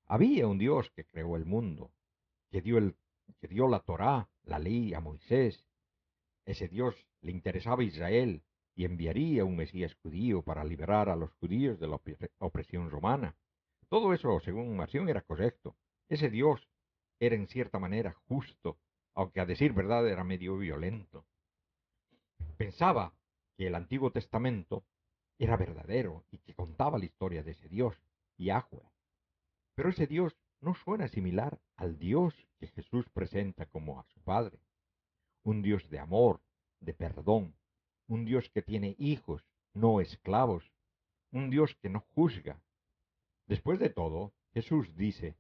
Había 0.06 0.48
un 0.48 0.58
Dios 0.58 0.92
que 0.92 1.06
creó 1.06 1.36
el 1.36 1.46
mundo, 1.46 1.92
que 2.52 2.62
dio, 2.62 3.68
la 3.68 3.80
Torá, 3.80 4.30
la 4.44 4.60
ley 4.60 4.94
a 4.94 5.00
Moisés. 5.00 5.66
Ese 6.46 6.68
Dios 6.68 6.96
le 7.22 7.32
interesaba 7.32 7.82
a 7.82 7.86
Israel 7.86 8.44
y 8.76 8.86
enviaría 8.86 9.46
un 9.46 9.56
Mesías 9.56 9.96
judío 9.96 10.42
para 10.42 10.64
liberar 10.64 11.10
a 11.10 11.16
los 11.16 11.32
judíos 11.34 11.80
de 11.80 11.88
la 11.88 12.00
opresión 12.40 12.90
romana. 12.90 13.36
Todo 13.90 14.14
eso, 14.14 14.40
según 14.40 14.76
Marción, 14.76 15.10
era 15.10 15.22
correcto. 15.22 15.76
Ese 16.10 16.30
Dios 16.30 16.68
era 17.20 17.36
en 17.36 17.48
cierta 17.48 17.80
manera 17.80 18.14
justo, 18.28 18.78
aunque 19.14 19.40
a 19.40 19.46
decir 19.46 19.74
verdad 19.74 20.08
era 20.08 20.24
medio 20.24 20.58
violento. 20.58 21.26
Pensaba 22.58 23.14
que 23.56 23.68
el 23.68 23.76
Antiguo 23.76 24.12
Testamento 24.12 24.84
era 25.40 25.58
verdadero 25.58 26.26
y 26.32 26.40
que 26.40 26.54
contaba 26.54 26.98
la 26.98 27.06
historia 27.06 27.44
de 27.44 27.52
ese 27.52 27.70
Dios, 27.70 27.96
Yahweh. 28.38 28.93
Pero 29.76 29.90
ese 29.90 30.08
Dios 30.08 30.36
no 30.62 30.76
suena 30.76 31.08
similar 31.08 31.60
al 31.76 31.98
Dios 31.98 32.34
que 32.60 32.68
Jesús 32.68 33.10
presenta 33.10 33.66
como 33.66 34.00
a 34.00 34.04
su 34.06 34.22
Padre. 34.22 34.60
Un 35.44 35.62
Dios 35.62 35.90
de 35.90 36.00
amor, 36.00 36.42
de 36.80 36.94
perdón, 36.94 37.56
un 38.08 38.26
Dios 38.26 38.50
que 38.50 38.62
tiene 38.62 38.96
hijos, 38.98 39.44
no 39.74 40.00
esclavos, 40.00 40.72
un 41.32 41.50
Dios 41.50 41.76
que 41.82 41.90
no 41.90 42.02
juzga. 42.16 42.62
Después 43.48 43.80
de 43.80 43.90
todo, 43.90 44.34
Jesús 44.54 44.96
dice, 44.96 45.36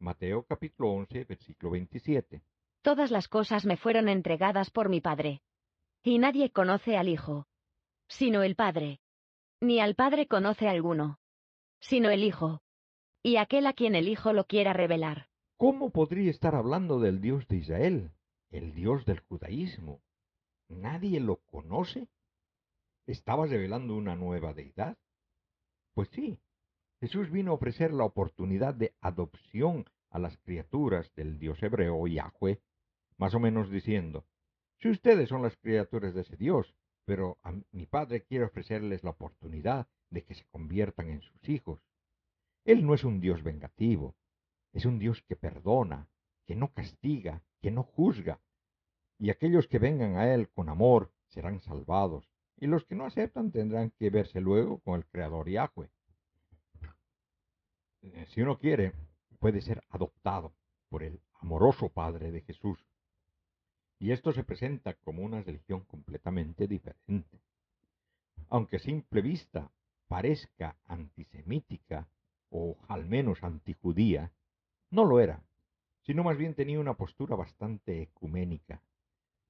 Mateo 0.00 0.44
capítulo 0.44 0.90
11, 0.90 1.24
versículo 1.24 1.72
27, 1.72 2.42
Todas 2.82 3.10
las 3.10 3.28
cosas 3.28 3.66
me 3.66 3.76
fueron 3.76 4.08
entregadas 4.08 4.70
por 4.70 4.88
mi 4.88 5.00
Padre. 5.00 5.42
Y 6.02 6.18
nadie 6.18 6.50
conoce 6.50 6.96
al 6.96 7.08
Hijo, 7.08 7.46
sino 8.08 8.42
el 8.42 8.56
Padre. 8.56 9.00
Ni 9.60 9.80
al 9.80 9.94
Padre 9.94 10.26
conoce 10.26 10.68
alguno, 10.68 11.18
sino 11.80 12.10
el 12.10 12.22
Hijo, 12.22 12.62
y 13.22 13.36
aquel 13.36 13.66
a 13.66 13.72
quien 13.72 13.94
el 13.94 14.08
Hijo 14.08 14.32
lo 14.32 14.46
quiera 14.46 14.72
revelar. 14.72 15.28
¿Cómo 15.56 15.90
podría 15.90 16.30
estar 16.30 16.54
hablando 16.54 17.00
del 17.00 17.20
Dios 17.20 17.46
de 17.48 17.56
Israel, 17.56 18.10
el 18.50 18.74
Dios 18.74 19.04
del 19.04 19.20
judaísmo? 19.20 20.00
¿Nadie 20.68 21.20
lo 21.20 21.36
conoce? 21.46 22.08
¿Estaba 23.06 23.46
revelando 23.46 23.96
una 23.96 24.14
nueva 24.14 24.52
deidad? 24.52 24.96
Pues 25.94 26.08
sí, 26.10 26.38
Jesús 27.00 27.30
vino 27.30 27.52
a 27.52 27.54
ofrecer 27.54 27.92
la 27.92 28.04
oportunidad 28.04 28.74
de 28.74 28.94
adopción 29.00 29.88
a 30.10 30.18
las 30.18 30.36
criaturas 30.38 31.12
del 31.14 31.38
dios 31.38 31.62
hebreo 31.62 32.06
Yahweh, 32.06 32.60
más 33.16 33.34
o 33.34 33.40
menos 33.40 33.70
diciendo, 33.70 34.24
si 34.80 34.88
ustedes 34.90 35.28
son 35.28 35.42
las 35.42 35.56
criaturas 35.56 36.14
de 36.14 36.20
ese 36.20 36.36
dios, 36.36 36.74
pero 37.04 37.38
a 37.42 37.52
mi 37.72 37.86
padre 37.86 38.22
quiere 38.22 38.44
ofrecerles 38.44 39.02
la 39.02 39.10
oportunidad 39.10 39.88
de 40.10 40.24
que 40.24 40.34
se 40.34 40.44
conviertan 40.46 41.10
en 41.10 41.22
sus 41.22 41.48
hijos. 41.48 41.80
Él 42.68 42.84
no 42.84 42.92
es 42.92 43.02
un 43.02 43.18
dios 43.18 43.42
vengativo, 43.42 44.14
es 44.74 44.84
un 44.84 44.98
dios 44.98 45.22
que 45.22 45.36
perdona, 45.36 46.06
que 46.44 46.54
no 46.54 46.70
castiga, 46.74 47.42
que 47.62 47.70
no 47.70 47.82
juzga, 47.82 48.42
y 49.18 49.30
aquellos 49.30 49.66
que 49.68 49.78
vengan 49.78 50.16
a 50.18 50.34
Él 50.34 50.50
con 50.50 50.68
amor 50.68 51.10
serán 51.28 51.60
salvados, 51.60 52.28
y 52.58 52.66
los 52.66 52.84
que 52.84 52.94
no 52.94 53.06
aceptan 53.06 53.52
tendrán 53.52 53.90
que 53.92 54.10
verse 54.10 54.42
luego 54.42 54.80
con 54.80 54.96
el 54.96 55.06
Creador 55.06 55.48
Yahweh. 55.48 55.88
Eh, 58.02 58.26
si 58.28 58.42
uno 58.42 58.58
quiere, 58.58 58.92
puede 59.38 59.62
ser 59.62 59.82
adoptado 59.88 60.52
por 60.90 61.02
el 61.02 61.22
amoroso 61.40 61.88
Padre 61.88 62.30
de 62.32 62.42
Jesús. 62.42 62.84
Y 63.98 64.12
esto 64.12 64.34
se 64.34 64.44
presenta 64.44 64.92
como 64.92 65.22
una 65.22 65.40
religión 65.40 65.86
completamente 65.86 66.68
diferente. 66.68 67.40
Aunque 68.50 68.76
a 68.76 68.80
simple 68.80 69.22
vista 69.22 69.70
parezca 70.06 70.76
antisemítica 70.84 72.06
o 72.50 72.76
al 72.88 73.06
menos 73.06 73.42
antijudía, 73.42 74.32
no 74.90 75.04
lo 75.04 75.20
era, 75.20 75.42
sino 76.02 76.24
más 76.24 76.36
bien 76.36 76.54
tenía 76.54 76.80
una 76.80 76.94
postura 76.94 77.36
bastante 77.36 78.02
ecuménica, 78.02 78.82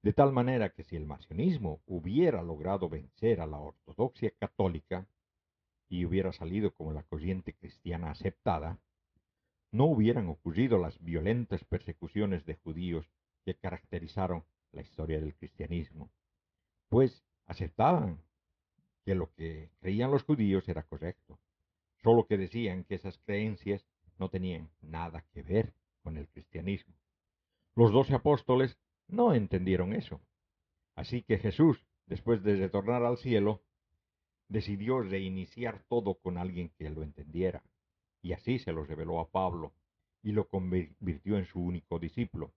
de 0.01 0.13
tal 0.13 0.31
manera 0.31 0.69
que 0.69 0.83
si 0.83 0.95
el 0.95 1.05
marcionismo 1.05 1.81
hubiera 1.85 2.41
logrado 2.41 2.89
vencer 2.89 3.41
a 3.41 3.47
la 3.47 3.59
ortodoxia 3.59 4.31
católica 4.31 5.07
y 5.89 6.05
hubiera 6.05 6.31
salido 6.31 6.71
como 6.73 6.93
la 6.93 7.03
corriente 7.03 7.53
cristiana 7.53 8.11
aceptada, 8.11 8.77
no 9.71 9.85
hubieran 9.85 10.27
ocurrido 10.27 10.77
las 10.77 10.99
violentas 11.03 11.63
persecuciones 11.63 12.45
de 12.45 12.55
judíos 12.55 13.09
que 13.45 13.55
caracterizaron 13.55 14.43
la 14.71 14.81
historia 14.81 15.19
del 15.19 15.35
cristianismo, 15.35 16.09
pues 16.89 17.23
aceptaban 17.45 18.21
que 19.05 19.15
lo 19.15 19.31
que 19.33 19.69
creían 19.79 20.11
los 20.11 20.23
judíos 20.23 20.67
era 20.69 20.83
correcto, 20.83 21.39
solo 22.03 22.25
que 22.27 22.37
decían 22.37 22.83
que 22.83 22.95
esas 22.95 23.17
creencias 23.19 23.85
no 24.17 24.29
tenían 24.29 24.69
nada 24.81 25.25
que 25.33 25.43
ver 25.43 25.73
con 26.03 26.17
el 26.17 26.27
cristianismo. 26.27 26.93
Los 27.75 27.91
doce 27.91 28.13
apóstoles 28.13 28.77
no 29.07 29.33
entendieron 29.33 29.93
eso. 29.93 30.21
Así 30.95 31.23
que 31.23 31.37
Jesús, 31.37 31.85
después 32.07 32.43
de 32.43 32.55
retornar 32.55 33.03
al 33.03 33.17
cielo, 33.17 33.61
decidió 34.49 35.01
reiniciar 35.01 35.83
todo 35.87 36.15
con 36.15 36.37
alguien 36.37 36.69
que 36.77 36.89
lo 36.89 37.03
entendiera. 37.03 37.63
Y 38.21 38.33
así 38.33 38.59
se 38.59 38.73
lo 38.73 38.83
reveló 38.83 39.19
a 39.19 39.29
Pablo 39.29 39.73
y 40.21 40.31
lo 40.33 40.47
convirtió 40.47 41.37
en 41.37 41.45
su 41.45 41.61
único 41.61 41.99
discípulo. 41.99 42.51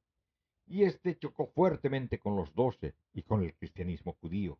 Y 0.67 0.85
éste 0.85 1.19
chocó 1.19 1.47
fuertemente 1.47 2.19
con 2.19 2.37
los 2.37 2.55
doce 2.55 2.95
y 3.13 3.23
con 3.23 3.43
el 3.43 3.55
cristianismo 3.55 4.17
judío. 4.21 4.59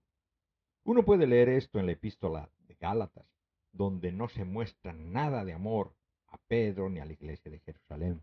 Uno 0.85 1.05
puede 1.05 1.27
leer 1.27 1.49
esto 1.49 1.79
en 1.79 1.87
la 1.87 1.93
epístola 1.93 2.51
de 2.67 2.75
Gálatas, 2.75 3.27
donde 3.73 4.13
no 4.13 4.29
se 4.29 4.45
muestra 4.45 4.93
nada 4.93 5.45
de 5.45 5.53
amor 5.53 5.95
a 6.29 6.39
Pedro 6.49 6.89
ni 6.89 7.01
a 7.01 7.05
la 7.05 7.13
iglesia 7.13 7.51
de 7.51 7.61
Jerusalén. 7.61 8.23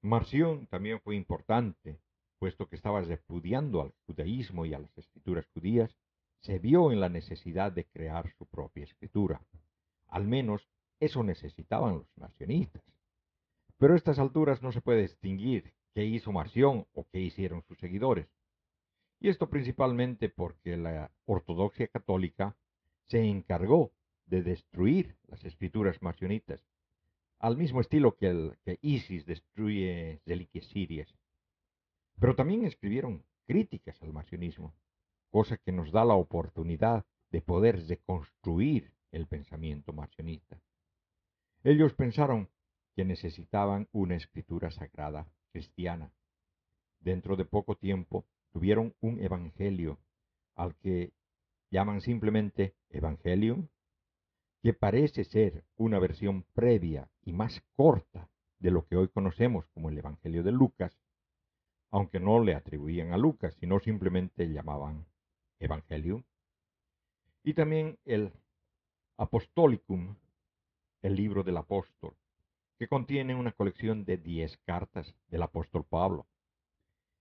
Marción 0.00 0.66
también 0.66 1.00
fue 1.00 1.14
importante, 1.16 2.00
puesto 2.38 2.68
que 2.68 2.76
estaba 2.76 3.00
repudiando 3.02 3.82
al 3.82 3.92
judaísmo 4.06 4.66
y 4.66 4.74
a 4.74 4.78
las 4.78 4.96
escrituras 4.98 5.46
judías, 5.54 5.96
se 6.40 6.58
vio 6.58 6.90
en 6.90 7.00
la 7.00 7.08
necesidad 7.08 7.70
de 7.70 7.84
crear 7.84 8.32
su 8.36 8.46
propia 8.46 8.84
escritura. 8.84 9.40
Al 10.08 10.26
menos 10.26 10.68
eso 10.98 11.22
necesitaban 11.22 11.98
los 11.98 12.16
marcionistas. 12.16 12.82
Pero 13.78 13.94
a 13.94 13.96
estas 13.96 14.18
alturas 14.18 14.62
no 14.62 14.72
se 14.72 14.80
puede 14.80 15.02
distinguir 15.02 15.72
qué 15.94 16.04
hizo 16.04 16.32
Marción 16.32 16.86
o 16.94 17.06
qué 17.12 17.20
hicieron 17.20 17.62
sus 17.62 17.78
seguidores. 17.78 18.28
Y 19.20 19.28
esto 19.28 19.48
principalmente 19.48 20.28
porque 20.28 20.76
la 20.76 21.12
ortodoxia 21.26 21.86
católica 21.86 22.56
se 23.06 23.24
encargó 23.24 23.92
de 24.26 24.42
destruir 24.42 25.16
las 25.28 25.44
escrituras 25.44 26.00
marcionitas 26.02 26.64
al 27.38 27.56
mismo 27.56 27.80
estilo 27.80 28.16
que, 28.16 28.28
el, 28.28 28.56
que 28.64 28.78
ISIS 28.82 29.26
destruye 29.26 30.20
reliquias 30.24 30.66
sirias. 30.66 31.12
Pero 32.20 32.36
también 32.36 32.64
escribieron 32.64 33.24
críticas 33.46 34.00
al 34.00 34.12
marcionismo, 34.12 34.74
cosa 35.28 35.56
que 35.56 35.72
nos 35.72 35.90
da 35.90 36.04
la 36.04 36.14
oportunidad 36.14 37.04
de 37.30 37.42
poder 37.42 37.84
reconstruir 37.88 38.92
el 39.10 39.26
pensamiento 39.26 39.92
marcionista. 39.92 40.60
Ellos 41.64 41.94
pensaron 41.94 42.48
que 42.94 43.04
necesitaban 43.04 43.88
una 43.92 44.14
escritura 44.14 44.70
sagrada 44.70 45.26
cristiana. 45.50 46.12
Dentro 47.00 47.36
de 47.36 47.44
poco 47.44 47.76
tiempo 47.76 48.24
tuvieron 48.52 48.94
un 49.00 49.20
evangelio 49.20 49.98
al 50.54 50.76
que 50.76 51.12
llaman 51.70 52.00
simplemente 52.00 52.76
Evangelium 52.90 53.68
que 54.62 54.72
parece 54.72 55.24
ser 55.24 55.64
una 55.76 55.98
versión 55.98 56.44
previa 56.54 57.10
y 57.24 57.32
más 57.32 57.62
corta 57.74 58.28
de 58.60 58.70
lo 58.70 58.86
que 58.86 58.96
hoy 58.96 59.08
conocemos 59.08 59.66
como 59.74 59.90
el 59.90 59.98
Evangelio 59.98 60.44
de 60.44 60.52
Lucas, 60.52 60.96
aunque 61.90 62.20
no 62.20 62.42
le 62.42 62.54
atribuían 62.54 63.12
a 63.12 63.18
Lucas, 63.18 63.54
sino 63.58 63.80
simplemente 63.80 64.46
llamaban 64.52 65.04
Evangelium, 65.58 66.22
y 67.42 67.54
también 67.54 67.98
el 68.04 68.32
Apostolicum, 69.16 70.14
el 71.02 71.16
libro 71.16 71.42
del 71.42 71.56
apóstol, 71.56 72.14
que 72.78 72.86
contiene 72.86 73.34
una 73.34 73.52
colección 73.52 74.04
de 74.04 74.16
diez 74.16 74.56
cartas 74.58 75.12
del 75.28 75.42
apóstol 75.42 75.84
Pablo. 75.84 76.26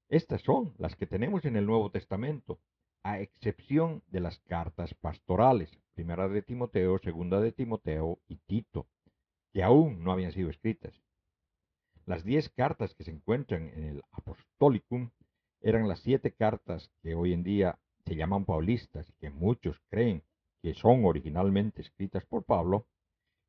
Estas 0.10 0.42
son 0.44 0.74
las 0.78 0.96
que 0.96 1.08
tenemos 1.08 1.44
en 1.46 1.56
el 1.56 1.66
Nuevo 1.66 1.90
Testamento, 1.90 2.60
a 3.04 3.20
excepción 3.20 4.04
de 4.08 4.20
las 4.20 4.40
cartas 4.40 4.94
pastorales, 4.94 5.80
primera 5.94 6.28
de 6.28 6.42
Timoteo, 6.42 7.00
segunda 7.00 7.40
de 7.40 7.52
Timoteo 7.52 8.20
y 8.28 8.38
Tito, 8.38 8.88
que 9.54 9.64
aún 9.64 10.04
no 10.04 10.12
habían 10.12 10.32
sido 10.32 10.50
escritas. 10.50 10.94
Las 12.06 12.24
diez 12.24 12.50
cartas 12.50 12.94
que 12.94 13.04
se 13.04 13.12
encuentran 13.12 13.70
en 13.70 13.84
el 13.84 14.04
Apostolicum 14.12 15.12
eran 15.62 15.88
las 15.88 16.00
siete 16.00 16.32
cartas 16.32 16.92
que 17.02 17.16
hoy 17.16 17.34
en 17.34 17.44
día 17.44 17.80
se 18.06 18.16
llaman 18.16 18.46
paulistas 18.46 19.10
y 19.10 19.14
que 19.14 19.30
muchos 19.30 19.80
creen 19.90 20.24
que 20.62 20.74
son 20.74 21.06
originalmente 21.06 21.82
escritas 21.82 22.26
por 22.26 22.44
Pablo, 22.44 22.88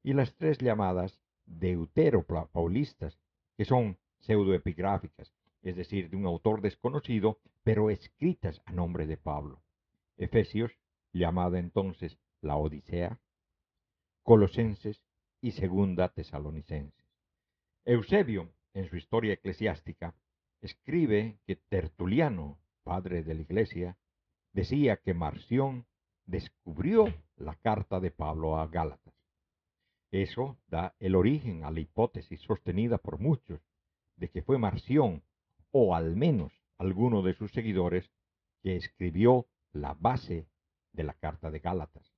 y 0.03 0.15
las 0.15 0.35
tres 0.35 0.59
llamadas 0.59 1.21
deuteropaulistas, 1.47 3.19
que 3.57 3.65
son 3.65 3.99
pseudoepigráficas, 4.21 5.33
es 5.63 5.77
decir, 5.77 6.11
de 6.11 6.17
un 6.17 6.27
autor 6.27 6.61
desconocido, 6.61 7.39
pero 7.63 7.91
escritas 7.91 8.61
a 8.65 8.73
nombre 8.73 9.07
de 9.07 9.17
Pablo. 9.17 9.63
Efesios, 10.17 10.73
llamada 11.13 11.59
entonces 11.59 12.19
la 12.41 12.57
Odisea, 12.57 13.21
Colosenses 14.23 15.03
y 15.41 15.53
Segunda 15.53 16.09
Tesalonicenses. 16.09 17.07
Eusebio, 17.85 18.53
en 18.75 18.89
su 18.89 18.97
historia 18.97 19.35
eclesiástica, 19.35 20.15
escribe 20.61 21.39
que 21.47 21.57
Tertuliano, 21.57 22.59
padre 22.85 23.23
de 23.23 23.35
la 23.35 23.43
iglesia, 23.43 23.99
decía 24.53 24.97
que 24.97 25.15
Marción 25.15 25.87
descubrió 26.27 27.13
la 27.37 27.57
carta 27.57 28.01
de 28.01 28.11
Pablo 28.11 28.59
a 28.59 28.67
Gálatas. 28.69 29.15
Eso 30.11 30.59
da 30.69 30.95
el 31.01 31.15
origen 31.15 31.65
a 31.65 31.71
la 31.71 31.81
hipótesis 31.81 32.41
sostenida 32.43 32.99
por 32.99 33.19
muchos 33.19 33.61
de 34.17 34.29
que 34.29 34.43
fue 34.43 34.59
Marción 34.59 35.23
o 35.73 35.95
al 35.95 36.17
menos 36.17 36.53
alguno 36.79 37.23
de 37.23 37.35
sus 37.35 37.51
seguidores, 37.53 38.11
que 38.63 38.77
escribió 38.77 39.47
la 39.73 39.95
base 39.95 40.47
de 40.93 41.05
la 41.05 41.15
Carta 41.15 41.51
de 41.51 41.59
Gálatas. 41.59 42.15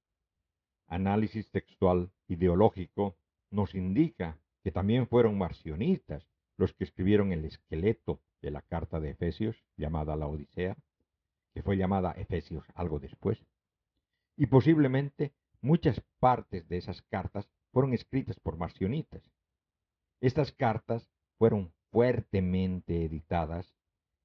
Análisis 0.87 1.51
textual 1.51 2.13
ideológico 2.29 3.17
nos 3.51 3.75
indica 3.75 4.39
que 4.63 4.73
también 4.73 5.07
fueron 5.07 5.39
marcionistas 5.39 6.29
los 6.57 6.73
que 6.75 6.85
escribieron 6.85 7.33
el 7.33 7.45
esqueleto 7.45 8.21
de 8.43 8.51
la 8.51 8.63
Carta 8.63 9.01
de 9.01 9.11
Efesios, 9.11 9.65
llamada 9.77 10.17
la 10.17 10.27
Odisea, 10.27 10.77
que 11.53 11.63
fue 11.63 11.77
llamada 11.77 12.13
Efesios 12.13 12.65
algo 12.75 12.99
después. 12.99 13.39
Y 14.37 14.47
posiblemente 14.47 15.33
muchas 15.61 16.01
partes 16.19 16.69
de 16.69 16.79
esas 16.79 17.03
cartas 17.03 17.49
fueron 17.73 17.95
escritas 17.95 18.39
por 18.41 18.57
marcionitas. 18.57 19.23
Estas 20.21 20.53
cartas 20.53 21.09
fueron 21.39 21.73
fuertemente 21.95 23.05
editadas 23.05 23.73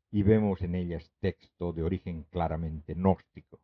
y 0.09 0.23
vemos 0.23 0.63
en 0.63 0.73
ellas 0.73 1.11
texto 1.19 1.71
de 1.71 1.83
origen 1.83 2.23
claramente 2.31 2.95
gnóstico. 2.95 3.59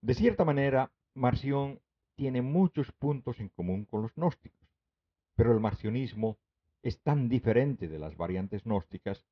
De 0.00 0.14
cierta 0.14 0.44
manera, 0.44 0.92
Marción 1.12 1.80
tiene 2.14 2.40
muchos 2.40 2.92
puntos 2.92 3.40
en 3.40 3.48
común 3.48 3.84
con 3.84 4.02
los 4.02 4.14
gnósticos, 4.14 4.68
pero 5.34 5.52
el 5.52 5.58
marcionismo 5.58 6.38
es 6.84 7.00
tan 7.00 7.28
diferente 7.28 7.88
de 7.88 7.98
las 7.98 8.16
variantes 8.16 8.62
gnósticas 8.62 9.26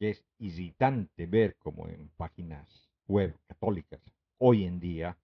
que 0.00 0.10
es 0.10 0.24
irritante 0.40 1.26
ver 1.26 1.54
como 1.56 1.86
en 1.86 2.08
páginas 2.16 2.90
web 3.06 3.38
católicas 3.46 4.00
hoy 4.38 4.64
en 4.64 4.80
día 4.80 5.16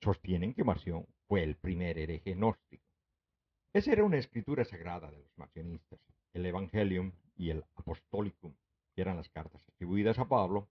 sostienen 0.00 0.54
que 0.54 0.62
Marción 0.62 1.04
fue 1.26 1.42
el 1.42 1.56
primer 1.56 1.98
hereje 1.98 2.34
gnóstico. 2.34 2.84
Esa 3.72 3.90
era 3.90 4.04
una 4.04 4.18
escritura 4.18 4.64
sagrada 4.64 5.10
de 5.10 5.18
los 5.18 5.36
marcionistas, 5.36 5.98
el 6.34 6.44
Evangelium 6.46 7.12
y 7.36 7.50
el 7.50 7.64
Apostolicum, 7.76 8.54
que 8.94 9.00
eran 9.00 9.16
las 9.16 9.28
cartas 9.30 9.66
atribuidas 9.68 10.18
a 10.18 10.28
Pablo, 10.28 10.68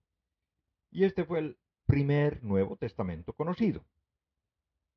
y 0.92 1.06
este 1.06 1.26
fue 1.26 1.40
el 1.40 1.58
primer 1.86 2.44
Nuevo 2.44 2.78
Testamento 2.78 3.34
conocido. 3.34 3.84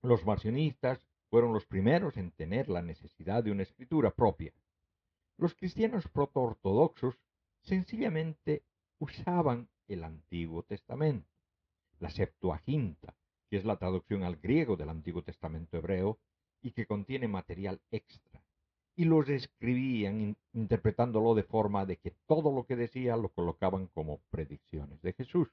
Los 0.03 0.25
marcionistas 0.27 1.09
fueron 1.31 1.53
los 1.53 1.67
primeros 1.67 2.17
en 2.17 2.31
tener 2.33 2.69
la 2.69 2.83
necesidad 2.83 3.43
de 3.43 3.51
una 3.51 3.63
escritura 3.63 4.11
propia. 4.11 4.53
Los 5.39 5.55
cristianos 5.55 6.09
proto-ortodoxos 6.09 7.19
sencillamente 7.63 8.63
usaban 8.99 9.69
el 9.89 10.05
Antiguo 10.05 10.63
Testamento, 10.63 11.29
la 11.99 12.11
Septuaginta, 12.11 13.15
que 13.49 13.57
es 13.57 13.65
la 13.65 13.77
traducción 13.77 14.23
al 14.23 14.37
griego 14.37 14.77
del 14.77 14.89
Antiguo 14.89 15.23
Testamento 15.23 15.77
hebreo 15.77 16.19
y 16.63 16.73
que 16.73 16.87
contiene 16.87 17.29
material 17.29 17.81
extra, 17.91 18.43
y 18.97 19.05
los 19.05 19.29
escribían 19.29 20.37
interpretándolo 20.55 21.35
de 21.35 21.43
forma 21.43 21.85
de 21.85 21.99
que 21.99 22.13
todo 22.27 22.51
lo 22.51 22.65
que 22.65 22.77
decía 22.77 23.17
lo 23.17 23.29
colocaban 23.29 23.89
como 23.89 24.21
predicciones 24.31 25.03
de 25.03 25.13
Jesús. 25.13 25.49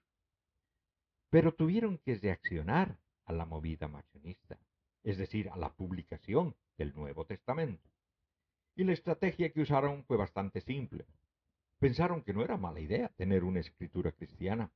Pero 1.29 1.53
tuvieron 1.53 1.97
que 1.97 2.15
reaccionar 2.15 2.97
a 3.25 3.33
la 3.33 3.45
movida 3.45 3.89
marcionista, 3.89 4.57
es 5.03 5.17
decir, 5.17 5.49
a 5.49 5.57
la 5.57 5.73
publicación 5.73 6.55
del 6.77 6.93
Nuevo 6.95 7.25
Testamento. 7.25 7.89
Y 8.75 8.85
la 8.85 8.93
estrategia 8.93 9.51
que 9.51 9.61
usaron 9.61 10.03
fue 10.05 10.15
bastante 10.15 10.61
simple. 10.61 11.05
Pensaron 11.79 12.23
que 12.23 12.33
no 12.33 12.43
era 12.43 12.57
mala 12.57 12.79
idea 12.79 13.09
tener 13.09 13.43
una 13.43 13.59
escritura 13.59 14.13
cristiana, 14.13 14.71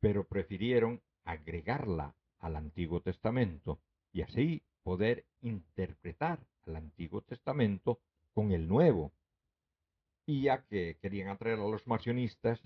pero 0.00 0.24
prefirieron 0.24 1.00
agregarla 1.24 2.14
al 2.40 2.56
Antiguo 2.56 3.00
Testamento 3.00 3.80
y 4.12 4.20
así 4.20 4.62
poder 4.86 5.26
interpretar 5.40 6.38
al 6.64 6.76
Antiguo 6.76 7.20
Testamento 7.20 7.98
con 8.32 8.52
el 8.52 8.68
Nuevo. 8.68 9.12
Y 10.24 10.42
ya 10.42 10.64
que 10.64 10.96
querían 11.02 11.28
atraer 11.28 11.58
a 11.58 11.68
los 11.68 11.88
marcionistas 11.88 12.62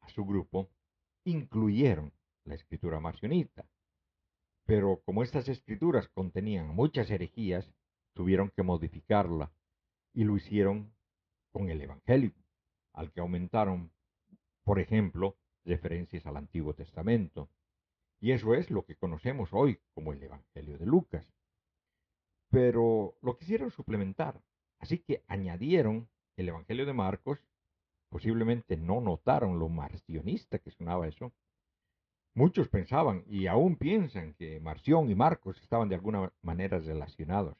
a 0.00 0.10
su 0.10 0.26
grupo, 0.26 0.68
incluyeron 1.24 2.12
la 2.44 2.54
escritura 2.54 3.00
marcionista. 3.00 3.66
Pero 4.66 5.00
como 5.06 5.22
estas 5.22 5.48
escrituras 5.48 6.06
contenían 6.08 6.68
muchas 6.68 7.10
herejías, 7.10 7.72
tuvieron 8.12 8.50
que 8.50 8.62
modificarla 8.62 9.50
y 10.12 10.24
lo 10.24 10.36
hicieron 10.36 10.92
con 11.50 11.70
el 11.70 11.80
Evangelio, 11.80 12.34
al 12.92 13.10
que 13.10 13.20
aumentaron, 13.20 13.90
por 14.64 14.80
ejemplo, 14.80 15.38
referencias 15.64 16.26
al 16.26 16.36
Antiguo 16.36 16.74
Testamento. 16.74 17.48
Y 18.20 18.32
eso 18.32 18.52
es 18.52 18.70
lo 18.70 18.84
que 18.84 18.96
conocemos 18.96 19.48
hoy 19.54 19.80
como 19.94 20.12
el 20.12 20.22
Evangelio 20.22 20.76
de 20.76 20.84
Lucas. 20.84 21.26
Pero 22.54 23.16
lo 23.20 23.36
quisieron 23.36 23.72
suplementar, 23.72 24.40
así 24.78 25.00
que 25.00 25.24
añadieron 25.26 26.08
el 26.36 26.50
Evangelio 26.50 26.86
de 26.86 26.92
Marcos, 26.92 27.40
posiblemente 28.10 28.76
no 28.76 29.00
notaron 29.00 29.58
lo 29.58 29.68
marcionista 29.68 30.60
que 30.60 30.70
sonaba 30.70 31.08
eso. 31.08 31.32
Muchos 32.32 32.68
pensaban 32.68 33.24
y 33.26 33.48
aún 33.48 33.74
piensan 33.74 34.34
que 34.34 34.60
Marción 34.60 35.10
y 35.10 35.16
Marcos 35.16 35.60
estaban 35.62 35.88
de 35.88 35.96
alguna 35.96 36.32
manera 36.42 36.78
relacionados 36.78 37.56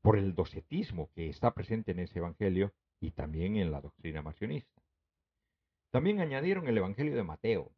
por 0.00 0.16
el 0.16 0.36
docetismo 0.36 1.10
que 1.12 1.28
está 1.28 1.52
presente 1.52 1.90
en 1.90 1.98
ese 1.98 2.20
Evangelio 2.20 2.72
y 3.00 3.10
también 3.10 3.56
en 3.56 3.72
la 3.72 3.80
doctrina 3.80 4.22
marcionista. 4.22 4.80
También 5.90 6.20
añadieron 6.20 6.68
el 6.68 6.78
Evangelio 6.78 7.16
de 7.16 7.24
Mateo, 7.24 7.72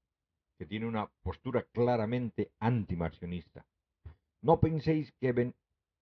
que 0.59 0.67
tiene 0.67 0.85
una 0.85 1.07
postura 1.23 1.63
claramente 1.73 2.51
antimarcionista. 2.59 3.65
No 4.43 4.61
penséis 4.61 5.13
que 5.13 5.29
he 5.29 5.33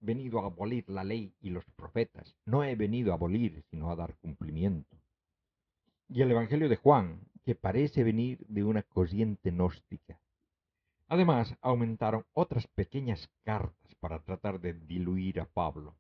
venido 0.00 0.40
a 0.40 0.46
abolir 0.46 0.88
la 0.88 1.04
ley 1.04 1.34
y 1.40 1.50
los 1.50 1.64
profetas. 1.76 2.36
No 2.44 2.64
he 2.64 2.74
venido 2.74 3.12
a 3.12 3.14
abolir, 3.14 3.62
sino 3.70 3.90
a 3.90 3.96
dar 3.96 4.16
cumplimiento. 4.16 4.96
Y 6.08 6.22
el 6.22 6.30
Evangelio 6.30 6.68
de 6.68 6.76
Juan, 6.76 7.20
que 7.44 7.54
parece 7.54 8.02
venir 8.02 8.38
de 8.48 8.64
una 8.64 8.82
corriente 8.82 9.50
gnóstica. 9.50 10.18
Además, 11.08 11.56
aumentaron 11.60 12.24
otras 12.32 12.66
pequeñas 12.66 13.30
cartas 13.44 13.94
para 13.96 14.20
tratar 14.20 14.60
de 14.60 14.74
diluir 14.74 15.40
a 15.40 15.44
Pablo, 15.44 15.96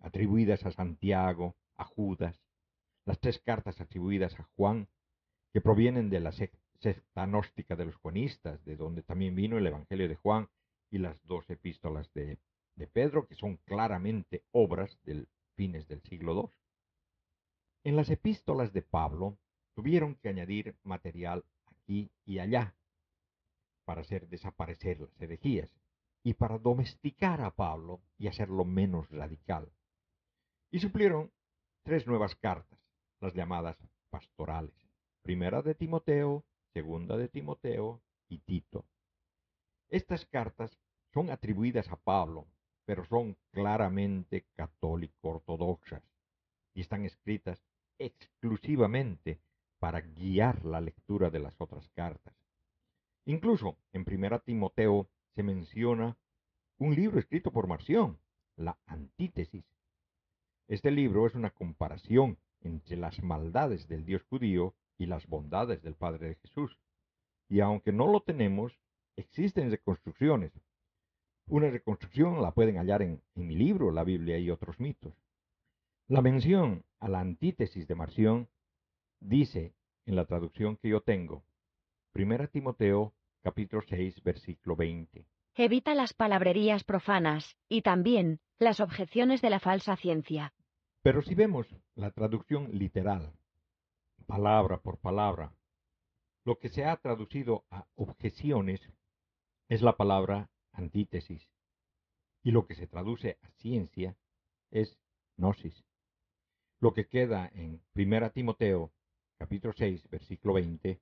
atribuidas 0.00 0.64
a 0.64 0.72
Santiago, 0.72 1.56
a 1.76 1.84
Judas, 1.84 2.40
las 3.04 3.18
tres 3.20 3.38
cartas 3.38 3.80
atribuidas 3.80 4.38
a 4.38 4.44
Juan 4.56 4.88
que 5.52 5.60
provienen 5.60 6.10
de 6.10 6.20
la 6.20 6.32
secta 6.32 7.26
gnóstica 7.26 7.76
de 7.76 7.86
los 7.86 7.96
juanistas, 7.96 8.64
de 8.64 8.76
donde 8.76 9.02
también 9.02 9.34
vino 9.34 9.58
el 9.58 9.66
Evangelio 9.66 10.08
de 10.08 10.16
Juan 10.16 10.48
y 10.90 10.98
las 10.98 11.16
dos 11.24 11.48
epístolas 11.50 12.12
de, 12.12 12.38
de 12.76 12.86
Pedro, 12.86 13.26
que 13.26 13.34
son 13.34 13.56
claramente 13.64 14.44
obras 14.52 14.98
del 15.02 15.28
fines 15.56 15.88
del 15.88 16.02
siglo 16.02 16.34
II. 16.34 16.50
En 17.84 17.96
las 17.96 18.10
epístolas 18.10 18.72
de 18.72 18.82
Pablo 18.82 19.38
tuvieron 19.74 20.16
que 20.16 20.28
añadir 20.28 20.76
material 20.82 21.44
aquí 21.66 22.10
y 22.24 22.38
allá 22.38 22.76
para 23.84 24.02
hacer 24.02 24.28
desaparecer 24.28 25.00
las 25.00 25.20
herejías 25.20 25.70
y 26.22 26.34
para 26.34 26.58
domesticar 26.58 27.40
a 27.40 27.50
Pablo 27.52 28.02
y 28.18 28.26
hacerlo 28.26 28.64
menos 28.64 29.08
radical. 29.10 29.72
Y 30.70 30.80
suplieron 30.80 31.32
tres 31.84 32.06
nuevas 32.06 32.34
cartas, 32.34 32.80
las 33.20 33.32
llamadas 33.34 33.76
pastorales. 34.10 34.74
Primera 35.22 35.62
de 35.62 35.74
Timoteo, 35.74 36.44
Segunda 36.72 37.16
de 37.16 37.28
Timoteo 37.28 38.02
y 38.28 38.38
Tito. 38.40 38.84
Estas 39.88 40.26
cartas 40.26 40.76
son 41.14 41.30
atribuidas 41.30 41.88
a 41.88 41.96
Pablo, 41.96 42.48
pero 42.86 43.04
son 43.04 43.36
claramente 43.50 44.46
católico-ortodoxas 44.54 46.02
y 46.74 46.80
están 46.80 47.04
escritas 47.04 47.62
exclusivamente 47.98 49.40
para 49.78 50.00
guiar 50.00 50.64
la 50.64 50.80
lectura 50.80 51.30
de 51.30 51.40
las 51.40 51.60
otras 51.60 51.88
cartas. 51.90 52.34
Incluso 53.26 53.76
en 53.92 54.04
Primera 54.04 54.38
Timoteo 54.38 55.08
se 55.34 55.42
menciona 55.42 56.16
un 56.78 56.94
libro 56.94 57.18
escrito 57.18 57.50
por 57.50 57.66
Marción, 57.66 58.18
la 58.56 58.78
Antítesis. 58.86 59.64
Este 60.68 60.90
libro 60.90 61.26
es 61.26 61.34
una 61.34 61.50
comparación 61.50 62.38
entre 62.60 62.96
las 62.96 63.22
maldades 63.22 63.88
del 63.88 64.04
Dios 64.04 64.22
judío 64.24 64.74
y 64.98 65.06
las 65.06 65.26
bondades 65.26 65.82
del 65.82 65.94
Padre 65.94 66.28
de 66.28 66.34
Jesús. 66.36 66.78
Y 67.48 67.60
aunque 67.60 67.92
no 67.92 68.10
lo 68.10 68.20
tenemos, 68.20 68.78
existen 69.16 69.70
reconstrucciones. 69.70 70.52
Una 71.48 71.70
reconstrucción 71.70 72.42
la 72.42 72.52
pueden 72.52 72.76
hallar 72.76 73.02
en, 73.02 73.22
mi 73.34 73.54
libro, 73.54 73.92
la 73.92 74.04
Biblia 74.04 74.38
y 74.38 74.50
otros 74.50 74.80
mitos. 74.80 75.14
La 76.08 76.20
mención 76.20 76.84
a 76.98 77.08
la 77.08 77.20
antítesis 77.20 77.86
de 77.86 77.94
Marción 77.94 78.48
dice 79.20 79.74
en 80.06 80.16
la 80.16 80.24
traducción 80.24 80.76
que 80.76 80.88
yo 80.88 81.00
tengo, 81.00 81.44
1 82.14 82.48
Timoteo 82.48 83.14
capítulo 83.42 83.82
6 83.82 84.22
versículo 84.22 84.76
20. 84.76 85.26
Evita 85.54 85.94
las 85.94 86.14
palabrerías 86.14 86.84
profanas 86.84 87.56
y 87.68 87.82
también 87.82 88.40
las 88.58 88.80
objeciones 88.80 89.40
de 89.40 89.50
la 89.50 89.60
falsa 89.60 89.96
ciencia. 89.96 90.52
Pero 91.02 91.22
si 91.22 91.34
vemos 91.34 91.66
la 91.94 92.10
traducción 92.10 92.68
literal 92.72 93.32
palabra 94.26 94.78
por 94.78 94.98
palabra. 94.98 95.54
Lo 96.44 96.58
que 96.58 96.68
se 96.68 96.84
ha 96.84 96.96
traducido 96.96 97.64
a 97.70 97.86
objeciones 97.94 98.80
es 99.68 99.82
la 99.82 99.96
palabra 99.96 100.50
antítesis. 100.76 101.50
Y 102.42 102.52
lo 102.52 102.66
que 102.66 102.74
se 102.74 102.86
traduce 102.86 103.38
a 103.42 103.48
ciencia 103.50 104.16
es 104.70 104.98
gnosis. 105.36 105.84
Lo 106.80 106.92
que 106.92 107.08
queda 107.08 107.50
en 107.52 107.82
1 107.94 108.30
Timoteo, 108.30 108.92
capítulo 109.38 109.72
6, 109.72 110.08
versículo 110.08 110.54
20. 110.54 111.00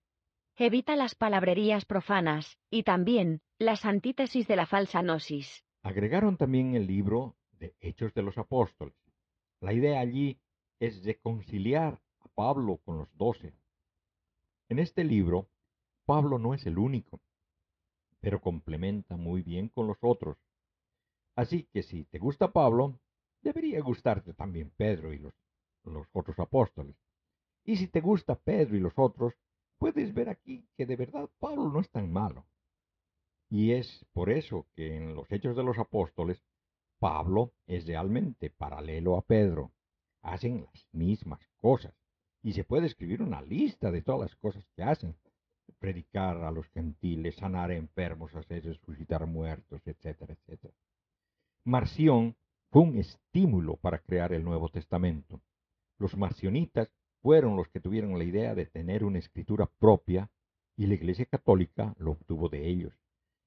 Evita 0.57 0.97
las 0.97 1.15
palabrerías 1.15 1.85
profanas 1.85 2.59
y 2.71 2.85
también 2.85 3.43
las 3.59 3.85
antítesis 3.85 4.47
de 4.47 4.57
la 4.57 4.67
falsa 4.67 5.03
gnosis. 5.03 5.65
Agregaron 5.83 6.37
también 6.37 6.75
el 6.75 6.87
libro 6.87 7.37
de 7.53 7.75
Hechos 7.81 8.15
de 8.15 8.23
los 8.23 8.39
Apóstoles. 8.39 8.95
La 9.61 9.73
idea 9.73 10.01
allí 10.01 10.39
es 10.79 11.05
reconciliar 11.05 12.01
Pablo 12.35 12.79
con 12.85 12.99
los 12.99 13.17
doce. 13.17 13.55
En 14.69 14.79
este 14.79 15.05
libro, 15.05 15.49
Pablo 16.05 16.39
no 16.39 16.55
es 16.55 16.67
el 16.67 16.79
único, 16.79 17.21
pero 18.25 18.41
complementa 18.41 19.19
muy 19.19 19.43
bien 19.43 19.69
con 19.69 19.87
los 19.87 19.99
otros. 20.01 20.39
Así 21.37 21.65
que 21.65 21.83
si 21.83 22.05
te 22.05 22.19
gusta 22.19 22.53
Pablo, 22.53 22.99
debería 23.43 23.83
gustarte 23.83 24.33
también 24.33 24.73
Pedro 24.79 25.13
y 25.13 25.19
los, 25.19 25.35
otros 26.11 26.39
apóstoles. 26.39 26.97
Y 27.65 27.77
si 27.77 27.87
te 27.87 28.01
gusta 28.01 28.35
Pedro 28.35 28.79
y 28.79 28.81
los 28.81 28.95
otros, 28.97 29.35
puedes 29.77 30.15
ver 30.15 30.31
aquí 30.31 30.67
que 30.75 30.87
de 30.87 30.97
verdad 30.97 31.29
Pablo 31.39 31.69
no 31.69 31.81
es 31.81 31.91
tan 31.91 32.11
malo. 32.11 32.47
Y 33.51 33.73
es 33.73 34.07
por 34.15 34.31
eso 34.31 34.69
que 34.75 34.97
en 34.97 35.15
los 35.15 35.31
Hechos 35.31 35.55
de 35.55 35.63
los 35.63 35.79
Apóstoles, 35.79 36.43
Pablo 36.99 37.53
es 37.67 37.87
realmente 37.87 38.49
paralelo 38.49 39.19
a 39.19 39.23
Pedro. 39.23 39.71
Hacen 40.23 40.65
las 40.65 40.89
mismas 40.93 41.47
cosas. 41.59 41.93
Y 42.43 42.55
se 42.55 42.65
puede 42.65 42.87
escribir 42.87 43.21
una 43.21 43.43
lista 43.43 43.91
de 43.91 44.01
todas 44.01 44.31
las 44.31 44.37
cosas 44.37 44.65
que 44.75 44.83
hacen. 44.83 45.15
Predicar 45.85 46.39
a 46.39 46.51
los 46.51 46.67
gentiles, 46.69 47.35
sanar 47.35 47.71
enfermos, 47.71 48.35
hacer 48.35 48.65
resucitar 48.65 49.27
muertos, 49.27 49.83
etcétera, 49.85 50.33
etcétera. 50.33 50.73
Marción 51.63 52.37
fue 52.71 52.81
un 52.81 52.97
estímulo 52.97 53.77
para 53.77 53.99
crear 53.99 54.33
el 54.33 54.45
Nuevo 54.45 54.71
Testamento. 54.71 55.43
Los 55.99 56.17
marcionitas 56.17 56.91
fueron 57.21 57.55
los 57.59 57.69
que 57.69 57.81
tuvieron 57.81 58.17
la 58.17 58.25
idea 58.25 58.55
de 58.55 58.65
tener 58.65 59.05
una 59.05 59.19
escritura 59.19 59.67
propia 59.79 60.31
y 60.75 60.87
la 60.87 60.95
Iglesia 60.95 61.27
Católica 61.27 61.95
lo 61.99 62.13
obtuvo 62.13 62.49
de 62.49 62.67
ellos. 62.67 62.95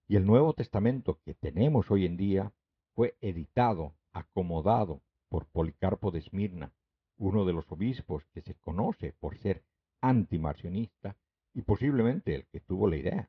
Y 0.07 0.15
el 0.15 0.27
Nuevo 0.27 0.53
Testamento 0.53 1.19
que 1.25 1.33
tenemos 1.33 1.89
hoy 1.89 2.05
en 2.05 2.17
día 2.17 2.53
fue 2.93 3.17
editado, 3.19 3.95
acomodado 4.13 5.01
por 5.27 5.47
Policarpo 5.47 6.11
de 6.11 6.19
Esmirna, 6.19 6.71
uno 7.17 7.45
de 7.45 7.53
los 7.53 7.71
obispos 7.71 8.25
que 8.27 8.41
se 8.41 8.53
conoce 8.53 9.13
por 9.13 9.39
ser 9.39 9.63
antimarcionista 10.01 11.17
y 11.57 11.63
posiblemente 11.63 12.35
el 12.35 12.45
que 12.45 12.59
tuvo 12.59 12.87
la 12.87 12.97
idea. 12.97 13.27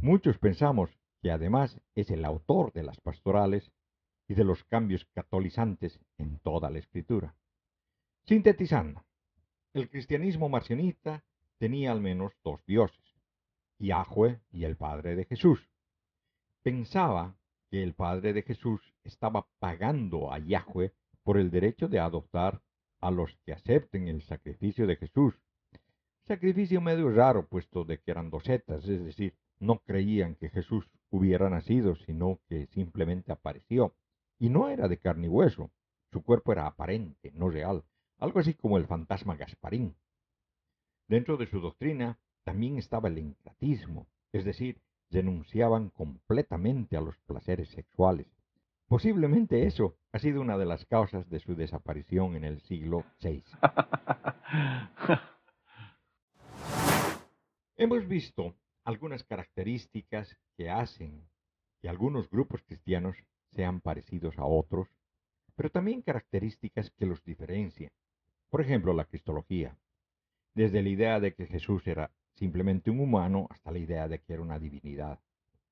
Muchos 0.00 0.38
pensamos 0.38 0.88
que 1.20 1.30
además 1.30 1.78
es 1.94 2.10
el 2.10 2.24
autor 2.24 2.72
de 2.72 2.82
las 2.82 2.98
pastorales 2.98 3.70
y 4.26 4.32
de 4.32 4.42
los 4.42 4.64
cambios 4.64 5.04
catolizantes 5.12 6.00
en 6.16 6.38
toda 6.38 6.70
la 6.70 6.78
escritura. 6.78 7.34
Sintetizando, 8.24 9.04
el 9.74 9.90
cristianismo 9.90 10.48
marcionista 10.48 11.22
tenía 11.58 11.92
al 11.92 12.00
menos 12.00 12.32
dos 12.42 12.64
dioses, 12.64 13.04
Yahweh 13.78 14.40
y 14.50 14.64
el 14.64 14.78
Padre 14.78 15.14
de 15.14 15.26
Jesús. 15.26 15.68
Pensaba 16.62 17.36
que 17.70 17.82
el 17.82 17.92
Padre 17.92 18.32
de 18.32 18.44
Jesús 18.44 18.80
estaba 19.04 19.46
pagando 19.58 20.32
a 20.32 20.38
Yahweh 20.38 20.94
por 21.22 21.36
el 21.36 21.50
derecho 21.50 21.86
de 21.86 21.98
adoptar 21.98 22.62
a 22.98 23.10
los 23.10 23.36
que 23.44 23.52
acepten 23.52 24.08
el 24.08 24.22
sacrificio 24.22 24.86
de 24.86 24.96
Jesús. 24.96 25.34
Sacrificio 26.30 26.80
medio 26.80 27.10
raro, 27.10 27.48
puesto 27.48 27.84
de 27.84 27.98
que 27.98 28.12
eran 28.12 28.30
dosetas, 28.30 28.88
es 28.88 29.04
decir, 29.04 29.34
no 29.58 29.80
creían 29.80 30.36
que 30.36 30.48
Jesús 30.48 30.88
hubiera 31.10 31.50
nacido, 31.50 31.96
sino 31.96 32.38
que 32.48 32.68
simplemente 32.68 33.32
apareció 33.32 33.96
y 34.38 34.48
no 34.48 34.68
era 34.68 34.86
de 34.86 34.98
carne 34.98 35.26
y 35.26 35.28
hueso. 35.28 35.72
Su 36.12 36.22
cuerpo 36.22 36.52
era 36.52 36.68
aparente, 36.68 37.32
no 37.32 37.48
real, 37.50 37.82
algo 38.18 38.38
así 38.38 38.54
como 38.54 38.76
el 38.76 38.86
fantasma 38.86 39.34
Gasparín. 39.34 39.96
Dentro 41.08 41.36
de 41.36 41.48
su 41.48 41.58
doctrina 41.58 42.20
también 42.44 42.78
estaba 42.78 43.08
el 43.08 43.18
encratismo, 43.18 44.06
es 44.32 44.44
decir, 44.44 44.80
denunciaban 45.08 45.90
completamente 45.90 46.96
a 46.96 47.00
los 47.00 47.18
placeres 47.26 47.70
sexuales. 47.70 48.28
Posiblemente 48.86 49.66
eso 49.66 49.96
ha 50.12 50.20
sido 50.20 50.40
una 50.40 50.56
de 50.58 50.66
las 50.66 50.84
causas 50.84 51.28
de 51.28 51.40
su 51.40 51.56
desaparición 51.56 52.36
en 52.36 52.44
el 52.44 52.60
siglo 52.60 53.04
VI. 53.20 53.42
Hemos 57.82 58.06
visto 58.06 58.54
algunas 58.84 59.24
características 59.24 60.36
que 60.54 60.68
hacen 60.68 61.26
que 61.80 61.88
algunos 61.88 62.28
grupos 62.28 62.62
cristianos 62.62 63.16
sean 63.52 63.80
parecidos 63.80 64.38
a 64.38 64.44
otros, 64.44 64.88
pero 65.56 65.70
también 65.70 66.02
características 66.02 66.90
que 66.90 67.06
los 67.06 67.24
diferencian. 67.24 67.90
Por 68.50 68.60
ejemplo, 68.60 68.92
la 68.92 69.06
cristología. 69.06 69.78
Desde 70.54 70.82
la 70.82 70.90
idea 70.90 71.20
de 71.20 71.32
que 71.32 71.46
Jesús 71.46 71.86
era 71.86 72.10
simplemente 72.34 72.90
un 72.90 73.00
humano 73.00 73.46
hasta 73.48 73.70
la 73.70 73.78
idea 73.78 74.08
de 74.08 74.18
que 74.18 74.34
era 74.34 74.42
una 74.42 74.58
divinidad. 74.58 75.18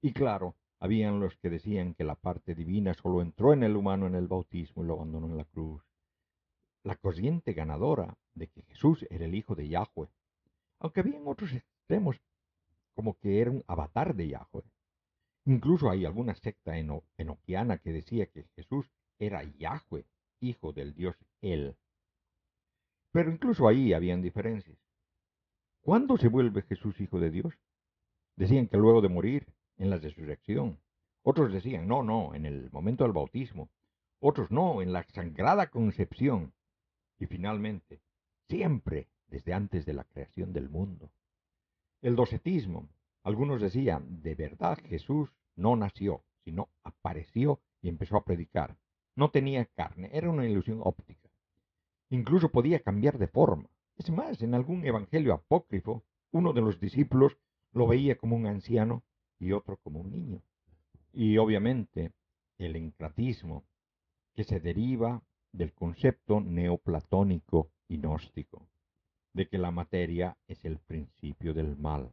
Y 0.00 0.14
claro, 0.14 0.54
habían 0.78 1.20
los 1.20 1.36
que 1.36 1.50
decían 1.50 1.92
que 1.92 2.04
la 2.04 2.14
parte 2.14 2.54
divina 2.54 2.94
solo 2.94 3.20
entró 3.20 3.52
en 3.52 3.64
el 3.64 3.76
humano 3.76 4.06
en 4.06 4.14
el 4.14 4.28
bautismo 4.28 4.82
y 4.82 4.86
lo 4.86 4.94
abandonó 4.94 5.26
en 5.26 5.36
la 5.36 5.44
cruz. 5.44 5.82
La 6.84 6.96
corriente 6.96 7.52
ganadora 7.52 8.16
de 8.32 8.46
que 8.46 8.62
Jesús 8.62 9.06
era 9.10 9.26
el 9.26 9.34
hijo 9.34 9.54
de 9.54 9.68
Yahweh, 9.68 10.08
aunque 10.78 11.00
habían 11.00 11.26
otros 11.26 11.52
como 12.94 13.18
que 13.18 13.40
era 13.40 13.50
un 13.50 13.64
avatar 13.66 14.14
de 14.14 14.28
Yahweh. 14.28 14.64
Incluso 15.46 15.90
hay 15.90 16.04
alguna 16.04 16.34
secta 16.34 16.76
enoquiana 16.76 17.78
que 17.78 17.92
decía 17.92 18.26
que 18.26 18.44
Jesús 18.54 18.90
era 19.18 19.42
Yahweh, 19.42 20.04
hijo 20.40 20.72
del 20.72 20.94
Dios 20.94 21.16
Él. 21.40 21.76
Pero 23.12 23.30
incluso 23.32 23.66
ahí 23.66 23.92
habían 23.92 24.20
diferencias. 24.20 24.78
¿Cuándo 25.80 26.18
se 26.18 26.28
vuelve 26.28 26.62
Jesús 26.62 27.00
hijo 27.00 27.18
de 27.18 27.30
Dios? 27.30 27.54
Decían 28.36 28.68
que 28.68 28.76
luego 28.76 29.00
de 29.00 29.08
morir, 29.08 29.46
en 29.78 29.90
la 29.90 29.98
resurrección. 29.98 30.78
Otros 31.22 31.52
decían, 31.52 31.86
no, 31.86 32.02
no, 32.02 32.34
en 32.34 32.44
el 32.44 32.70
momento 32.70 33.04
del 33.04 33.12
bautismo. 33.12 33.70
Otros 34.20 34.50
no, 34.50 34.82
en 34.82 34.92
la 34.92 35.04
sagrada 35.04 35.70
concepción. 35.70 36.52
Y 37.18 37.26
finalmente, 37.26 38.00
siempre 38.48 39.08
desde 39.28 39.54
antes 39.54 39.86
de 39.86 39.94
la 39.94 40.04
creación 40.04 40.52
del 40.52 40.68
mundo. 40.68 41.10
El 42.00 42.14
docetismo. 42.14 42.88
Algunos 43.24 43.60
decían, 43.60 44.22
de 44.22 44.36
verdad 44.36 44.78
Jesús 44.84 45.32
no 45.56 45.74
nació, 45.74 46.22
sino 46.44 46.68
apareció 46.84 47.60
y 47.82 47.88
empezó 47.88 48.16
a 48.16 48.24
predicar. 48.24 48.76
No 49.16 49.30
tenía 49.30 49.64
carne, 49.64 50.08
era 50.12 50.30
una 50.30 50.46
ilusión 50.46 50.80
óptica. 50.82 51.28
Incluso 52.08 52.50
podía 52.50 52.80
cambiar 52.80 53.18
de 53.18 53.26
forma. 53.26 53.68
Es 53.96 54.10
más, 54.10 54.40
en 54.42 54.54
algún 54.54 54.86
evangelio 54.86 55.34
apócrifo, 55.34 56.04
uno 56.30 56.52
de 56.52 56.60
los 56.60 56.78
discípulos 56.78 57.36
lo 57.72 57.88
veía 57.88 58.16
como 58.16 58.36
un 58.36 58.46
anciano 58.46 59.02
y 59.40 59.50
otro 59.50 59.76
como 59.78 60.00
un 60.00 60.12
niño. 60.12 60.42
Y 61.12 61.36
obviamente 61.38 62.12
el 62.58 62.76
encratismo, 62.76 63.64
que 64.34 64.44
se 64.44 64.60
deriva 64.60 65.20
del 65.50 65.72
concepto 65.74 66.40
neoplatónico 66.40 67.72
y 67.88 67.98
gnóstico, 67.98 68.68
de 69.38 69.46
que 69.46 69.56
la 69.56 69.70
materia 69.70 70.36
es 70.48 70.64
el 70.64 70.80
principio 70.80 71.54
del 71.54 71.76
mal, 71.76 72.10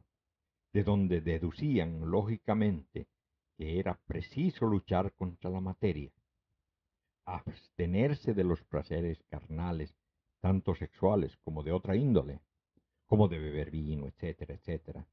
de 0.74 0.84
donde 0.84 1.22
deducían 1.22 2.12
lógicamente 2.12 3.08
que 3.58 3.80
era 3.80 4.00
preciso 4.06 4.68
luchar 4.68 5.12
contra 5.14 5.50
la 5.50 5.60
materia, 5.60 6.12
abstenerse 7.26 8.36
de 8.36 8.44
los 8.44 8.64
placeres 8.66 9.24
carnales, 9.28 9.96
tanto 10.40 10.76
sexuales 10.76 11.36
como 11.38 11.64
de 11.64 11.72
otra 11.72 11.96
índole, 11.96 12.42
como 13.08 13.28
de 13.28 13.40
beber 13.40 13.72
vino, 13.72 14.06
etcétera, 14.06 14.54
etcétera. 14.54 15.08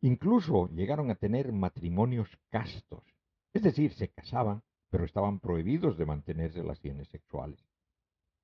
Incluso 0.00 0.68
llegaron 0.70 1.12
a 1.12 1.14
tener 1.14 1.52
matrimonios 1.52 2.28
castos, 2.50 3.04
es 3.52 3.62
decir, 3.62 3.92
se 3.92 4.08
casaban, 4.08 4.64
pero 4.90 5.04
estaban 5.04 5.38
prohibidos 5.38 5.96
de 5.96 6.06
mantener 6.06 6.54
relaciones 6.54 7.06
sexuales. 7.06 7.64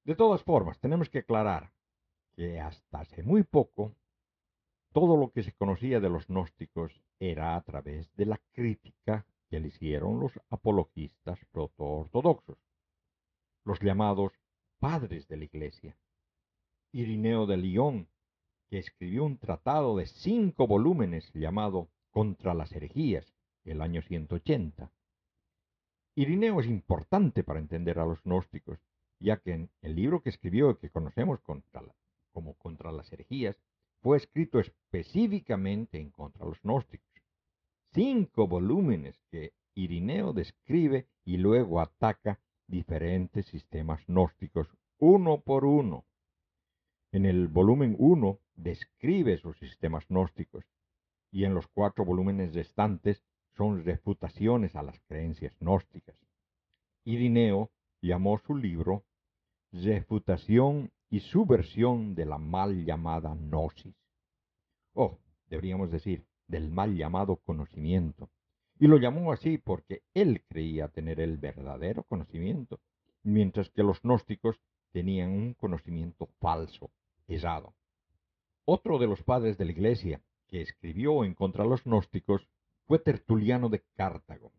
De 0.04 0.14
todas 0.14 0.44
formas, 0.44 0.78
tenemos 0.78 1.08
que 1.10 1.18
aclarar 1.18 1.72
que 2.34 2.60
hasta 2.60 3.00
hace 3.00 3.22
muy 3.22 3.42
poco 3.42 3.94
todo 4.92 5.16
lo 5.16 5.32
que 5.32 5.42
se 5.42 5.52
conocía 5.52 6.00
de 6.00 6.10
los 6.10 6.26
gnósticos 6.28 6.92
era 7.18 7.56
a 7.56 7.62
través 7.62 8.14
de 8.16 8.26
la 8.26 8.40
crítica 8.52 9.26
que 9.48 9.60
le 9.60 9.68
hicieron 9.68 10.20
los 10.20 10.32
apologistas 10.50 11.38
proto-ortodoxos, 11.50 12.58
los 13.64 13.80
llamados 13.80 14.32
padres 14.78 15.28
de 15.28 15.36
la 15.36 15.44
Iglesia. 15.44 15.96
Irineo 16.92 17.46
de 17.46 17.56
Lyon, 17.56 18.08
que 18.68 18.78
escribió 18.78 19.24
un 19.24 19.38
tratado 19.38 19.96
de 19.96 20.06
cinco 20.06 20.66
volúmenes 20.66 21.32
llamado 21.32 21.88
Contra 22.10 22.52
las 22.52 22.72
herejías, 22.72 23.32
el 23.64 23.80
año 23.80 24.02
180. 24.02 24.90
Irineo 26.14 26.60
es 26.60 26.66
importante 26.66 27.42
para 27.42 27.60
entender 27.60 27.98
a 27.98 28.04
los 28.04 28.22
gnósticos, 28.24 28.78
ya 29.18 29.38
que 29.38 29.52
en 29.52 29.70
el 29.80 29.94
libro 29.94 30.20
que 30.20 30.28
escribió 30.28 30.70
y 30.70 30.76
que 30.76 30.90
conocemos 30.90 31.40
como 32.32 32.54
Contra 32.54 32.92
las 32.92 33.12
herejías, 33.12 33.56
fue 34.00 34.16
escrito 34.16 34.58
específicamente 34.58 35.98
en 35.98 36.10
contra 36.10 36.44
de 36.44 36.50
los 36.50 36.60
gnósticos. 36.62 37.08
Cinco 37.92 38.48
volúmenes 38.48 39.20
que 39.30 39.52
Irineo 39.74 40.32
describe 40.32 41.06
y 41.24 41.36
luego 41.36 41.80
ataca 41.80 42.40
diferentes 42.66 43.46
sistemas 43.46 44.04
gnósticos 44.06 44.68
uno 44.98 45.40
por 45.40 45.64
uno. 45.64 46.04
En 47.12 47.26
el 47.26 47.48
volumen 47.48 47.96
1 47.98 48.38
describe 48.54 49.36
sus 49.36 49.58
sistemas 49.58 50.06
gnósticos 50.08 50.64
y 51.30 51.44
en 51.44 51.54
los 51.54 51.66
cuatro 51.66 52.04
volúmenes 52.04 52.54
restantes 52.54 53.22
son 53.56 53.84
refutaciones 53.84 54.76
a 54.76 54.82
las 54.82 55.00
creencias 55.00 55.56
gnósticas. 55.58 56.16
Irineo 57.04 57.70
llamó 58.00 58.38
su 58.38 58.54
libro 58.54 59.04
Refutación 59.72 60.92
y 61.12 61.20
subversión 61.20 62.14
de 62.14 62.24
la 62.24 62.38
mal 62.38 62.86
llamada 62.86 63.34
gnosis. 63.34 63.94
O, 64.94 65.18
deberíamos 65.50 65.90
decir, 65.90 66.24
del 66.48 66.70
mal 66.70 66.96
llamado 66.96 67.36
conocimiento. 67.36 68.30
Y 68.78 68.86
lo 68.86 68.96
llamó 68.96 69.30
así 69.30 69.58
porque 69.58 70.04
él 70.14 70.42
creía 70.48 70.88
tener 70.88 71.20
el 71.20 71.36
verdadero 71.36 72.04
conocimiento, 72.04 72.80
mientras 73.22 73.68
que 73.68 73.82
los 73.82 74.00
gnósticos 74.00 74.58
tenían 74.90 75.32
un 75.32 75.52
conocimiento 75.52 76.30
falso, 76.40 76.90
errado. 77.28 77.74
Otro 78.64 78.98
de 78.98 79.06
los 79.06 79.22
padres 79.22 79.58
de 79.58 79.66
la 79.66 79.72
Iglesia 79.72 80.22
que 80.48 80.62
escribió 80.62 81.24
en 81.24 81.34
contra 81.34 81.64
de 81.64 81.70
los 81.70 81.84
gnósticos 81.84 82.48
fue 82.86 82.98
Tertuliano 82.98 83.68
de 83.68 83.82
Cartago, 83.96 84.50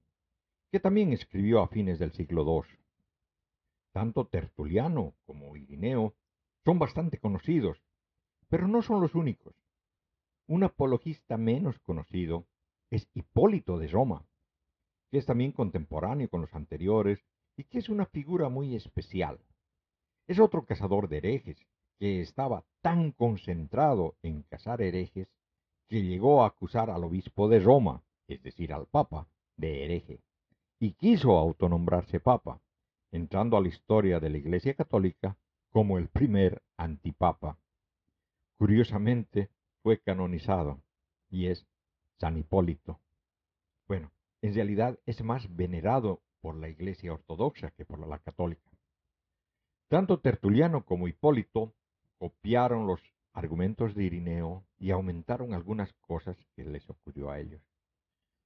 que 0.72 0.80
también 0.80 1.14
escribió 1.14 1.64
a 1.64 1.68
fines 1.68 1.98
del 1.98 2.12
siglo 2.12 2.44
II. 2.44 2.78
Tanto 3.92 4.28
Tertuliano 4.28 5.16
como 5.26 5.58
Irineo 5.58 6.14
son 6.66 6.80
bastante 6.80 7.20
conocidos, 7.20 7.82
pero 8.48 8.68
no 8.68 8.82
son 8.82 9.02
los 9.02 9.16
únicos. 9.16 9.56
Un 10.48 10.64
apologista 10.64 11.38
menos 11.38 11.80
conocido 11.80 12.46
es 12.90 13.10
Hipólito 13.14 13.78
de 13.78 13.88
Roma, 13.88 14.26
que 15.12 15.18
es 15.18 15.26
también 15.26 15.52
contemporáneo 15.52 16.30
con 16.30 16.42
los 16.42 16.54
anteriores 16.54 17.24
y 17.56 17.66
que 17.66 17.80
es 17.80 17.90
una 17.90 18.06
figura 18.06 18.50
muy 18.50 18.76
especial. 18.76 19.40
Es 20.28 20.40
otro 20.40 20.66
cazador 20.66 21.10
de 21.10 21.18
herejes 21.18 21.58
que 22.00 22.22
estaba 22.22 22.66
tan 22.82 23.12
concentrado 23.12 24.16
en 24.24 24.44
cazar 24.44 24.82
herejes 24.82 25.28
que 25.90 26.02
llegó 26.02 26.44
a 26.44 26.48
acusar 26.48 26.90
al 26.90 27.04
obispo 27.04 27.48
de 27.48 27.60
Roma, 27.60 28.04
es 28.28 28.42
decir, 28.42 28.74
al 28.74 28.88
papa, 28.88 29.28
de 29.58 29.86
hereje, 29.86 30.22
y 30.80 30.94
quiso 30.94 31.38
autonombrarse 31.38 32.20
papa, 32.20 32.62
entrando 33.12 33.58
a 33.58 33.62
la 33.62 33.68
historia 33.68 34.20
de 34.20 34.30
la 34.30 34.38
Iglesia 34.38 34.74
Católica 34.74 35.38
como 35.74 35.98
el 35.98 36.08
primer 36.08 36.62
antipapa. 36.78 37.58
Curiosamente, 38.60 39.50
fue 39.82 40.00
canonizado 40.00 40.80
y 41.32 41.48
es 41.48 41.66
San 42.20 42.38
Hipólito. 42.38 43.00
Bueno, 43.88 44.12
en 44.44 44.54
realidad 44.54 45.00
es 45.08 45.24
más 45.24 45.54
venerado 45.56 46.22
por 46.42 46.56
la 46.56 46.70
Iglesia 46.70 47.12
Ortodoxa 47.12 47.72
que 47.72 47.86
por 47.86 48.00
la 48.08 48.20
Católica. 48.20 48.70
Tanto 49.90 50.20
Tertuliano 50.20 50.86
como 50.86 51.08
Hipólito 51.08 51.74
copiaron 52.20 52.86
los 52.86 53.02
argumentos 53.34 53.96
de 53.96 54.04
Irineo 54.04 54.64
y 54.78 54.92
aumentaron 54.92 55.56
algunas 55.56 55.92
cosas 55.94 56.38
que 56.56 56.66
les 56.66 56.88
ocurrió 56.88 57.32
a 57.32 57.40
ellos. 57.40 57.62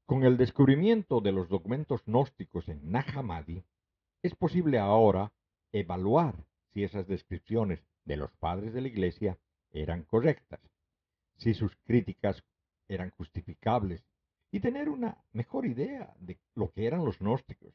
Con 0.06 0.24
el 0.24 0.38
descubrimiento 0.38 1.20
de 1.20 1.34
los 1.34 1.50
documentos 1.50 2.06
gnósticos 2.06 2.70
en 2.70 2.90
Nahamadi, 2.90 3.66
es 4.24 4.34
posible 4.34 4.80
ahora 4.80 5.34
evaluar 5.74 6.46
si 6.78 6.84
esas 6.84 7.08
descripciones 7.08 7.84
de 8.06 8.18
los 8.18 8.32
padres 8.34 8.72
de 8.72 8.82
la 8.82 8.88
Iglesia 8.88 9.40
eran 9.72 10.04
correctas, 10.04 10.60
si 11.38 11.56
sus 11.56 11.76
críticas 11.78 12.44
eran 12.88 13.10
justificables 13.18 14.06
y 14.52 14.60
tener 14.60 14.88
una 14.88 15.26
mejor 15.32 15.66
idea 15.66 16.14
de 16.20 16.38
lo 16.54 16.72
que 16.72 16.86
eran 16.86 17.04
los 17.04 17.18
gnósticos. 17.18 17.74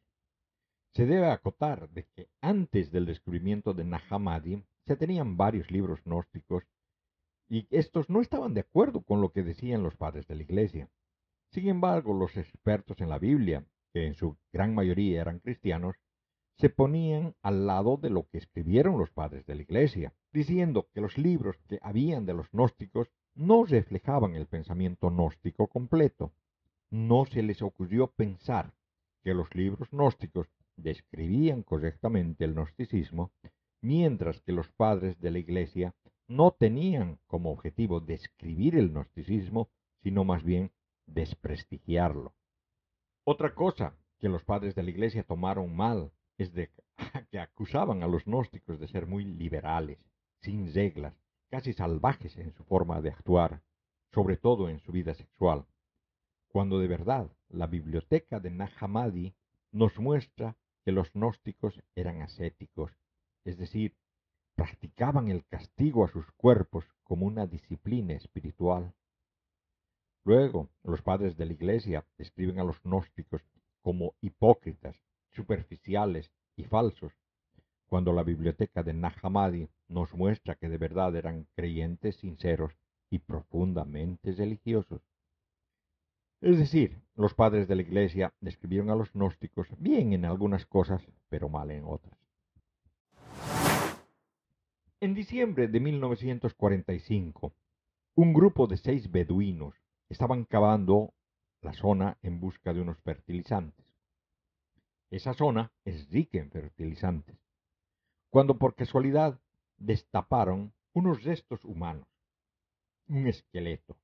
Se 0.93 1.05
debe 1.05 1.33
acotar 1.33 1.89
de 1.89 2.05
que 2.15 2.29
antes 2.41 2.93
del 2.93 3.07
descubrimiento 3.07 3.75
de 3.75 3.83
Nahamadi 3.83 4.63
se 4.87 4.95
tenían 4.95 5.37
varios 5.37 5.73
libros 5.73 6.01
gnósticos 6.05 6.63
y 7.49 7.67
estos 7.71 8.09
no 8.09 8.21
estaban 8.21 8.55
de 8.55 8.61
acuerdo 8.61 9.03
con 9.03 9.21
lo 9.21 9.33
que 9.33 9.43
decían 9.43 9.83
los 9.83 9.97
padres 9.97 10.29
de 10.29 10.37
la 10.37 10.43
Iglesia. 10.43 10.89
Sin 11.51 11.67
embargo, 11.67 12.15
los 12.15 12.37
expertos 12.37 13.01
en 13.01 13.09
la 13.09 13.19
Biblia, 13.19 13.67
que 13.93 14.07
en 14.07 14.15
su 14.15 14.37
gran 14.53 14.77
mayoría 14.77 15.21
eran 15.21 15.41
cristianos, 15.41 15.97
se 16.59 16.69
ponían 16.71 17.35
al 17.43 17.67
lado 17.67 17.97
de 17.97 18.11
lo 18.11 18.29
que 18.29 18.39
escribieron 18.39 18.99
los 18.99 19.11
padres 19.11 19.47
de 19.47 19.55
la 19.55 19.63
Iglesia, 19.63 20.15
diciendo 20.33 20.89
que 20.93 21.01
los 21.01 21.19
libros 21.19 21.57
que 21.69 21.79
habían 21.83 22.27
de 22.27 22.35
los 22.35 22.51
gnósticos 22.51 23.09
no 23.35 23.65
reflejaban 23.65 24.35
el 24.35 24.47
pensamiento 24.47 25.11
gnóstico 25.11 25.67
completo. 25.67 26.33
No 26.91 27.25
se 27.25 27.43
les 27.43 27.63
ocurrió 27.63 28.09
pensar 28.09 28.75
que 29.23 29.35
los 29.35 29.55
libros 29.55 29.89
gnósticos 29.91 30.49
describían 30.77 31.63
correctamente 31.63 32.45
el 32.45 32.55
gnosticismo, 32.55 33.33
mientras 33.81 34.41
que 34.41 34.53
los 34.53 34.71
padres 34.73 35.19
de 35.21 35.31
la 35.31 35.39
Iglesia 35.39 35.95
no 36.29 36.53
tenían 36.53 37.19
como 37.27 37.51
objetivo 37.51 38.01
describir 38.01 38.77
el 38.77 38.91
gnosticismo, 38.91 39.69
sino 40.03 40.25
más 40.25 40.43
bien 40.43 40.71
desprestigiarlo. 41.07 42.35
Otra 43.25 43.55
cosa 43.55 43.97
que 44.19 44.29
los 44.29 44.45
padres 44.45 44.75
de 44.75 44.83
la 44.83 44.91
Iglesia 44.91 45.25
tomaron 45.25 45.75
mal 45.75 46.13
es 46.43 46.53
de 46.53 46.71
que 47.31 47.39
acusaban 47.39 48.03
a 48.03 48.09
los 48.09 48.25
gnósticos 48.25 48.79
de 48.79 48.89
ser 48.89 49.07
muy 49.07 49.25
liberales, 49.25 49.99
sin 50.41 50.73
reglas, 50.73 51.15
casi 51.51 51.73
salvajes 51.73 52.37
en 52.37 52.53
su 52.53 52.65
forma 52.65 53.01
de 53.01 53.11
actuar, 53.11 53.63
sobre 54.13 54.37
todo 54.37 54.69
en 54.69 54.81
su 54.81 54.93
vida 54.93 55.15
sexual, 55.15 55.67
cuando 56.49 56.79
de 56.79 56.89
verdad 56.89 57.31
la 57.49 57.67
biblioteca 57.67 58.41
de 58.41 58.51
Nahamadi 58.51 59.35
nos 59.71 59.99
muestra 59.99 60.57
que 60.85 60.93
los 60.93 61.13
gnósticos 61.13 61.81
eran 61.95 62.21
ascéticos, 62.21 62.93
es 63.45 63.57
decir, 63.57 63.97
practicaban 64.55 65.29
el 65.29 65.47
castigo 65.47 66.05
a 66.05 66.09
sus 66.09 66.31
cuerpos 66.33 66.85
como 67.05 67.27
una 67.27 67.47
disciplina 67.47 68.15
espiritual. 68.15 68.93
Luego, 70.25 70.69
los 70.83 71.03
padres 71.03 71.37
de 71.37 71.47
la 71.47 71.53
Iglesia 71.53 72.07
describen 72.19 72.59
a 72.59 72.65
los 72.65 72.81
gnósticos 72.83 73.43
como 73.81 74.15
hipócritas, 74.21 74.97
superficiales 75.33 76.31
y 76.57 76.65
falsos, 76.65 77.13
cuando 77.87 78.13
la 78.13 78.23
biblioteca 78.23 78.83
de 78.83 78.95
Nahamadi 78.95 79.69
nos 79.89 80.15
muestra 80.15 80.55
que 80.55 80.69
de 80.69 80.79
verdad 80.79 81.15
eran 81.17 81.47
creyentes 81.55 82.17
sinceros 82.17 82.73
y 83.11 83.19
profundamente 83.19 84.33
religiosos. 84.33 85.03
Es 86.41 86.59
decir, 86.59 87.03
los 87.15 87.35
padres 87.35 87.69
de 87.69 87.77
la 87.77 87.83
Iglesia 87.83 88.33
describieron 88.41 88.91
a 88.91 88.97
los 88.97 89.13
gnósticos 89.13 89.69
bien 89.79 90.13
en 90.13 90.25
algunas 90.25 90.67
cosas, 90.67 91.07
pero 91.29 91.49
mal 91.49 91.71
en 91.71 91.85
otras. 91.85 92.19
En 95.01 95.15
diciembre 95.15 95.69
de 95.69 95.81
1945, 95.81 97.53
un 98.15 98.33
grupo 98.33 98.67
de 98.67 98.77
seis 98.77 99.11
beduinos 99.11 99.75
estaban 100.09 100.45
cavando 100.45 101.13
la 101.61 101.73
zona 101.73 102.19
en 102.23 102.41
busca 102.41 102.73
de 102.73 102.81
unos 102.81 102.99
fertilizantes. 102.99 103.92
Esa 105.13 105.35
zona 105.35 105.71
es 105.85 106.09
rica 106.09 106.39
en 106.39 106.51
fertilizantes. 106.51 107.37
Cuando 108.31 108.57
por 108.57 108.75
casualidad 108.75 109.39
destaparon 109.77 110.73
unos 110.95 111.23
restos 111.23 111.67
humanos, 111.67 112.09
un 113.09 113.27
esqueleto. 113.27 113.99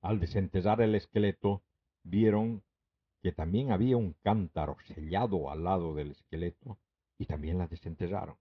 Al 0.00 0.18
desenterrar 0.18 0.80
el 0.80 0.96
esqueleto, 0.96 1.62
vieron 2.02 2.64
que 3.22 3.30
también 3.30 3.70
había 3.70 3.96
un 3.96 4.14
cántaro 4.24 4.76
sellado 4.88 5.52
al 5.52 5.62
lado 5.62 5.94
del 5.94 6.10
esqueleto 6.10 6.80
y 7.16 7.26
también 7.26 7.58
la 7.58 7.68
desenterraron. 7.68 8.36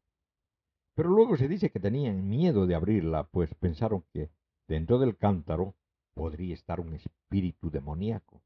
Pero 0.96 1.10
luego 1.10 1.38
se 1.38 1.48
dice 1.48 1.70
que 1.70 1.80
tenían 1.80 2.28
miedo 2.28 2.66
de 2.66 2.74
abrirla, 2.74 3.26
pues 3.26 3.54
pensaron 3.54 4.04
que 4.12 4.32
dentro 4.68 4.98
del 4.98 5.16
cántaro 5.16 5.76
podría 6.16 6.56
estar 6.56 6.80
un 6.80 6.96
espíritu 6.96 7.70
demoníaco. 7.70 8.42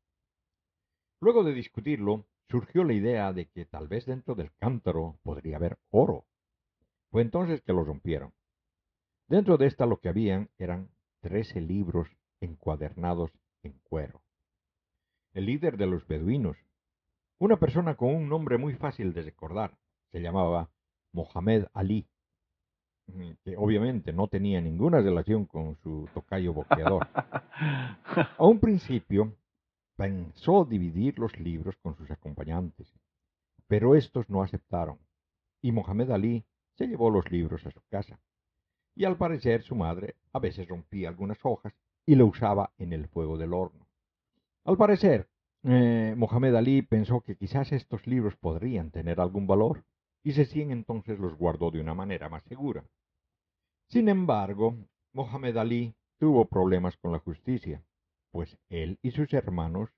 Luego 1.22 1.46
de 1.46 1.54
discutirlo, 1.54 2.28
surgió 2.50 2.84
la 2.84 2.94
idea 2.94 3.34
de 3.34 3.48
que 3.48 3.66
tal 3.66 3.88
vez 3.88 4.06
dentro 4.06 4.36
del 4.36 4.52
cántaro 4.56 5.18
podría 5.24 5.58
haber 5.58 5.78
oro. 5.90 6.26
Fue 7.12 7.22
entonces 7.22 7.62
que 7.62 7.74
lo 7.74 7.84
rompieron. 7.84 8.34
Dentro 9.28 9.58
de 9.58 9.68
esta 9.68 9.86
lo 9.86 9.98
que 9.98 10.10
habían 10.10 10.50
eran 10.58 10.90
trece 11.22 11.60
libros 11.62 12.08
encuadernados 12.40 13.32
en 13.64 13.80
cuero. 13.84 14.22
El 15.34 15.48
líder 15.48 15.78
de 15.78 15.88
los 15.88 16.08
beduinos, 16.08 16.58
una 17.40 17.58
persona 17.58 17.96
con 17.96 18.16
un 18.16 18.30
nombre 18.30 18.58
muy 18.58 18.76
fácil 18.76 19.14
de 19.14 19.24
recordar, 19.24 19.78
se 20.12 20.22
llamaba 20.22 20.70
Mohamed 21.12 21.66
Ali, 21.74 22.08
mm, 23.08 23.32
que 23.44 23.58
obviamente 23.58 24.14
no 24.14 24.28
tenía 24.28 24.62
ninguna 24.62 25.02
relación 25.02 25.46
con 25.46 25.76
su 25.78 26.08
tocayo 26.14 26.54
boqueador. 26.54 27.08
A 28.38 28.46
un 28.46 28.60
principio 28.60 29.36
pensó 29.96 30.66
dividir 30.66 31.20
los 31.20 31.38
libros 31.40 31.76
con 31.78 31.96
sus 31.96 32.12
acompañantes, 32.12 32.94
pero 33.68 33.96
estos 33.96 34.30
no 34.30 34.42
aceptaron, 34.44 35.00
y 35.62 35.72
Mohamed 35.72 36.12
Ali 36.12 36.46
se 36.76 36.88
llevó 36.88 37.10
los 37.10 37.32
libros 37.32 37.66
a 37.66 37.72
su 37.72 37.82
casa. 37.90 38.20
Y 38.96 39.06
al 39.06 39.18
parecer 39.18 39.64
su 39.64 39.76
madre 39.76 40.16
a 40.34 40.40
veces 40.40 40.68
rompía 40.68 41.10
algunas 41.10 41.40
hojas 41.44 41.74
y 42.06 42.16
lo 42.16 42.28
usaba 42.28 42.72
en 42.78 42.94
el 42.94 43.08
fuego 43.08 43.38
del 43.38 43.54
horno. 43.54 43.88
Al 44.64 44.78
parecer, 44.78 45.28
eh, 45.64 46.14
Mohamed 46.16 46.56
Ali 46.56 46.82
pensó 46.82 47.22
que 47.22 47.36
quizás 47.36 47.72
estos 47.72 48.06
libros 48.06 48.36
podrían 48.36 48.92
tener 48.92 49.20
algún 49.20 49.48
valor, 49.48 49.84
y 50.24 50.32
recién 50.32 50.72
entonces 50.72 51.20
los 51.20 51.36
guardó 51.36 51.72
de 51.72 51.80
una 51.80 51.94
manera 51.94 52.30
más 52.30 52.44
segura. 52.44 52.84
Sin 53.90 54.10
embargo, 54.10 54.76
Mohamed 55.14 55.58
Ali 55.58 55.96
tuvo 56.18 56.46
problemas 56.46 56.98
con 56.98 57.12
la 57.12 57.20
justicia, 57.20 57.84
pues 58.36 58.58
él 58.68 59.00
y 59.02 59.12
sus 59.12 59.34
hermanos 59.34 59.92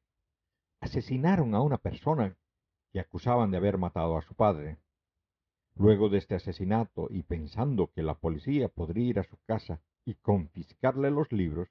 asesinaron 0.79 1.55
a 1.55 1.61
una 1.61 1.79
persona 1.79 2.37
que 2.91 2.99
acusaban 2.99 3.49
de 3.49 3.57
haber 3.57 3.79
matado 3.79 4.15
a 4.15 4.21
su 4.21 4.35
padre. 4.35 4.77
Luego 5.73 6.09
de 6.09 6.19
este 6.19 6.35
asesinato 6.35 7.07
y 7.09 7.23
pensando 7.23 7.89
que 7.95 8.03
la 8.03 8.13
policía 8.13 8.69
podría 8.69 9.07
ir 9.07 9.19
a 9.19 9.23
su 9.23 9.37
casa 9.47 9.81
y 10.05 10.13
confiscarle 10.13 11.09
los 11.09 11.31
libros, 11.31 11.67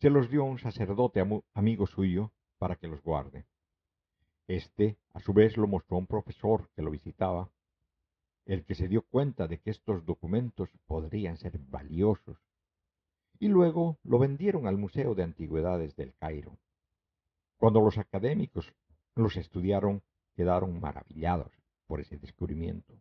se 0.00 0.08
los 0.08 0.30
dio 0.30 0.40
a 0.40 0.46
un 0.46 0.58
sacerdote 0.58 1.22
amigo 1.52 1.86
suyo 1.86 2.32
para 2.56 2.76
que 2.76 2.88
los 2.88 3.02
guarde. 3.02 3.44
Este, 4.48 4.96
a 5.12 5.20
su 5.20 5.34
vez, 5.34 5.58
lo 5.58 5.66
mostró 5.66 5.96
a 5.96 6.00
un 6.00 6.06
profesor 6.06 6.70
que 6.74 6.80
lo 6.80 6.90
visitaba, 6.90 7.50
el 8.46 8.64
que 8.64 8.74
se 8.74 8.88
dio 8.88 9.02
cuenta 9.02 9.46
de 9.46 9.58
que 9.58 9.68
estos 9.68 10.06
documentos 10.06 10.70
podrían 10.86 11.36
ser 11.36 11.58
valiosos 11.58 12.38
y 13.42 13.48
luego 13.48 13.98
lo 14.04 14.20
vendieron 14.20 14.68
al 14.68 14.78
Museo 14.78 15.16
de 15.16 15.24
Antigüedades 15.24 15.96
del 15.96 16.14
Cairo. 16.14 16.60
Cuando 17.56 17.80
los 17.80 17.98
académicos 17.98 18.72
los 19.16 19.36
estudiaron, 19.36 20.04
quedaron 20.36 20.78
maravillados 20.78 21.50
por 21.88 21.98
ese 21.98 22.18
descubrimiento. 22.18 22.94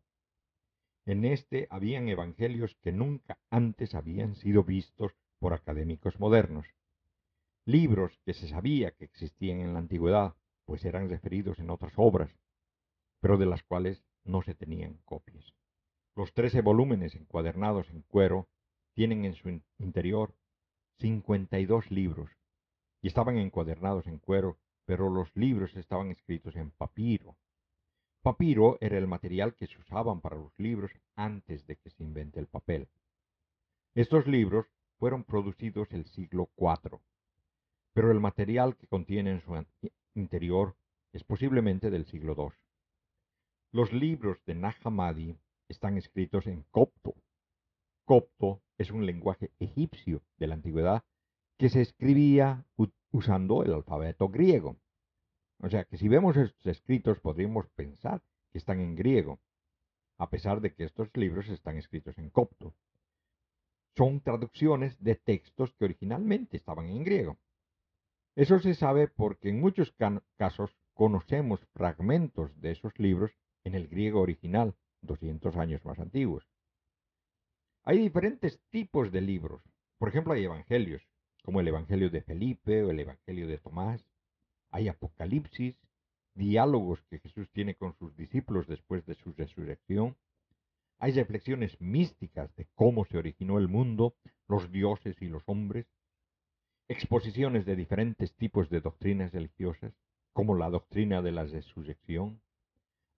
En 1.05 1.25
este 1.25 1.67
habían 1.69 2.09
evangelios 2.09 2.75
que 2.81 2.91
nunca 2.91 3.37
antes 3.51 3.93
habían 3.93 4.33
sido 4.33 4.63
vistos 4.63 5.15
por 5.37 5.53
académicos 5.53 6.19
modernos, 6.19 6.65
libros 7.63 8.19
que 8.25 8.33
se 8.33 8.47
sabía 8.47 8.89
que 8.95 9.05
existían 9.05 9.59
en 9.59 9.73
la 9.73 9.79
antigüedad, 9.79 10.33
pues 10.65 10.85
eran 10.85 11.07
referidos 11.07 11.59
en 11.59 11.69
otras 11.69 11.93
obras, 11.97 12.35
pero 13.19 13.37
de 13.37 13.45
las 13.45 13.61
cuales 13.61 14.03
no 14.23 14.41
se 14.41 14.55
tenían 14.55 15.01
copias. 15.05 15.53
Los 16.15 16.33
trece 16.33 16.61
volúmenes 16.63 17.13
encuadernados 17.13 17.91
en 17.91 18.01
cuero 18.01 18.49
tienen 18.93 19.25
en 19.25 19.35
su 19.35 19.61
interior 19.79 20.35
52 20.99 21.91
libros 21.91 22.29
y 23.01 23.07
estaban 23.07 23.37
encuadernados 23.37 24.07
en 24.07 24.19
cuero, 24.19 24.59
pero 24.85 25.09
los 25.09 25.35
libros 25.35 25.75
estaban 25.75 26.11
escritos 26.11 26.55
en 26.55 26.71
papiro. 26.71 27.37
Papiro 28.21 28.77
era 28.81 28.97
el 28.97 29.07
material 29.07 29.55
que 29.55 29.65
se 29.65 29.79
usaban 29.79 30.21
para 30.21 30.35
los 30.35 30.53
libros 30.59 30.91
antes 31.15 31.65
de 31.65 31.77
que 31.77 31.89
se 31.89 32.03
invente 32.03 32.39
el 32.39 32.47
papel. 32.47 32.87
Estos 33.95 34.27
libros 34.27 34.67
fueron 34.99 35.23
producidos 35.23 35.91
el 35.91 36.05
siglo 36.05 36.51
IV, 36.55 36.99
pero 37.93 38.11
el 38.11 38.19
material 38.19 38.77
que 38.77 38.87
contiene 38.87 39.31
en 39.31 39.41
su 39.41 39.65
interior 40.13 40.77
es 41.13 41.23
posiblemente 41.23 41.89
del 41.89 42.05
siglo 42.05 42.35
II. 42.37 42.53
Los 43.71 43.91
libros 43.91 44.37
de 44.45 44.53
Nag 44.55 44.75
Hammadi 44.83 45.37
están 45.67 45.97
escritos 45.97 46.45
en 46.45 46.63
copto. 46.69 47.15
Copto 48.12 48.62
es 48.78 48.91
un 48.91 49.05
lenguaje 49.05 49.51
egipcio 49.57 50.22
de 50.36 50.47
la 50.47 50.55
antigüedad 50.55 51.05
que 51.57 51.70
se 51.70 51.80
escribía 51.80 52.66
usando 53.09 53.64
el 53.64 53.74
alfabeto 53.74 54.28
griego. 54.28 54.76
O 55.59 55.70
sea 55.70 55.86
que 55.86 55.95
si 55.95 56.09
vemos 56.09 56.36
estos 56.36 56.66
escritos 56.66 57.22
podríamos 57.22 57.70
pensar 57.70 58.22
que 58.51 58.57
están 58.57 58.82
en 58.82 58.97
griego, 58.97 59.39
a 60.18 60.30
pesar 60.30 60.59
de 60.59 60.74
que 60.74 60.84
estos 60.84 61.07
libros 61.16 61.47
están 61.47 61.78
escritos 61.78 62.18
en 62.18 62.30
copto. 62.32 62.76
Son 63.95 64.20
traducciones 64.20 65.01
de 65.01 65.16
textos 65.16 65.74
que 65.76 65.86
originalmente 65.86 66.57
estaban 66.57 66.88
en 66.88 67.05
griego. 67.05 67.38
Eso 68.36 68.59
se 68.59 68.74
sabe 68.74 69.07
porque 69.07 69.47
en 69.47 69.62
muchos 69.62 69.95
casos 70.36 70.76
conocemos 70.95 71.62
fragmentos 71.74 72.59
de 72.59 72.72
esos 72.72 72.91
libros 72.99 73.32
en 73.64 73.74
el 73.74 73.88
griego 73.88 74.20
original, 74.20 74.76
200 75.01 75.55
años 75.55 75.86
más 75.86 75.97
antiguos. 75.99 76.51
Hay 77.84 77.97
diferentes 77.97 78.61
tipos 78.69 79.11
de 79.11 79.21
libros. 79.21 79.63
Por 79.97 80.09
ejemplo, 80.09 80.34
hay 80.34 80.43
evangelios, 80.43 81.01
como 81.41 81.61
el 81.61 81.67
Evangelio 81.67 82.11
de 82.11 82.21
Felipe 82.21 82.84
o 82.84 82.91
el 82.91 82.99
Evangelio 82.99 83.47
de 83.47 83.57
Tomás. 83.57 84.05
Hay 84.69 84.88
apocalipsis, 84.88 85.75
diálogos 86.36 87.01
que 87.09 87.17
Jesús 87.17 87.49
tiene 87.51 87.73
con 87.73 87.97
sus 87.97 88.15
discípulos 88.15 88.67
después 88.67 89.03
de 89.07 89.15
su 89.15 89.34
resurrección. 89.34 90.15
Hay 90.99 91.13
reflexiones 91.13 91.82
místicas 91.82 92.55
de 92.55 92.67
cómo 92.75 93.03
se 93.05 93.17
originó 93.17 93.57
el 93.57 93.67
mundo, 93.67 94.15
los 94.47 94.71
dioses 94.71 95.19
y 95.19 95.25
los 95.27 95.41
hombres. 95.47 95.88
Exposiciones 96.88 97.65
de 97.65 97.75
diferentes 97.75 98.36
tipos 98.36 98.69
de 98.69 98.82
doctrinas 98.82 99.32
religiosas, 99.32 99.93
como 100.34 100.55
la 100.55 100.69
doctrina 100.69 101.23
de 101.23 101.32
la 101.32 101.45
resurrección. 101.45 102.43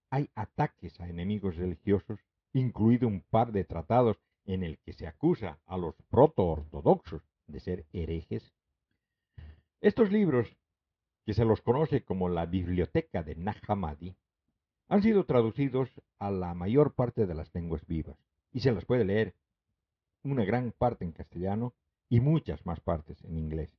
Hay 0.08 0.30
ataques 0.34 0.98
a 1.00 1.08
enemigos 1.08 1.56
religiosos, 1.56 2.18
incluido 2.54 3.08
un 3.08 3.20
par 3.20 3.52
de 3.52 3.64
tratados 3.64 4.16
en 4.44 4.62
el 4.62 4.78
que 4.78 4.92
se 4.92 5.06
acusa 5.06 5.60
a 5.66 5.76
los 5.76 5.94
proto-ortodoxos 6.08 7.22
de 7.46 7.60
ser 7.60 7.86
herejes. 7.92 8.54
Estos 9.80 10.10
libros, 10.10 10.56
que 11.24 11.34
se 11.34 11.44
los 11.44 11.60
conoce 11.62 12.04
como 12.04 12.28
la 12.28 12.46
Biblioteca 12.46 13.22
de 13.22 13.34
Nag 13.34 13.60
han 14.88 15.02
sido 15.02 15.24
traducidos 15.24 15.90
a 16.18 16.30
la 16.30 16.54
mayor 16.54 16.94
parte 16.94 17.26
de 17.26 17.34
las 17.34 17.54
lenguas 17.54 17.86
vivas 17.86 18.18
y 18.52 18.60
se 18.60 18.72
las 18.72 18.84
puede 18.84 19.04
leer 19.04 19.34
una 20.22 20.44
gran 20.44 20.72
parte 20.72 21.04
en 21.04 21.12
castellano 21.12 21.74
y 22.08 22.20
muchas 22.20 22.64
más 22.66 22.80
partes 22.80 23.22
en 23.24 23.38
inglés. 23.38 23.76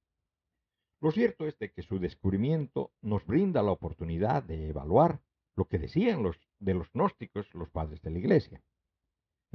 Lo 1.01 1.11
cierto 1.11 1.45
es 1.45 1.57
de 1.59 1.71
que 1.71 1.83
su 1.83 1.99
descubrimiento 1.99 2.91
nos 3.01 3.25
brinda 3.25 3.61
la 3.61 3.71
oportunidad 3.71 4.43
de 4.43 4.69
evaluar 4.69 5.21
lo 5.55 5.65
que 5.65 5.79
decían 5.79 6.23
de 6.59 6.73
los 6.73 6.91
gnósticos 6.93 7.53
los 7.53 7.69
padres 7.69 8.01
de 8.01 8.11
la 8.11 8.19
Iglesia. 8.19 8.61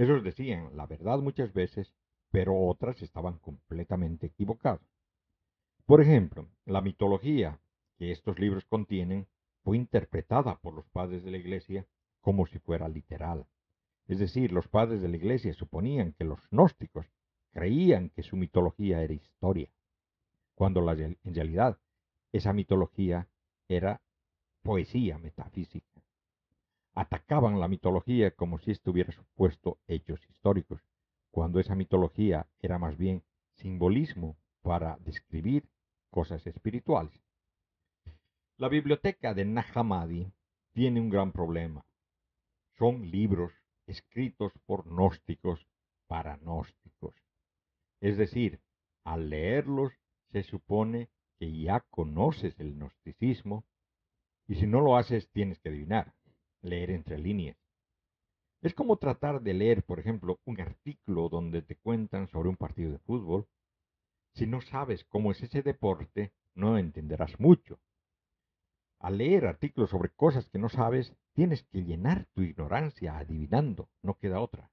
Esos 0.01 0.25
decían 0.25 0.75
la 0.79 0.87
verdad 0.87 1.19
muchas 1.19 1.53
veces, 1.53 1.93
pero 2.31 2.59
otras 2.59 3.03
estaban 3.03 3.39
completamente 3.39 4.29
equivocadas. 4.29 4.81
Por 5.85 6.01
ejemplo, 6.01 6.49
la 6.65 6.81
mitología 6.81 7.61
que 7.99 8.11
estos 8.11 8.39
libros 8.39 8.65
contienen 8.65 9.27
fue 9.63 9.77
interpretada 9.77 10.59
por 10.59 10.73
los 10.73 10.89
padres 10.89 11.23
de 11.23 11.33
la 11.33 11.37
Iglesia 11.37 11.87
como 12.23 12.47
si 12.47 12.59
fuera 12.61 12.89
literal. 12.89 13.47
Es 14.07 14.19
decir, 14.19 14.53
los 14.53 14.69
padres 14.69 15.03
de 15.03 15.09
la 15.09 15.19
Iglesia 15.19 15.53
suponían 15.53 16.15
que 16.15 16.25
los 16.25 16.49
gnósticos 16.49 17.05
creían 17.51 18.09
que 18.09 18.23
su 18.23 18.39
mitología 18.39 19.03
era 19.03 19.13
historia, 19.13 19.69
cuando 20.55 20.81
en 20.91 21.35
realidad 21.35 21.79
esa 22.33 22.55
mitología 22.55 23.29
era 23.69 24.01
poesía 24.63 25.19
metafísica. 25.19 26.00
Atacaban 26.95 27.61
la 27.61 27.69
mitología 27.69 28.31
como 28.33 28.59
si 28.59 28.73
estuviera 28.73 29.13
supuesto 29.13 29.79
hechos 29.87 30.21
históricos, 30.29 30.83
cuando 31.31 31.61
esa 31.61 31.75
mitología 31.75 32.49
era 32.61 32.79
más 32.79 32.97
bien 32.97 33.23
simbolismo 33.55 34.37
para 34.63 34.97
describir 34.99 35.69
cosas 36.11 36.47
espirituales. 36.47 37.21
La 38.57 38.69
biblioteca 38.69 39.33
de 39.33 39.45
Nahamadi 39.45 40.33
tiene 40.73 41.01
un 41.01 41.09
gran 41.09 41.33
problema. 41.33 41.87
Son 42.77 43.11
libros 43.11 43.53
escritos 43.87 44.53
por 44.67 44.85
gnósticos 44.87 45.67
para 46.07 46.37
gnósticos. 46.37 47.15
Es 48.01 48.17
decir, 48.17 48.61
al 49.05 49.31
leerlos 49.31 49.93
se 50.33 50.43
supone 50.43 51.09
que 51.39 51.61
ya 51.63 51.81
conoces 51.91 52.59
el 52.59 52.75
gnosticismo 52.75 53.65
y 54.47 54.57
si 54.57 54.67
no 54.67 54.81
lo 54.81 54.97
haces 54.97 55.31
tienes 55.31 55.59
que 55.61 55.69
adivinar, 55.69 56.13
leer 56.63 56.91
entre 56.91 57.19
líneas. 57.19 57.57
Es 58.63 58.75
como 58.75 58.99
tratar 58.99 59.41
de 59.41 59.55
leer, 59.55 59.83
por 59.83 59.99
ejemplo, 59.99 60.39
un 60.45 60.61
artículo 60.61 61.29
donde 61.29 61.63
te 61.63 61.77
cuentan 61.77 62.29
sobre 62.29 62.51
un 62.51 62.57
partido 62.57 62.93
de 62.93 62.99
fútbol. 62.99 63.47
Si 64.35 64.47
no 64.47 64.61
sabes 64.61 65.05
cómo 65.05 65.31
es 65.31 65.43
ese 65.43 65.63
deporte, 65.63 66.33
no 66.55 66.77
entenderás 66.77 67.41
mucho. 67.41 67.81
Al 68.99 69.17
leer 69.17 69.47
artículos 69.47 69.89
sobre 69.89 70.11
cosas 70.11 70.49
que 70.51 70.59
no 70.59 70.69
sabes, 70.69 71.15
tienes 71.33 71.63
que 71.65 71.85
llenar 71.85 72.27
tu 72.35 72.43
ignorancia 72.43 73.17
adivinando, 73.17 73.89
no 74.03 74.19
queda 74.19 74.41
otra. 74.41 74.71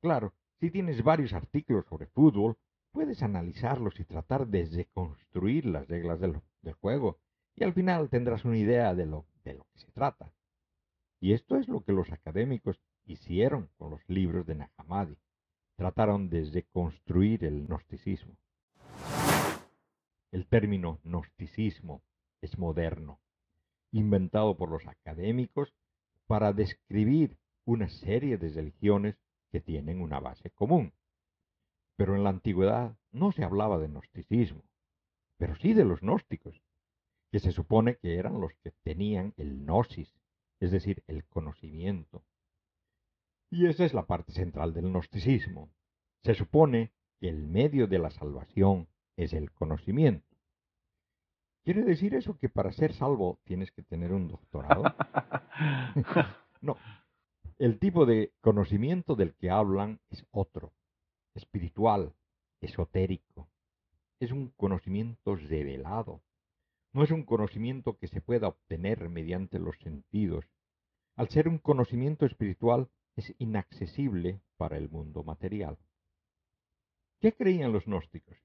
Claro, 0.00 0.32
si 0.60 0.70
tienes 0.70 1.02
varios 1.02 1.32
artículos 1.32 1.86
sobre 1.86 2.06
fútbol, 2.06 2.56
puedes 2.92 3.22
analizarlos 3.22 3.98
y 3.98 4.04
tratar 4.04 4.46
de 4.46 4.66
reconstruir 4.66 5.66
las 5.66 5.88
reglas 5.88 6.20
del, 6.20 6.40
juego, 6.80 7.18
y 7.56 7.64
al 7.64 7.72
final 7.72 8.08
tendrás 8.08 8.44
una 8.44 8.56
idea 8.56 8.94
de 8.94 9.06
lo, 9.06 9.26
de 9.42 9.54
lo 9.54 9.64
que 9.72 9.80
se 9.80 9.90
trata. 9.90 10.32
Y 11.20 11.34
esto 11.34 11.56
es 11.56 11.68
lo 11.68 11.82
que 11.84 11.92
los 11.92 12.10
académicos 12.10 12.80
hicieron 13.04 13.68
con 13.76 13.90
los 13.90 14.00
libros 14.08 14.46
de 14.46 14.54
Nahamadi. 14.54 15.16
Trataron 15.76 16.30
de 16.30 16.44
reconstruir 16.50 17.44
el 17.44 17.66
gnosticismo. 17.66 18.36
El 20.32 20.46
término 20.46 20.98
gnosticismo 21.04 22.02
es 22.40 22.58
moderno 22.58 23.20
inventado 23.92 24.56
por 24.56 24.70
los 24.70 24.86
académicos 24.86 25.74
para 26.26 26.52
describir 26.52 27.36
una 27.64 27.88
serie 27.88 28.38
de 28.38 28.48
religiones 28.50 29.16
que 29.50 29.60
tienen 29.60 30.00
una 30.00 30.20
base 30.20 30.50
común. 30.50 30.92
Pero 31.96 32.14
en 32.14 32.24
la 32.24 32.30
antigüedad 32.30 32.96
no 33.10 33.32
se 33.32 33.44
hablaba 33.44 33.78
de 33.78 33.88
gnosticismo, 33.88 34.62
pero 35.38 35.56
sí 35.56 35.74
de 35.74 35.84
los 35.84 36.00
gnósticos, 36.00 36.62
que 37.32 37.40
se 37.40 37.52
supone 37.52 37.96
que 37.96 38.16
eran 38.16 38.40
los 38.40 38.52
que 38.62 38.72
tenían 38.82 39.34
el 39.36 39.64
gnosis, 39.64 40.19
es 40.60 40.70
decir, 40.70 41.02
el 41.06 41.24
conocimiento. 41.24 42.22
Y 43.50 43.66
esa 43.66 43.84
es 43.84 43.94
la 43.94 44.06
parte 44.06 44.32
central 44.32 44.72
del 44.72 44.90
gnosticismo. 44.90 45.70
Se 46.22 46.34
supone 46.34 46.92
que 47.18 47.28
el 47.28 47.46
medio 47.46 47.86
de 47.86 47.98
la 47.98 48.10
salvación 48.10 48.88
es 49.16 49.32
el 49.32 49.50
conocimiento. 49.52 50.26
¿Quiere 51.64 51.82
decir 51.82 52.14
eso 52.14 52.38
que 52.38 52.48
para 52.48 52.72
ser 52.72 52.92
salvo 52.94 53.40
tienes 53.44 53.70
que 53.72 53.82
tener 53.82 54.12
un 54.12 54.28
doctorado? 54.28 54.84
no. 56.60 56.76
El 57.58 57.78
tipo 57.78 58.06
de 58.06 58.32
conocimiento 58.40 59.14
del 59.14 59.34
que 59.34 59.50
hablan 59.50 60.00
es 60.08 60.24
otro, 60.30 60.72
espiritual, 61.34 62.14
esotérico. 62.60 63.48
Es 64.20 64.32
un 64.32 64.48
conocimiento 64.56 65.36
revelado. 65.36 66.22
No 66.92 67.04
es 67.04 67.10
un 67.10 67.24
conocimiento 67.24 67.96
que 67.96 68.08
se 68.08 68.20
pueda 68.20 68.48
obtener 68.48 69.08
mediante 69.08 69.58
los 69.58 69.76
sentidos. 69.78 70.44
Al 71.16 71.28
ser 71.28 71.48
un 71.48 71.58
conocimiento 71.58 72.26
espiritual, 72.26 72.88
es 73.16 73.34
inaccesible 73.38 74.40
para 74.56 74.76
el 74.76 74.88
mundo 74.88 75.22
material. 75.22 75.78
¿Qué 77.20 77.32
creían 77.32 77.72
los 77.72 77.84
gnósticos? 77.84 78.38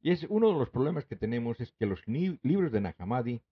Y 0.00 0.12
es 0.12 0.24
uno 0.28 0.52
de 0.52 0.58
los 0.58 0.70
problemas 0.70 1.06
que 1.06 1.16
tenemos 1.16 1.60
es 1.60 1.72
que 1.72 1.86
los 1.86 2.06
libros 2.06 2.70
de 2.70 2.80
Nahamadi 2.80 3.42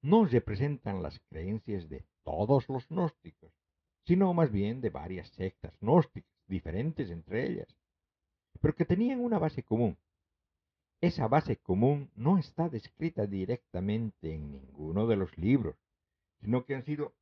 no 0.00 0.24
representan 0.24 1.02
las 1.02 1.18
creencias 1.28 1.88
de 1.88 2.04
todos 2.22 2.68
los 2.68 2.88
gnósticos, 2.88 3.52
sino 4.04 4.32
más 4.32 4.52
bien 4.52 4.80
de 4.80 4.90
varias 4.90 5.28
sectas 5.30 5.76
gnósticas, 5.80 6.30
diferentes 6.46 7.10
entre 7.10 7.46
ellas, 7.46 7.76
pero 8.60 8.76
que 8.76 8.84
tenían 8.84 9.20
una 9.20 9.38
base 9.38 9.64
común. 9.64 9.98
Esa 11.02 11.28
base 11.28 11.58
común 11.58 12.10
no 12.14 12.38
está 12.38 12.70
descrita 12.70 13.26
directamente 13.26 14.32
en 14.32 14.50
ninguno 14.50 15.06
de 15.06 15.16
los 15.16 15.36
libros, 15.36 15.76
sino 16.40 16.64
que 16.64 16.74
han 16.74 16.84
sido 16.84 17.14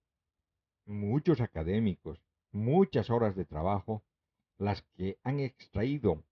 muchos 0.87 1.41
académicos, 1.41 2.21
muchas 2.53 3.11
horas 3.11 3.35
de 3.35 3.45
trabajo, 3.45 4.05
las 4.59 4.83
que 4.95 5.19
han 5.25 5.41
extraído 5.41 6.23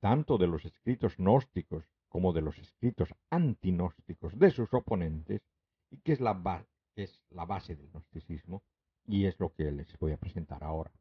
tanto 0.00 0.36
de 0.36 0.48
los 0.48 0.64
escritos 0.64 1.16
gnósticos 1.16 1.84
como 2.08 2.32
de 2.32 2.42
los 2.42 2.58
escritos 2.58 3.14
antinósticos 3.30 4.36
de 4.36 4.50
sus 4.50 4.74
oponentes, 4.74 5.42
y 5.90 5.98
que 5.98 6.12
es 6.12 6.20
la, 6.20 6.66
es 6.96 7.22
la 7.30 7.44
base 7.44 7.76
del 7.76 7.88
gnosticismo, 7.92 8.64
y 9.06 9.26
es 9.26 9.38
lo 9.38 9.54
que 9.54 9.70
les 9.70 9.96
voy 10.00 10.10
a 10.10 10.18
presentar 10.18 10.64
ahora. 10.64 10.92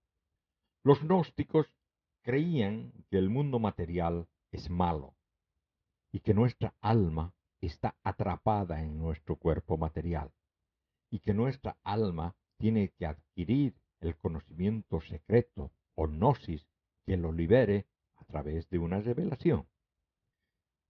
Los 0.83 1.01
gnósticos 1.01 1.73
creían 2.21 2.93
que 3.09 3.17
el 3.17 3.31
mundo 3.31 3.57
material 3.57 4.27
es 4.51 4.69
malo 4.69 5.15
y 6.11 6.21
que 6.21 6.33
nuestra 6.33 6.75
alma 6.81 7.33
está 7.61 7.97
atrapada 8.03 8.81
en 8.81 8.97
nuestro 8.97 9.35
cuerpo 9.35 9.77
material 9.77 10.31
y 11.09 11.19
que 11.19 11.33
nuestra 11.33 11.77
alma 11.83 12.35
tiene 12.57 12.89
que 12.89 13.05
adquirir 13.05 13.75
el 13.99 14.15
conocimiento 14.15 15.01
secreto 15.01 15.71
o 15.95 16.07
gnosis 16.07 16.67
que 17.05 17.17
lo 17.17 17.31
libere 17.31 17.87
a 18.17 18.25
través 18.25 18.69
de 18.69 18.79
una 18.79 19.01
revelación. 19.01 19.67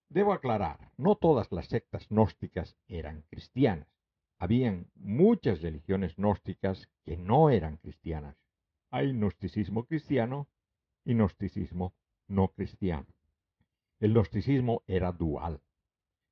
Debo 0.09 0.33
aclarar, 0.33 0.91
no 0.97 1.15
todas 1.15 1.51
las 1.51 1.67
sectas 1.67 2.07
gnósticas 2.09 2.75
eran 2.87 3.21
cristianas. 3.29 3.87
Habían 4.39 4.89
muchas 4.95 5.61
religiones 5.61 6.15
gnósticas 6.15 6.89
que 7.03 7.17
no 7.17 7.49
eran 7.49 7.77
cristianas. 7.77 8.37
Hay 8.89 9.13
gnosticismo 9.13 9.85
cristiano 9.85 10.47
y 11.05 11.13
gnosticismo 11.13 11.93
no 12.27 12.47
cristiano. 12.49 13.07
El 13.99 14.13
gnosticismo 14.13 14.81
era 14.87 15.11
dual, 15.11 15.61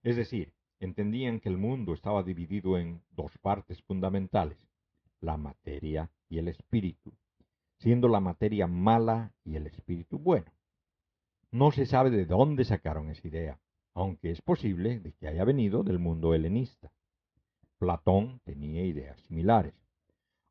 es 0.01 0.15
decir, 0.15 0.53
entendían 0.79 1.41
que 1.41 1.49
el 1.49 1.57
mundo 1.57 1.93
estaba 1.93 2.23
dividido 2.23 2.77
en 2.77 3.01
dos 3.11 3.37
partes 3.39 3.81
fundamentales, 3.81 4.57
la 5.19 5.35
materia 5.35 6.09
y 6.29 6.37
el 6.37 6.47
espíritu, 6.47 7.11
siendo 7.77 8.07
la 8.07 8.21
materia 8.21 8.67
mala 8.67 9.33
y 9.43 9.57
el 9.57 9.67
espíritu 9.67 10.17
bueno. 10.17 10.49
No 11.51 11.71
se 11.71 11.85
sabe 11.85 12.09
de 12.09 12.25
dónde 12.25 12.63
sacaron 12.63 13.09
esa 13.09 13.27
idea, 13.27 13.59
aunque 13.93 14.31
es 14.31 14.41
posible 14.41 15.01
que 15.19 15.27
haya 15.27 15.43
venido 15.43 15.83
del 15.83 15.99
mundo 15.99 16.33
helenista. 16.33 16.93
Platón 17.79 18.39
tenía 18.45 18.85
ideas 18.85 19.19
similares, 19.23 19.73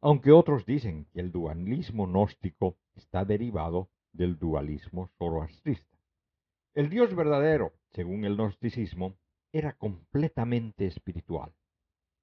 aunque 0.02 0.32
otros 0.32 0.66
dicen 0.66 1.06
que 1.14 1.20
el 1.20 1.32
dualismo 1.32 2.06
gnóstico 2.06 2.76
está 2.94 3.24
derivado 3.24 3.88
del 4.12 4.38
dualismo 4.38 5.08
zoroastrista. 5.16 5.95
El 6.76 6.90
Dios 6.90 7.14
verdadero, 7.14 7.72
según 7.92 8.26
el 8.26 8.36
gnosticismo, 8.36 9.16
era 9.50 9.72
completamente 9.72 10.84
espiritual, 10.84 11.54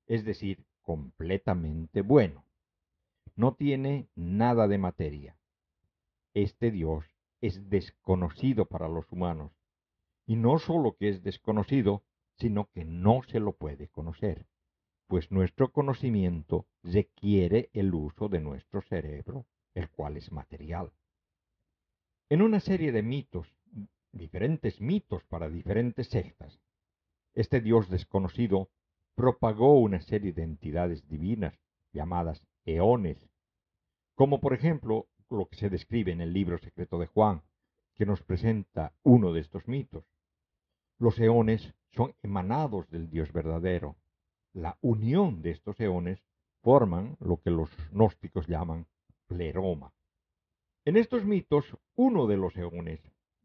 es 0.05 0.23
decir, 0.25 0.63
completamente 0.83 2.01
bueno. 2.03 2.45
No 3.35 3.55
tiene 3.55 4.09
nada 4.13 4.67
de 4.67 4.77
materia. 4.77 5.39
Este 6.35 6.69
Dios 6.69 7.03
es 7.41 7.67
desconocido 7.67 8.67
para 8.67 8.87
los 8.87 9.11
humanos, 9.11 9.53
y 10.27 10.35
no 10.35 10.59
solo 10.59 10.97
que 10.97 11.09
es 11.09 11.23
desconocido, 11.23 12.03
sino 12.37 12.69
que 12.69 12.85
no 12.85 13.23
se 13.23 13.39
lo 13.39 13.53
puede 13.53 13.87
conocer, 13.87 14.45
pues 15.07 15.31
nuestro 15.31 15.71
conocimiento 15.71 16.67
requiere 16.83 17.71
el 17.73 17.91
uso 17.95 18.29
de 18.29 18.39
nuestro 18.39 18.83
cerebro, 18.83 19.47
el 19.73 19.89
cual 19.89 20.15
es 20.15 20.31
material. 20.31 20.93
En 22.29 22.43
una 22.43 22.59
serie 22.59 22.91
de 22.91 23.01
mitos 23.01 23.51
diferentes 24.13 24.79
mitos 24.79 25.23
para 25.25 25.49
diferentes 25.49 26.07
sectas. 26.07 26.59
Este 27.33 27.61
Dios 27.61 27.89
desconocido 27.89 28.69
propagó 29.15 29.79
una 29.79 30.01
serie 30.01 30.31
de 30.31 30.43
entidades 30.43 31.07
divinas 31.07 31.59
llamadas 31.91 32.47
eones, 32.65 33.29
como 34.15 34.39
por 34.39 34.53
ejemplo 34.53 35.07
lo 35.29 35.47
que 35.47 35.55
se 35.55 35.69
describe 35.69 36.11
en 36.11 36.21
el 36.21 36.31
libro 36.31 36.57
secreto 36.59 36.99
de 36.99 37.07
Juan, 37.07 37.41
que 37.95 38.05
nos 38.05 38.23
presenta 38.23 38.93
uno 39.03 39.33
de 39.33 39.41
estos 39.41 39.67
mitos. 39.67 40.05
Los 40.99 41.19
eones 41.19 41.73
son 41.91 42.15
emanados 42.21 42.89
del 42.89 43.09
Dios 43.09 43.31
verdadero. 43.33 43.95
La 44.53 44.77
unión 44.81 45.41
de 45.41 45.51
estos 45.51 45.79
eones 45.79 46.23
forman 46.61 47.17
lo 47.19 47.37
que 47.41 47.49
los 47.49 47.69
gnósticos 47.91 48.47
llaman 48.47 48.87
pleroma. 49.27 49.91
En 50.85 50.97
estos 50.97 51.25
mitos, 51.25 51.77
uno 51.95 52.27
de 52.27 52.37
los 52.37 52.55
eones 52.57 52.99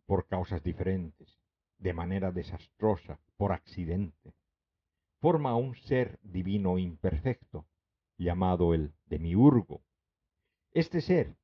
por 0.08 0.26
causas 0.26 0.62
diferentes, 0.62 1.38
de 1.76 1.92
manera 1.92 2.32
desastrosa, 2.32 3.20
por 3.36 3.52
accidente. 3.52 4.32
Forma 5.20 5.54
un 5.54 5.74
ser 5.74 6.18
divino 6.22 6.78
imperfecto, 6.78 7.66
llamado 8.16 8.72
el 8.72 8.94
demiurgo. 9.04 9.82
Este 10.72 11.02
ser, 11.02 11.36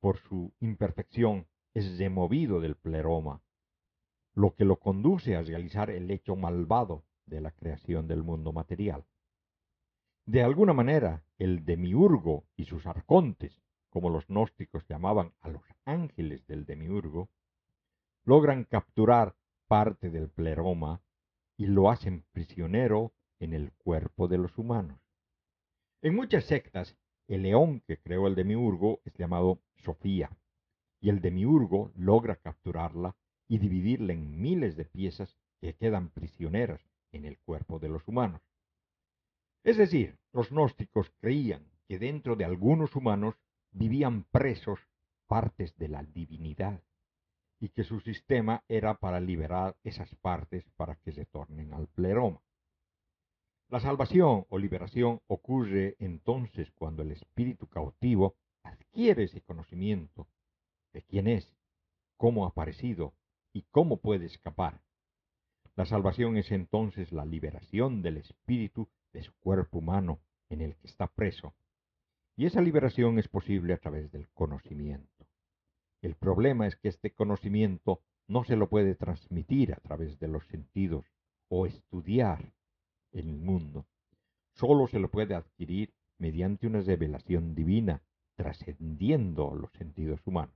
por 0.00 0.18
su 0.18 0.52
imperfección, 0.58 1.46
es 1.72 1.98
removido 1.98 2.60
del 2.60 2.74
pleroma, 2.74 3.42
lo 4.34 4.56
que 4.56 4.64
lo 4.64 4.80
conduce 4.80 5.36
a 5.36 5.42
realizar 5.42 5.88
el 5.88 6.10
hecho 6.10 6.34
malvado 6.34 7.04
de 7.26 7.40
la 7.40 7.52
creación 7.52 8.08
del 8.08 8.24
mundo 8.24 8.52
material. 8.52 9.04
De 10.26 10.42
alguna 10.42 10.72
manera, 10.72 11.22
el 11.38 11.64
demiurgo 11.64 12.44
y 12.56 12.64
sus 12.64 12.86
arcontes, 12.86 13.62
como 13.88 14.10
los 14.10 14.26
gnósticos 14.26 14.84
llamaban 14.88 15.32
a 15.42 15.48
los 15.48 15.62
ángeles 15.84 16.44
del 16.48 16.66
demiurgo, 16.66 17.28
logran 18.24 18.64
capturar 18.64 19.36
parte 19.66 20.10
del 20.10 20.28
pleroma 20.28 21.02
y 21.56 21.66
lo 21.66 21.90
hacen 21.90 22.24
prisionero 22.32 23.12
en 23.38 23.54
el 23.54 23.72
cuerpo 23.72 24.28
de 24.28 24.38
los 24.38 24.56
humanos. 24.58 25.00
En 26.02 26.14
muchas 26.14 26.44
sectas, 26.44 26.96
el 27.28 27.42
león 27.42 27.82
que 27.86 27.98
creó 27.98 28.26
el 28.26 28.34
demiurgo 28.34 29.00
es 29.04 29.14
llamado 29.14 29.60
Sofía, 29.76 30.30
y 31.00 31.08
el 31.08 31.20
demiurgo 31.20 31.92
logra 31.94 32.36
capturarla 32.36 33.16
y 33.48 33.58
dividirla 33.58 34.12
en 34.12 34.40
miles 34.40 34.76
de 34.76 34.84
piezas 34.84 35.36
que 35.60 35.74
quedan 35.74 36.10
prisioneras 36.10 36.80
en 37.12 37.24
el 37.24 37.38
cuerpo 37.38 37.78
de 37.78 37.88
los 37.88 38.06
humanos. 38.08 38.42
Es 39.64 39.76
decir, 39.76 40.18
los 40.32 40.50
gnósticos 40.50 41.10
creían 41.18 41.70
que 41.86 41.98
dentro 41.98 42.36
de 42.36 42.44
algunos 42.44 42.96
humanos 42.96 43.34
vivían 43.70 44.24
presos 44.24 44.80
partes 45.26 45.76
de 45.76 45.88
la 45.88 46.02
divinidad 46.02 46.82
y 47.60 47.68
que 47.68 47.84
su 47.84 48.00
sistema 48.00 48.64
era 48.68 48.94
para 48.94 49.20
liberar 49.20 49.76
esas 49.84 50.14
partes 50.16 50.64
para 50.76 50.96
que 50.96 51.12
se 51.12 51.26
tornen 51.26 51.72
al 51.74 51.86
pleroma. 51.88 52.40
La 53.68 53.78
salvación 53.78 54.46
o 54.48 54.58
liberación 54.58 55.20
ocurre 55.28 55.94
entonces 56.00 56.72
cuando 56.72 57.02
el 57.02 57.12
espíritu 57.12 57.68
cautivo 57.68 58.34
adquiere 58.64 59.24
ese 59.24 59.42
conocimiento 59.42 60.26
de 60.92 61.02
quién 61.02 61.28
es, 61.28 61.54
cómo 62.16 62.44
ha 62.44 62.48
aparecido 62.48 63.14
y 63.52 63.62
cómo 63.70 63.98
puede 63.98 64.26
escapar. 64.26 64.80
La 65.76 65.86
salvación 65.86 66.36
es 66.36 66.50
entonces 66.50 67.12
la 67.12 67.24
liberación 67.24 68.02
del 68.02 68.16
espíritu 68.16 68.88
de 69.12 69.22
su 69.22 69.32
cuerpo 69.38 69.78
humano 69.78 70.20
en 70.48 70.62
el 70.62 70.76
que 70.76 70.88
está 70.88 71.06
preso. 71.06 71.54
Y 72.36 72.46
esa 72.46 72.60
liberación 72.60 73.18
es 73.18 73.28
posible 73.28 73.74
a 73.74 73.78
través 73.78 74.10
del 74.10 74.28
conocimiento. 74.30 75.19
El 76.02 76.14
problema 76.14 76.66
es 76.66 76.76
que 76.76 76.88
este 76.88 77.12
conocimiento 77.12 78.00
no 78.26 78.44
se 78.44 78.56
lo 78.56 78.68
puede 78.68 78.94
transmitir 78.94 79.72
a 79.72 79.80
través 79.80 80.18
de 80.18 80.28
los 80.28 80.46
sentidos 80.46 81.04
o 81.48 81.66
estudiar 81.66 82.52
en 83.12 83.28
el 83.28 83.38
mundo. 83.38 83.86
Solo 84.54 84.86
se 84.86 84.98
lo 84.98 85.10
puede 85.10 85.34
adquirir 85.34 85.92
mediante 86.18 86.66
una 86.66 86.80
revelación 86.80 87.54
divina, 87.54 88.02
trascendiendo 88.36 89.54
los 89.54 89.72
sentidos 89.72 90.20
humanos. 90.26 90.54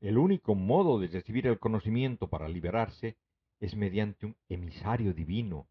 El 0.00 0.18
único 0.18 0.54
modo 0.54 0.98
de 0.98 1.08
recibir 1.08 1.46
el 1.46 1.58
conocimiento 1.58 2.28
para 2.28 2.48
liberarse 2.48 3.16
es 3.60 3.76
mediante 3.76 4.26
un 4.26 4.36
emisario 4.48 5.12
divino. 5.12 5.68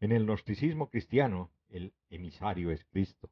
En 0.00 0.12
el 0.12 0.24
gnosticismo 0.24 0.90
cristiano, 0.90 1.50
el 1.68 1.92
emisario 2.10 2.70
es 2.70 2.84
Cristo. 2.86 3.30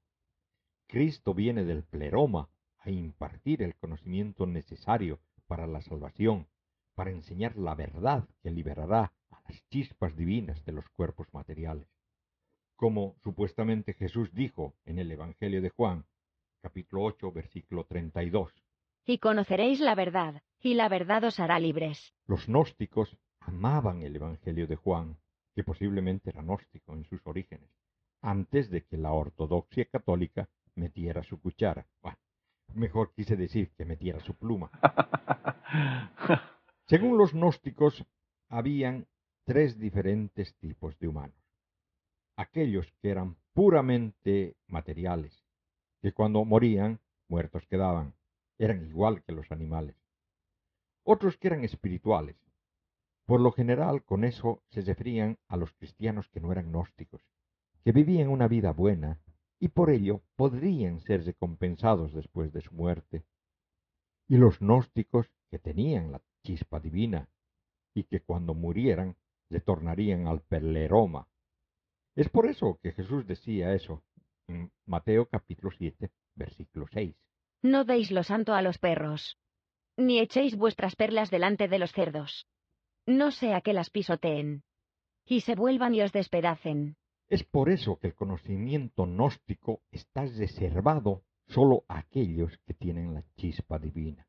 Cristo 0.87 1.35
viene 1.35 1.65
del 1.65 1.83
pleroma, 1.83 2.49
a 2.87 2.91
impartir 2.91 3.63
el 3.63 3.75
conocimiento 3.75 4.47
necesario 4.47 5.19
para 5.47 5.67
la 5.67 5.81
salvación, 5.83 6.47
para 6.95 7.11
enseñar 7.11 7.57
la 7.57 7.75
verdad 7.75 8.29
que 8.43 8.51
liberará 8.51 9.13
a 9.31 9.43
las 9.49 9.69
chispas 9.69 10.17
divinas 10.17 10.65
de 10.65 10.73
los 10.73 10.89
cuerpos 10.91 11.27
materiales. 11.35 11.89
Como 12.77 13.17
supuestamente 13.25 13.95
Jesús 13.95 14.33
dijo 14.33 14.75
en 14.85 14.99
el 14.99 15.11
Evangelio 15.11 15.61
de 15.61 15.71
Juan, 15.71 16.05
capítulo 16.63 17.05
8, 17.05 17.33
versículo 17.33 17.85
32. 17.87 18.53
Y 19.05 19.19
conoceréis 19.19 19.81
la 19.81 19.95
verdad, 19.95 20.43
y 20.61 20.75
la 20.75 20.89
verdad 20.89 21.25
os 21.25 21.41
hará 21.41 21.59
libres. 21.59 22.15
Los 22.27 22.47
gnósticos 22.47 23.17
amaban 23.41 24.03
el 24.03 24.15
Evangelio 24.15 24.67
de 24.67 24.77
Juan, 24.77 25.17
que 25.55 25.65
posiblemente 25.65 26.31
era 26.31 26.43
gnóstico 26.43 26.93
en 26.93 27.05
sus 27.05 27.21
orígenes, 27.27 27.71
antes 28.21 28.71
de 28.71 28.85
que 28.85 28.97
la 28.97 29.13
ortodoxia 29.13 29.87
católica 29.87 30.49
metiera 30.75 31.23
su 31.25 31.41
cuchara. 31.41 31.87
Mejor 32.75 33.13
quise 33.15 33.37
decir 33.37 33.71
que 33.77 33.85
metiera 33.85 34.21
su 34.21 34.35
pluma. 34.35 34.71
Según 36.87 37.19
los 37.19 37.33
gnósticos, 37.33 38.05
habían 38.49 39.07
tres 39.45 39.79
diferentes 39.79 40.55
tipos 40.57 40.99
de 40.99 41.09
humanos. 41.09 41.37
Aquellos 42.37 42.93
que 43.01 43.11
eran 43.11 43.37
puramente 43.55 44.57
materiales, 44.67 45.45
que 46.03 46.13
cuando 46.13 46.45
morían, 46.45 47.01
muertos 47.29 47.67
quedaban, 47.67 48.15
eran 48.59 48.85
igual 48.87 49.23
que 49.23 49.33
los 49.33 49.51
animales. 49.51 49.97
Otros 51.03 51.37
que 51.37 51.49
eran 51.49 51.65
espirituales. 51.65 52.37
Por 53.25 53.41
lo 53.41 53.53
general, 53.53 54.05
con 54.05 54.25
eso 54.25 54.63
se 54.71 54.83
referían 54.83 55.39
a 55.49 55.57
los 55.57 55.73
cristianos 55.73 56.29
que 56.29 56.41
no 56.41 56.53
eran 56.53 56.71
gnósticos, 56.71 57.23
que 57.85 57.93
vivían 57.93 58.29
una 58.29 58.49
vida 58.49 58.73
buena 58.73 59.21
y 59.59 59.69
por 59.69 59.91
ello 59.91 60.23
podrían 60.37 61.01
ser 61.01 61.25
recompensados 61.25 62.13
después 62.13 62.53
de 62.53 62.61
su 62.61 62.75
muerte. 62.75 63.25
Y 64.29 64.37
los 64.37 64.59
gnósticos 64.59 65.31
que 65.51 65.59
tenían 65.59 66.13
la 66.13 66.21
chispa 66.43 66.81
divina 66.81 67.29
y 67.95 68.05
que 68.05 68.21
cuando 68.21 68.55
murieran 68.55 69.17
retornarían 69.49 70.27
al 70.27 70.43
perleroma. 70.43 71.29
Es 72.15 72.29
por 72.29 72.47
eso 72.47 72.79
que 72.83 72.93
Jesús 72.93 73.27
decía 73.27 73.75
eso 73.75 74.03
Mateo 74.87 75.27
capítulo 75.27 75.71
7, 75.77 76.11
versículo 76.35 76.87
6. 76.93 77.17
No 77.63 77.85
deis 77.85 78.11
lo 78.11 78.23
santo 78.23 78.55
a 78.55 78.63
los 78.63 78.79
perros, 78.79 79.39
ni 79.97 80.21
echéis 80.21 80.57
vuestras 80.57 80.95
perlas 80.95 81.31
delante 81.31 81.69
de 81.69 81.79
los 81.79 81.93
cerdos, 81.93 82.47
no 83.07 83.31
sea 83.33 83.61
que 83.61 83.73
las 83.73 83.91
pisoteen, 83.91 84.63
y 85.25 85.41
se 85.41 85.57
vuelvan 85.57 85.95
y 85.95 86.03
os 86.03 86.13
despedacen. 86.13 86.97
Es 87.29 87.43
por 87.43 87.71
eso 87.71 87.99
que 87.99 88.07
el 88.07 88.15
conocimiento 88.15 89.05
gnóstico 89.05 89.83
está 89.91 90.27
reservado 90.27 91.25
solo 91.49 91.85
a 91.89 91.99
aquellos 91.99 92.57
que 92.59 92.75
tienen 92.75 93.15
la 93.15 93.25
chispa 93.35 93.81
divina. 93.81 94.29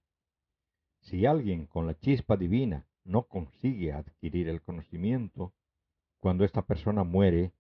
Si 1.02 1.28
alguien 1.28 1.68
con 1.68 1.86
la 1.86 1.98
chispa 2.00 2.38
divina 2.38 2.88
no 3.04 3.24
consigue 3.24 3.94
adquirir 3.94 4.50
el 4.50 4.64
conocimiento, 4.64 5.54
cuando 6.20 6.44
esta 6.44 6.64
persona 6.64 7.04
muere, 7.04 7.54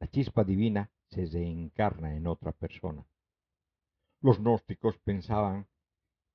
la 0.00 0.06
chispa 0.08 0.44
divina 0.44 0.90
se 1.08 1.24
reencarna 1.26 2.14
en 2.14 2.26
otra 2.26 2.52
persona. 2.52 3.06
Los 4.20 4.38
gnósticos 4.38 4.98
pensaban 4.98 5.66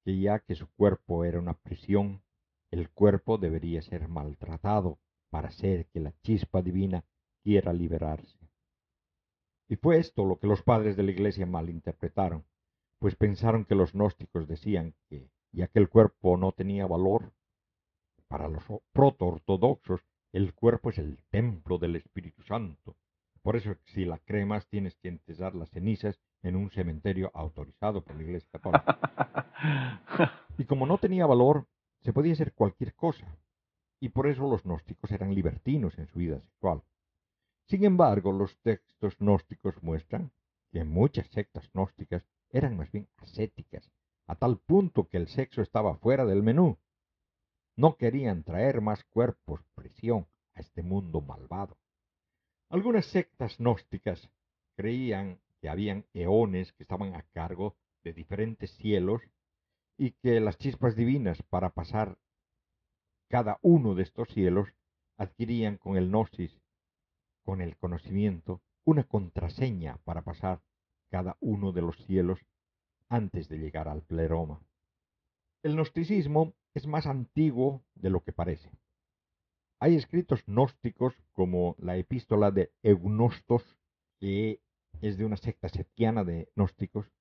que 0.04 0.20
ya 0.20 0.40
que 0.40 0.56
su 0.56 0.68
cuerpo 0.72 1.24
era 1.24 1.40
una 1.40 1.54
prisión, 1.54 2.24
el 2.72 2.90
cuerpo 2.90 3.38
debería 3.38 3.84
ser 3.84 4.08
maltratado 4.08 4.98
para 5.30 5.50
hacer 5.50 5.86
que 5.88 6.00
la 6.00 6.14
chispa 6.24 6.64
divina 6.64 7.06
quiera 7.44 7.74
liberarse. 7.74 8.39
Y 9.70 9.76
fue 9.76 10.00
esto 10.00 10.26
lo 10.26 10.40
que 10.40 10.48
los 10.48 10.64
padres 10.64 10.98
de 10.98 11.04
la 11.04 11.12
iglesia 11.12 11.46
malinterpretaron, 11.46 12.44
pues 12.98 13.16
pensaron 13.16 13.64
que 13.64 13.76
los 13.76 13.94
gnósticos 13.94 14.48
decían 14.48 14.96
que, 15.08 15.30
ya 15.52 15.68
que 15.68 15.80
el 15.80 15.88
cuerpo 15.88 16.36
no 16.36 16.52
tenía 16.52 16.88
valor, 16.88 17.32
para 18.28 18.48
los 18.48 18.64
proto-ortodoxos 18.92 20.02
el 20.32 20.54
cuerpo 20.54 20.90
es 20.90 20.98
el 20.98 21.24
templo 21.30 21.78
del 21.78 21.96
Espíritu 21.96 22.44
Santo. 22.44 22.96
Por 23.42 23.56
eso, 23.56 23.76
si 23.86 24.06
la 24.06 24.20
cremas, 24.20 24.68
tienes 24.68 24.96
que 24.96 25.08
enterrar 25.08 25.56
las 25.56 25.70
cenizas 25.70 26.20
en 26.44 26.56
un 26.56 26.70
cementerio 26.70 27.32
autorizado 27.34 28.04
por 28.04 28.16
la 28.16 28.24
Iglesia 28.24 28.50
Católica. 28.52 30.44
Y 30.58 30.66
como 30.66 30.86
no 30.86 30.98
tenía 30.98 31.26
valor, 31.26 31.68
se 32.02 32.14
podía 32.14 32.34
hacer 32.34 32.54
cualquier 32.54 32.94
cosa. 32.94 33.26
Y 34.00 34.10
por 34.10 34.28
eso 34.28 34.50
los 34.50 34.64
gnósticos 34.64 35.12
eran 35.12 35.34
libertinos 35.34 35.98
en 35.98 36.08
su 36.08 36.20
vida 36.20 36.40
sexual. 36.40 36.82
Sin 37.70 37.86
embargo, 37.86 38.32
los 38.32 38.58
textos 38.64 39.16
gnósticos 39.20 39.84
muestran 39.84 40.32
que 40.72 40.84
muchas 40.84 41.28
sectas 41.28 41.70
gnósticas 41.72 42.26
eran 42.50 42.76
más 42.76 42.92
bien 42.92 43.08
ascéticas, 43.18 43.92
a 44.26 44.34
tal 44.34 44.58
punto 44.58 45.08
que 45.08 45.18
el 45.18 45.28
sexo 45.28 45.62
estaba 45.62 45.96
fuera 45.98 46.26
del 46.26 46.42
menú. 46.42 46.80
No 47.76 47.96
querían 47.96 48.44
traer 48.44 48.82
más 48.82 49.04
cuerpos 49.04 49.62
prisión 49.76 50.26
a 50.56 50.62
este 50.62 50.82
mundo 50.82 51.22
malvado. 51.22 51.78
Algunas 52.70 53.06
sectas 53.06 53.60
gnósticas 53.60 54.32
creían 54.76 55.40
que 55.62 55.70
habían 55.70 56.06
eones 56.14 56.74
que 56.74 56.82
estaban 56.82 57.14
a 57.14 57.22
cargo 57.34 57.78
de 58.04 58.14
diferentes 58.14 58.72
cielos 58.78 59.22
y 59.96 60.14
que 60.14 60.40
las 60.40 60.58
chispas 60.58 60.96
divinas 60.96 61.44
para 61.44 61.70
pasar 61.70 62.18
cada 63.28 63.60
uno 63.62 63.94
de 63.94 64.02
estos 64.02 64.28
cielos 64.30 64.70
adquirían 65.18 65.78
con 65.78 65.98
el 65.98 66.10
gnosis, 66.10 66.60
con 67.50 67.62
el 67.62 67.78
conocimiento, 67.78 68.62
una 68.86 69.06
contraseña 69.06 69.98
para 70.04 70.22
pasar 70.22 70.62
cada 71.10 71.36
uno 71.40 71.72
de 71.72 71.82
los 71.82 71.98
cielos 72.06 72.40
antes 73.08 73.50
de 73.50 73.58
llegar 73.58 73.88
al 73.88 74.04
pleroma. 74.04 74.62
El 75.64 75.74
gnosticismo 75.74 76.54
es 76.76 76.86
más 76.86 77.08
antiguo 77.08 77.84
de 77.96 78.12
lo 78.12 78.24
que 78.24 78.34
parece. 78.34 78.70
Hay 79.80 79.96
escritos 79.96 80.46
gnósticos 80.46 81.16
como 81.34 81.76
la 81.80 81.98
epístola 81.98 82.52
de 82.52 82.72
Eugnostos, 82.84 83.80
que 84.20 84.62
es 85.02 85.18
de 85.18 85.26
una 85.26 85.38
secta 85.38 85.70
setiana 85.70 86.24
de 86.24 86.52
gnósticos. 86.56 87.12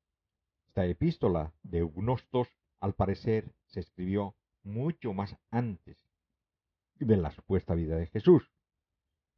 Esta 0.66 0.84
epístola 0.84 1.54
de 1.62 1.78
Eugnostos, 1.78 2.48
al 2.80 2.92
parecer, 2.92 3.54
se 3.68 3.80
escribió 3.80 4.36
mucho 4.62 5.14
más 5.14 5.38
antes 5.50 5.96
de 6.96 7.16
la 7.16 7.30
supuesta 7.30 7.74
vida 7.74 7.96
de 7.96 8.08
Jesús. 8.08 8.52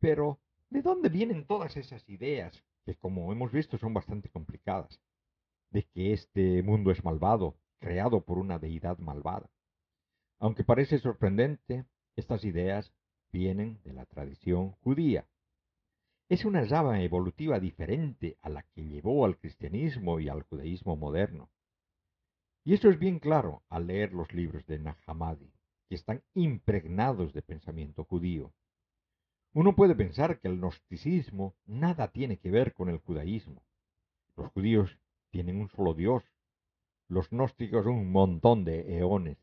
Pero, 0.00 0.40
¿de 0.70 0.82
dónde 0.82 1.08
vienen 1.08 1.46
todas 1.46 1.76
esas 1.76 2.08
ideas, 2.08 2.64
que 2.84 2.94
como 2.94 3.32
hemos 3.32 3.52
visto 3.52 3.76
son 3.76 3.92
bastante 3.92 4.28
complicadas, 4.28 5.00
de 5.70 5.84
que 5.84 6.12
este 6.12 6.62
mundo 6.62 6.90
es 6.90 7.04
malvado, 7.04 7.56
creado 7.80 8.24
por 8.24 8.38
una 8.38 8.58
deidad 8.58 8.98
malvada? 8.98 9.50
Aunque 10.38 10.64
parece 10.64 10.98
sorprendente, 10.98 11.84
estas 12.16 12.44
ideas 12.44 12.92
vienen 13.32 13.80
de 13.84 13.92
la 13.92 14.06
tradición 14.06 14.72
judía. 14.82 15.26
Es 16.28 16.44
una 16.44 16.64
rama 16.64 17.02
evolutiva 17.02 17.58
diferente 17.58 18.38
a 18.40 18.48
la 18.48 18.62
que 18.62 18.84
llevó 18.84 19.24
al 19.24 19.36
cristianismo 19.36 20.20
y 20.20 20.28
al 20.28 20.42
judaísmo 20.44 20.96
moderno. 20.96 21.50
Y 22.64 22.74
eso 22.74 22.88
es 22.88 22.98
bien 22.98 23.18
claro 23.18 23.64
al 23.68 23.88
leer 23.88 24.12
los 24.12 24.32
libros 24.32 24.64
de 24.66 24.78
Nahamadi, 24.78 25.52
que 25.88 25.96
están 25.96 26.22
impregnados 26.34 27.32
de 27.32 27.42
pensamiento 27.42 28.04
judío. 28.04 28.52
Uno 29.52 29.74
puede 29.74 29.96
pensar 29.96 30.38
que 30.38 30.46
el 30.46 30.58
gnosticismo 30.58 31.56
nada 31.66 32.12
tiene 32.12 32.38
que 32.38 32.52
ver 32.52 32.72
con 32.72 32.88
el 32.88 32.98
judaísmo. 32.98 33.62
Los 34.36 34.52
judíos 34.52 34.96
tienen 35.30 35.60
un 35.60 35.68
solo 35.68 35.92
Dios, 35.94 36.22
los 37.08 37.30
gnósticos 37.30 37.86
un 37.86 38.12
montón 38.12 38.64
de 38.64 38.98
eones. 38.98 39.38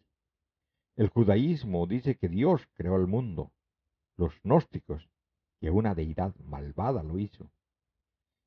El 0.95 1.09
judaísmo 1.09 1.85
dice 1.88 2.15
que 2.15 2.29
Dios 2.29 2.69
creó 2.73 2.95
el 2.95 3.07
mundo, 3.07 3.51
los 4.15 4.34
gnósticos 4.43 5.09
que 5.59 5.71
una 5.71 5.93
deidad 5.93 6.34
malvada 6.38 7.03
lo 7.03 7.19
hizo. 7.19 7.51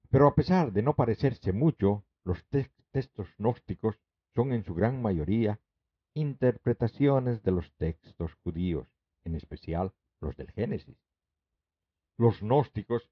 Pero 0.09 0.28
a 0.28 0.35
pesar 0.35 0.73
de 0.73 0.82
no 0.82 0.95
parecerse 0.95 1.53
mucho, 1.53 2.05
los 2.24 2.43
textos 2.47 3.28
gnósticos 3.37 4.01
son 4.35 4.55
en 4.55 4.65
su 4.65 4.74
gran 4.74 5.03
mayoría 5.03 5.61
interpretaciones 6.15 7.43
de 7.43 7.53
los 7.53 7.70
textos 7.77 8.32
judíos, 8.43 8.89
en 9.24 9.35
especial 9.35 9.93
los 10.20 10.37
del 10.37 10.51
Génesis. 10.53 10.97
Los 12.21 12.43
gnósticos 12.43 13.09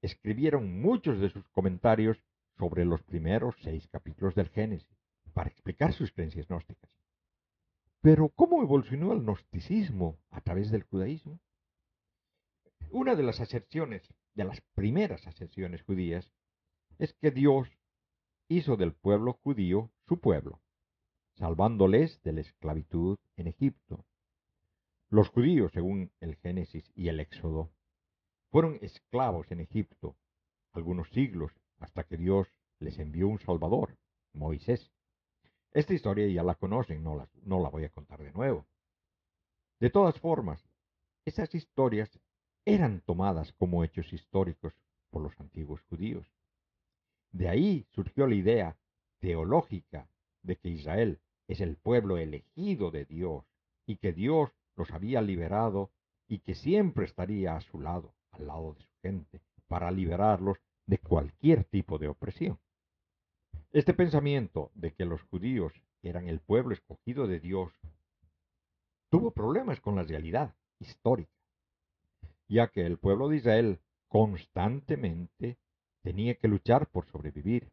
escribieron 0.00 0.80
muchos 0.80 1.20
de 1.20 1.28
sus 1.28 1.46
comentarios 1.50 2.24
sobre 2.56 2.86
los 2.86 3.02
primeros 3.02 3.54
seis 3.60 3.86
capítulos 3.88 4.34
del 4.34 4.48
Génesis 4.48 4.96
para 5.34 5.50
explicar 5.50 5.92
sus 5.92 6.10
creencias 6.10 6.48
gnósticas. 6.48 6.90
Pero, 8.00 8.30
¿cómo 8.30 8.62
evolucionó 8.62 9.12
el 9.12 9.20
gnosticismo 9.20 10.16
a 10.30 10.40
través 10.40 10.70
del 10.70 10.84
judaísmo? 10.84 11.38
Una 12.92 13.14
de 13.14 13.24
las 13.24 13.40
aserciones, 13.40 14.08
de 14.32 14.44
las 14.44 14.62
primeras 14.74 15.26
aserciones 15.26 15.82
judías, 15.82 16.32
es 16.98 17.12
que 17.12 17.30
Dios 17.30 17.68
hizo 18.48 18.78
del 18.78 18.94
pueblo 18.94 19.34
judío 19.34 19.90
su 20.08 20.18
pueblo, 20.18 20.62
salvándoles 21.34 22.22
de 22.22 22.32
la 22.32 22.40
esclavitud 22.40 23.18
en 23.36 23.48
Egipto. 23.48 24.06
Los 25.10 25.28
judíos, 25.28 25.72
según 25.72 26.10
el 26.20 26.36
Génesis 26.36 26.90
y 26.94 27.08
el 27.08 27.20
Éxodo, 27.20 27.75
fueron 28.56 28.78
esclavos 28.80 29.52
en 29.52 29.60
Egipto 29.60 30.16
algunos 30.72 31.10
siglos 31.10 31.52
hasta 31.78 32.04
que 32.04 32.16
Dios 32.16 32.48
les 32.78 32.98
envió 32.98 33.28
un 33.28 33.38
Salvador, 33.38 33.98
Moisés. 34.32 34.90
Esta 35.72 35.92
historia 35.92 36.26
ya 36.26 36.42
la 36.42 36.54
conocen, 36.54 37.02
no 37.02 37.16
la, 37.16 37.28
no 37.42 37.60
la 37.60 37.68
voy 37.68 37.84
a 37.84 37.90
contar 37.90 38.22
de 38.22 38.32
nuevo. 38.32 38.64
De 39.78 39.90
todas 39.90 40.18
formas, 40.18 40.66
esas 41.26 41.54
historias 41.54 42.18
eran 42.64 43.02
tomadas 43.02 43.52
como 43.52 43.84
hechos 43.84 44.10
históricos 44.14 44.72
por 45.10 45.20
los 45.20 45.38
antiguos 45.38 45.82
judíos. 45.90 46.26
De 47.32 47.50
ahí 47.50 47.86
surgió 47.90 48.26
la 48.26 48.36
idea 48.36 48.78
teológica 49.18 50.08
de 50.40 50.56
que 50.56 50.70
Israel 50.70 51.20
es 51.46 51.60
el 51.60 51.76
pueblo 51.76 52.16
elegido 52.16 52.90
de 52.90 53.04
Dios 53.04 53.44
y 53.84 53.96
que 53.96 54.14
Dios 54.14 54.48
los 54.76 54.90
había 54.92 55.20
liberado 55.20 55.90
y 56.26 56.38
que 56.38 56.54
siempre 56.54 57.04
estaría 57.04 57.54
a 57.54 57.60
su 57.60 57.80
lado, 57.82 58.15
al 58.36 58.46
lado 58.46 58.74
de 58.74 58.82
su 58.82 58.90
gente, 59.02 59.40
para 59.68 59.90
liberarlos 59.90 60.58
de 60.86 60.98
cualquier 60.98 61.64
tipo 61.64 61.98
de 61.98 62.08
opresión. 62.08 62.58
Este 63.72 63.94
pensamiento 63.94 64.70
de 64.74 64.92
que 64.92 65.04
los 65.04 65.22
judíos 65.22 65.72
eran 66.02 66.28
el 66.28 66.40
pueblo 66.40 66.72
escogido 66.72 67.26
de 67.26 67.40
Dios 67.40 67.72
tuvo 69.10 69.30
problemas 69.30 69.80
con 69.80 69.96
la 69.96 70.02
realidad 70.02 70.54
histórica, 70.78 71.32
ya 72.48 72.68
que 72.68 72.84
el 72.86 72.98
pueblo 72.98 73.28
de 73.28 73.36
Israel 73.36 73.80
constantemente 74.08 75.58
tenía 76.02 76.34
que 76.34 76.48
luchar 76.48 76.88
por 76.88 77.06
sobrevivir. 77.06 77.72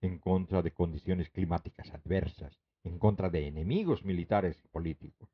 en 0.00 0.20
contra 0.20 0.62
de 0.62 0.70
condiciones 0.70 1.28
climáticas 1.30 1.92
adversas, 1.92 2.56
en 2.84 3.00
contra 3.00 3.30
de 3.30 3.48
enemigos 3.48 4.04
militares 4.04 4.56
y 4.64 4.68
políticos. 4.68 5.28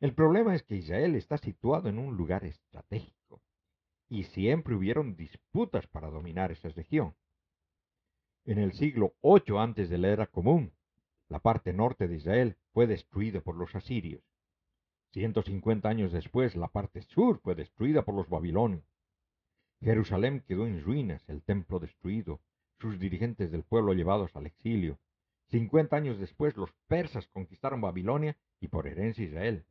El 0.00 0.14
problema 0.14 0.54
es 0.54 0.62
que 0.62 0.76
Israel 0.76 1.14
está 1.16 1.36
situado 1.36 1.90
en 1.90 1.98
un 1.98 2.16
lugar 2.16 2.46
estratégico 2.46 3.21
y 4.12 4.24
siempre 4.24 4.74
hubieron 4.74 5.16
disputas 5.16 5.86
para 5.86 6.10
dominar 6.10 6.52
esa 6.52 6.68
región. 6.68 7.14
En 8.44 8.58
el 8.58 8.74
siglo 8.74 9.14
VIII 9.22 9.58
antes 9.58 9.88
de 9.88 9.96
la 9.96 10.08
era 10.08 10.26
común, 10.26 10.74
la 11.30 11.38
parte 11.38 11.72
norte 11.72 12.06
de 12.08 12.16
Israel 12.16 12.58
fue 12.74 12.86
destruida 12.86 13.40
por 13.40 13.56
los 13.56 13.74
asirios. 13.74 14.22
150 15.12 15.88
años 15.88 16.12
después, 16.12 16.54
la 16.56 16.68
parte 16.68 17.00
sur 17.00 17.40
fue 17.40 17.54
destruida 17.54 18.04
por 18.04 18.14
los 18.14 18.28
babilonios. 18.28 18.84
Jerusalén 19.80 20.44
quedó 20.46 20.66
en 20.66 20.82
ruinas, 20.84 21.26
el 21.26 21.42
templo 21.42 21.78
destruido, 21.78 22.42
sus 22.80 22.98
dirigentes 22.98 23.50
del 23.50 23.62
pueblo 23.62 23.94
llevados 23.94 24.36
al 24.36 24.44
exilio. 24.44 24.98
50 25.52 25.96
años 25.96 26.18
después, 26.18 26.54
los 26.58 26.70
persas 26.86 27.28
conquistaron 27.28 27.80
Babilonia 27.80 28.36
y 28.60 28.68
por 28.68 28.86
herencia 28.86 29.24
Israel. 29.24 29.64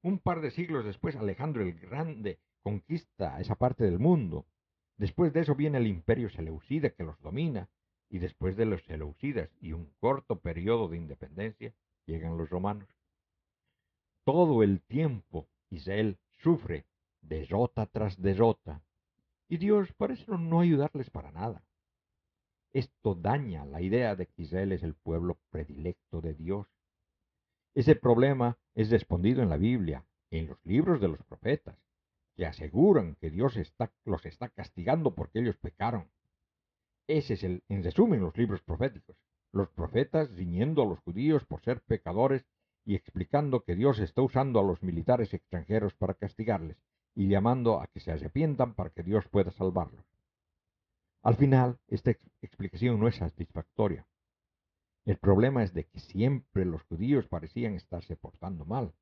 Un 0.00 0.20
par 0.20 0.42
de 0.42 0.52
siglos 0.52 0.84
después, 0.84 1.16
Alejandro 1.16 1.64
el 1.64 1.72
Grande 1.72 2.38
conquista 2.62 3.40
esa 3.40 3.54
parte 3.54 3.84
del 3.84 3.98
mundo. 3.98 4.46
Después 4.96 5.32
de 5.32 5.40
eso 5.40 5.54
viene 5.54 5.78
el 5.78 5.86
imperio 5.86 6.28
seleucida 6.30 6.90
que 6.90 7.04
los 7.04 7.20
domina 7.20 7.68
y 8.08 8.18
después 8.18 8.56
de 8.56 8.66
los 8.66 8.82
seleucidas 8.84 9.50
y 9.60 9.72
un 9.72 9.92
corto 10.00 10.40
periodo 10.40 10.88
de 10.88 10.96
independencia, 10.96 11.72
llegan 12.06 12.36
los 12.36 12.50
romanos. 12.50 12.88
Todo 14.24 14.62
el 14.62 14.82
tiempo 14.82 15.48
Israel 15.70 16.18
sufre 16.42 16.86
derrota 17.22 17.86
tras 17.86 18.20
derrota, 18.20 18.82
y 19.48 19.58
Dios 19.58 19.92
parece 19.92 20.26
no 20.30 20.60
ayudarles 20.60 21.10
para 21.10 21.30
nada. 21.30 21.64
Esto 22.72 23.14
daña 23.14 23.64
la 23.64 23.80
idea 23.80 24.14
de 24.16 24.26
que 24.26 24.42
Israel 24.42 24.72
es 24.72 24.82
el 24.82 24.94
pueblo 24.94 25.38
predilecto 25.50 26.20
de 26.20 26.34
Dios. 26.34 26.66
Ese 27.74 27.96
problema 27.96 28.58
es 28.74 28.90
respondido 28.90 29.42
en 29.42 29.48
la 29.48 29.56
Biblia, 29.56 30.04
en 30.30 30.46
los 30.48 30.64
libros 30.64 31.00
de 31.00 31.08
los 31.08 31.22
profetas, 31.24 31.76
que 32.36 32.46
aseguran 32.46 33.16
que 33.20 33.30
Dios 33.30 33.58
los 34.04 34.26
está 34.26 34.48
castigando 34.48 35.14
porque 35.14 35.40
ellos 35.40 35.56
pecaron. 35.56 36.10
Ese 37.06 37.34
es 37.34 37.44
el, 37.44 37.62
en 37.68 37.82
resumen, 37.82 38.20
los 38.20 38.36
libros 38.36 38.62
proféticos. 38.62 39.16
Los 39.52 39.68
profetas 39.70 40.30
riñendo 40.30 40.82
a 40.82 40.86
los 40.86 41.00
judíos 41.00 41.44
por 41.44 41.60
ser 41.62 41.80
pecadores 41.80 42.46
y 42.84 42.94
explicando 42.94 43.64
que 43.64 43.74
Dios 43.74 43.98
está 43.98 44.22
usando 44.22 44.60
a 44.60 44.62
los 44.62 44.82
militares 44.82 45.34
extranjeros 45.34 45.94
para 45.94 46.14
castigarles 46.14 46.76
y 47.14 47.28
llamando 47.28 47.80
a 47.80 47.88
que 47.88 48.00
se 48.00 48.12
arrepientan 48.12 48.74
para 48.74 48.90
que 48.90 49.02
Dios 49.02 49.26
pueda 49.28 49.50
salvarlos. 49.50 50.04
Al 51.22 51.36
final, 51.36 51.78
esta 51.88 52.12
explicación 52.40 52.98
no 52.98 53.08
es 53.08 53.16
satisfactoria. 53.16 54.06
El 55.04 55.18
problema 55.18 55.62
es 55.62 55.74
de 55.74 55.84
que 55.84 55.98
siempre 55.98 56.64
los 56.64 56.82
judíos 56.84 57.26
parecían 57.26 57.74
estarse 57.74 58.16
portando 58.16 58.64
mal. 58.64 58.94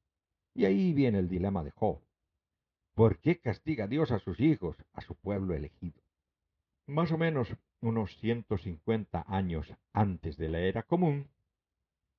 Y 0.54 0.64
ahí 0.64 0.92
viene 0.92 1.18
el 1.18 1.28
dilema 1.28 1.62
de 1.62 1.70
Job. 1.72 2.00
¿Por 2.98 3.20
qué 3.20 3.38
castiga 3.38 3.86
Dios 3.86 4.10
a 4.10 4.18
sus 4.18 4.40
hijos, 4.40 4.76
a 4.92 5.02
su 5.02 5.14
pueblo 5.14 5.54
elegido? 5.54 6.02
Más 6.88 7.12
o 7.12 7.16
menos 7.16 7.46
unos 7.80 8.16
150 8.16 9.24
años 9.28 9.72
antes 9.92 10.36
de 10.36 10.48
la 10.48 10.58
era 10.58 10.82
común, 10.82 11.28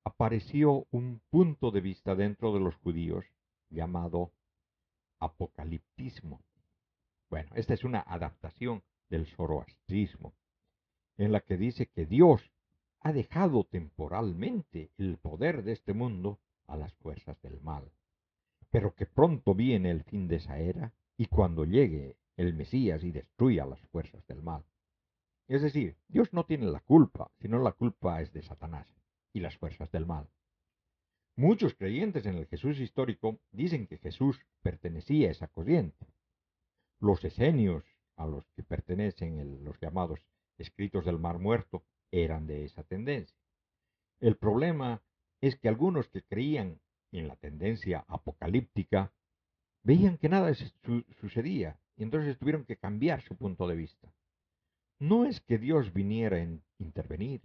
apareció 0.04 0.86
un 0.90 1.20
punto 1.28 1.70
de 1.70 1.82
vista 1.82 2.14
dentro 2.14 2.54
de 2.54 2.60
los 2.60 2.76
judíos 2.76 3.26
llamado 3.68 4.32
apocaliptismo. 5.18 6.40
Bueno, 7.28 7.50
esta 7.56 7.74
es 7.74 7.84
una 7.84 8.00
adaptación 8.00 8.82
del 9.10 9.26
zoroastrismo, 9.26 10.32
en 11.18 11.30
la 11.30 11.40
que 11.40 11.58
dice 11.58 11.88
que 11.88 12.06
Dios 12.06 12.50
ha 13.00 13.12
dejado 13.12 13.64
temporalmente 13.64 14.92
el 14.96 15.18
poder 15.18 15.62
de 15.62 15.72
este 15.72 15.92
mundo 15.92 16.38
a 16.66 16.78
las 16.78 16.94
fuerzas 16.94 17.38
del 17.42 17.60
mal, 17.60 17.92
pero 18.70 18.94
que 18.94 19.06
pronto 19.06 19.54
viene 19.54 19.90
el 19.90 20.04
fin 20.04 20.28
de 20.28 20.36
esa 20.36 20.58
era 20.58 20.92
y 21.16 21.26
cuando 21.26 21.64
llegue 21.64 22.16
el 22.36 22.54
Mesías 22.54 23.04
y 23.04 23.10
destruya 23.10 23.66
las 23.66 23.80
fuerzas 23.88 24.26
del 24.26 24.42
mal. 24.42 24.64
Es 25.48 25.62
decir, 25.62 25.96
Dios 26.08 26.32
no 26.32 26.46
tiene 26.46 26.66
la 26.66 26.80
culpa, 26.80 27.30
sino 27.40 27.58
la 27.58 27.72
culpa 27.72 28.22
es 28.22 28.32
de 28.32 28.42
Satanás 28.42 28.86
y 29.32 29.40
las 29.40 29.56
fuerzas 29.56 29.90
del 29.90 30.06
mal. 30.06 30.28
Muchos 31.36 31.74
creyentes 31.74 32.26
en 32.26 32.36
el 32.36 32.46
Jesús 32.46 32.78
histórico 32.78 33.40
dicen 33.50 33.86
que 33.86 33.98
Jesús 33.98 34.40
pertenecía 34.62 35.28
a 35.28 35.32
esa 35.32 35.48
corriente. 35.48 36.06
Los 37.00 37.24
esenios, 37.24 37.84
a 38.16 38.26
los 38.26 38.46
que 38.50 38.62
pertenecen 38.62 39.64
los 39.64 39.80
llamados 39.80 40.20
escritos 40.58 41.04
del 41.04 41.18
Mar 41.18 41.38
Muerto, 41.38 41.84
eran 42.10 42.46
de 42.46 42.64
esa 42.64 42.82
tendencia. 42.84 43.38
El 44.20 44.36
problema 44.36 45.02
es 45.40 45.56
que 45.56 45.68
algunos 45.68 46.08
que 46.08 46.22
creían 46.22 46.78
en 47.18 47.28
la 47.28 47.36
tendencia 47.36 48.04
apocalíptica 48.08 49.12
veían 49.82 50.18
que 50.18 50.28
nada 50.28 50.52
sucedía 51.20 51.78
y 51.96 52.02
entonces 52.02 52.38
tuvieron 52.38 52.64
que 52.64 52.76
cambiar 52.76 53.22
su 53.22 53.36
punto 53.36 53.66
de 53.66 53.76
vista. 53.76 54.12
No 54.98 55.24
es 55.24 55.40
que 55.40 55.58
Dios 55.58 55.92
viniera 55.92 56.36
a 56.36 56.46
intervenir, 56.78 57.42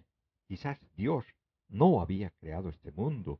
quizás 0.47 0.77
Dios 0.95 1.25
no 1.67 2.01
había 2.01 2.31
creado 2.31 2.69
este 2.69 2.91
mundo, 2.91 3.39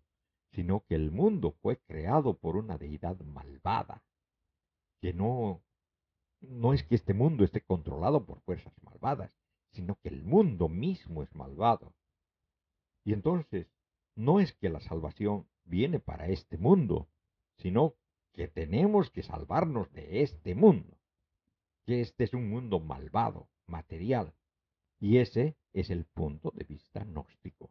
sino 0.51 0.85
que 0.85 0.95
el 0.95 1.11
mundo 1.11 1.51
fue 1.61 1.77
creado 1.81 2.37
por 2.37 2.55
una 2.55 2.77
deidad 2.77 3.19
malvada, 3.21 4.03
que 5.01 5.13
no, 5.13 5.61
no 6.39 6.73
es 6.73 6.83
que 6.83 6.95
este 6.95 7.13
mundo 7.13 7.43
esté 7.43 7.61
controlado 7.61 8.25
por 8.25 8.39
fuerzas 8.41 8.73
malvadas, 8.81 9.37
sino 9.71 9.99
que 10.01 10.09
el 10.09 10.23
mundo 10.23 10.69
mismo 10.69 11.21
es 11.23 11.35
malvado. 11.35 11.93
Y 13.03 13.13
entonces, 13.13 13.67
no 14.15 14.39
es 14.39 14.53
que 14.53 14.69
la 14.69 14.79
salvación 14.79 15.45
viene 15.65 15.99
para 15.99 16.27
este 16.27 16.57
mundo, 16.57 17.07
sino 17.57 17.95
que 18.33 18.47
tenemos 18.47 19.09
que 19.09 19.23
salvarnos 19.23 19.91
de 19.93 20.21
este 20.21 20.55
mundo, 20.55 20.97
que 21.85 22.01
este 22.01 22.23
es 22.25 22.33
un 22.33 22.49
mundo 22.49 22.79
malvado, 22.79 23.47
material, 23.67 24.33
y 24.99 25.17
ese 25.17 25.55
es 25.73 25.89
el 25.89 26.05
punto 26.05 26.51
de 26.51 26.63
vista 26.63 27.03
gnóstico. 27.03 27.69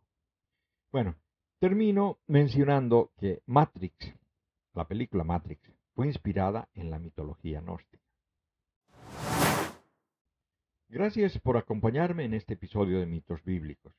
Bueno, 0.93 1.16
termino 1.59 2.19
mencionando 2.27 3.12
que 3.19 3.43
Matrix, 3.47 4.15
la 4.75 4.87
película 4.87 5.25
Matrix, 5.25 5.73
fue 5.95 6.07
inspirada 6.07 6.69
en 6.75 6.91
la 6.91 6.99
mitología 6.99 7.61
gnóstica. 7.61 8.05
Gracias 10.89 11.39
por 11.41 11.57
acompañarme 11.57 12.25
en 12.25 12.35
este 12.35 12.55
episodio 12.55 13.01
de 13.01 13.07
Mitos 13.07 13.43
Bíblicos. 13.45 13.95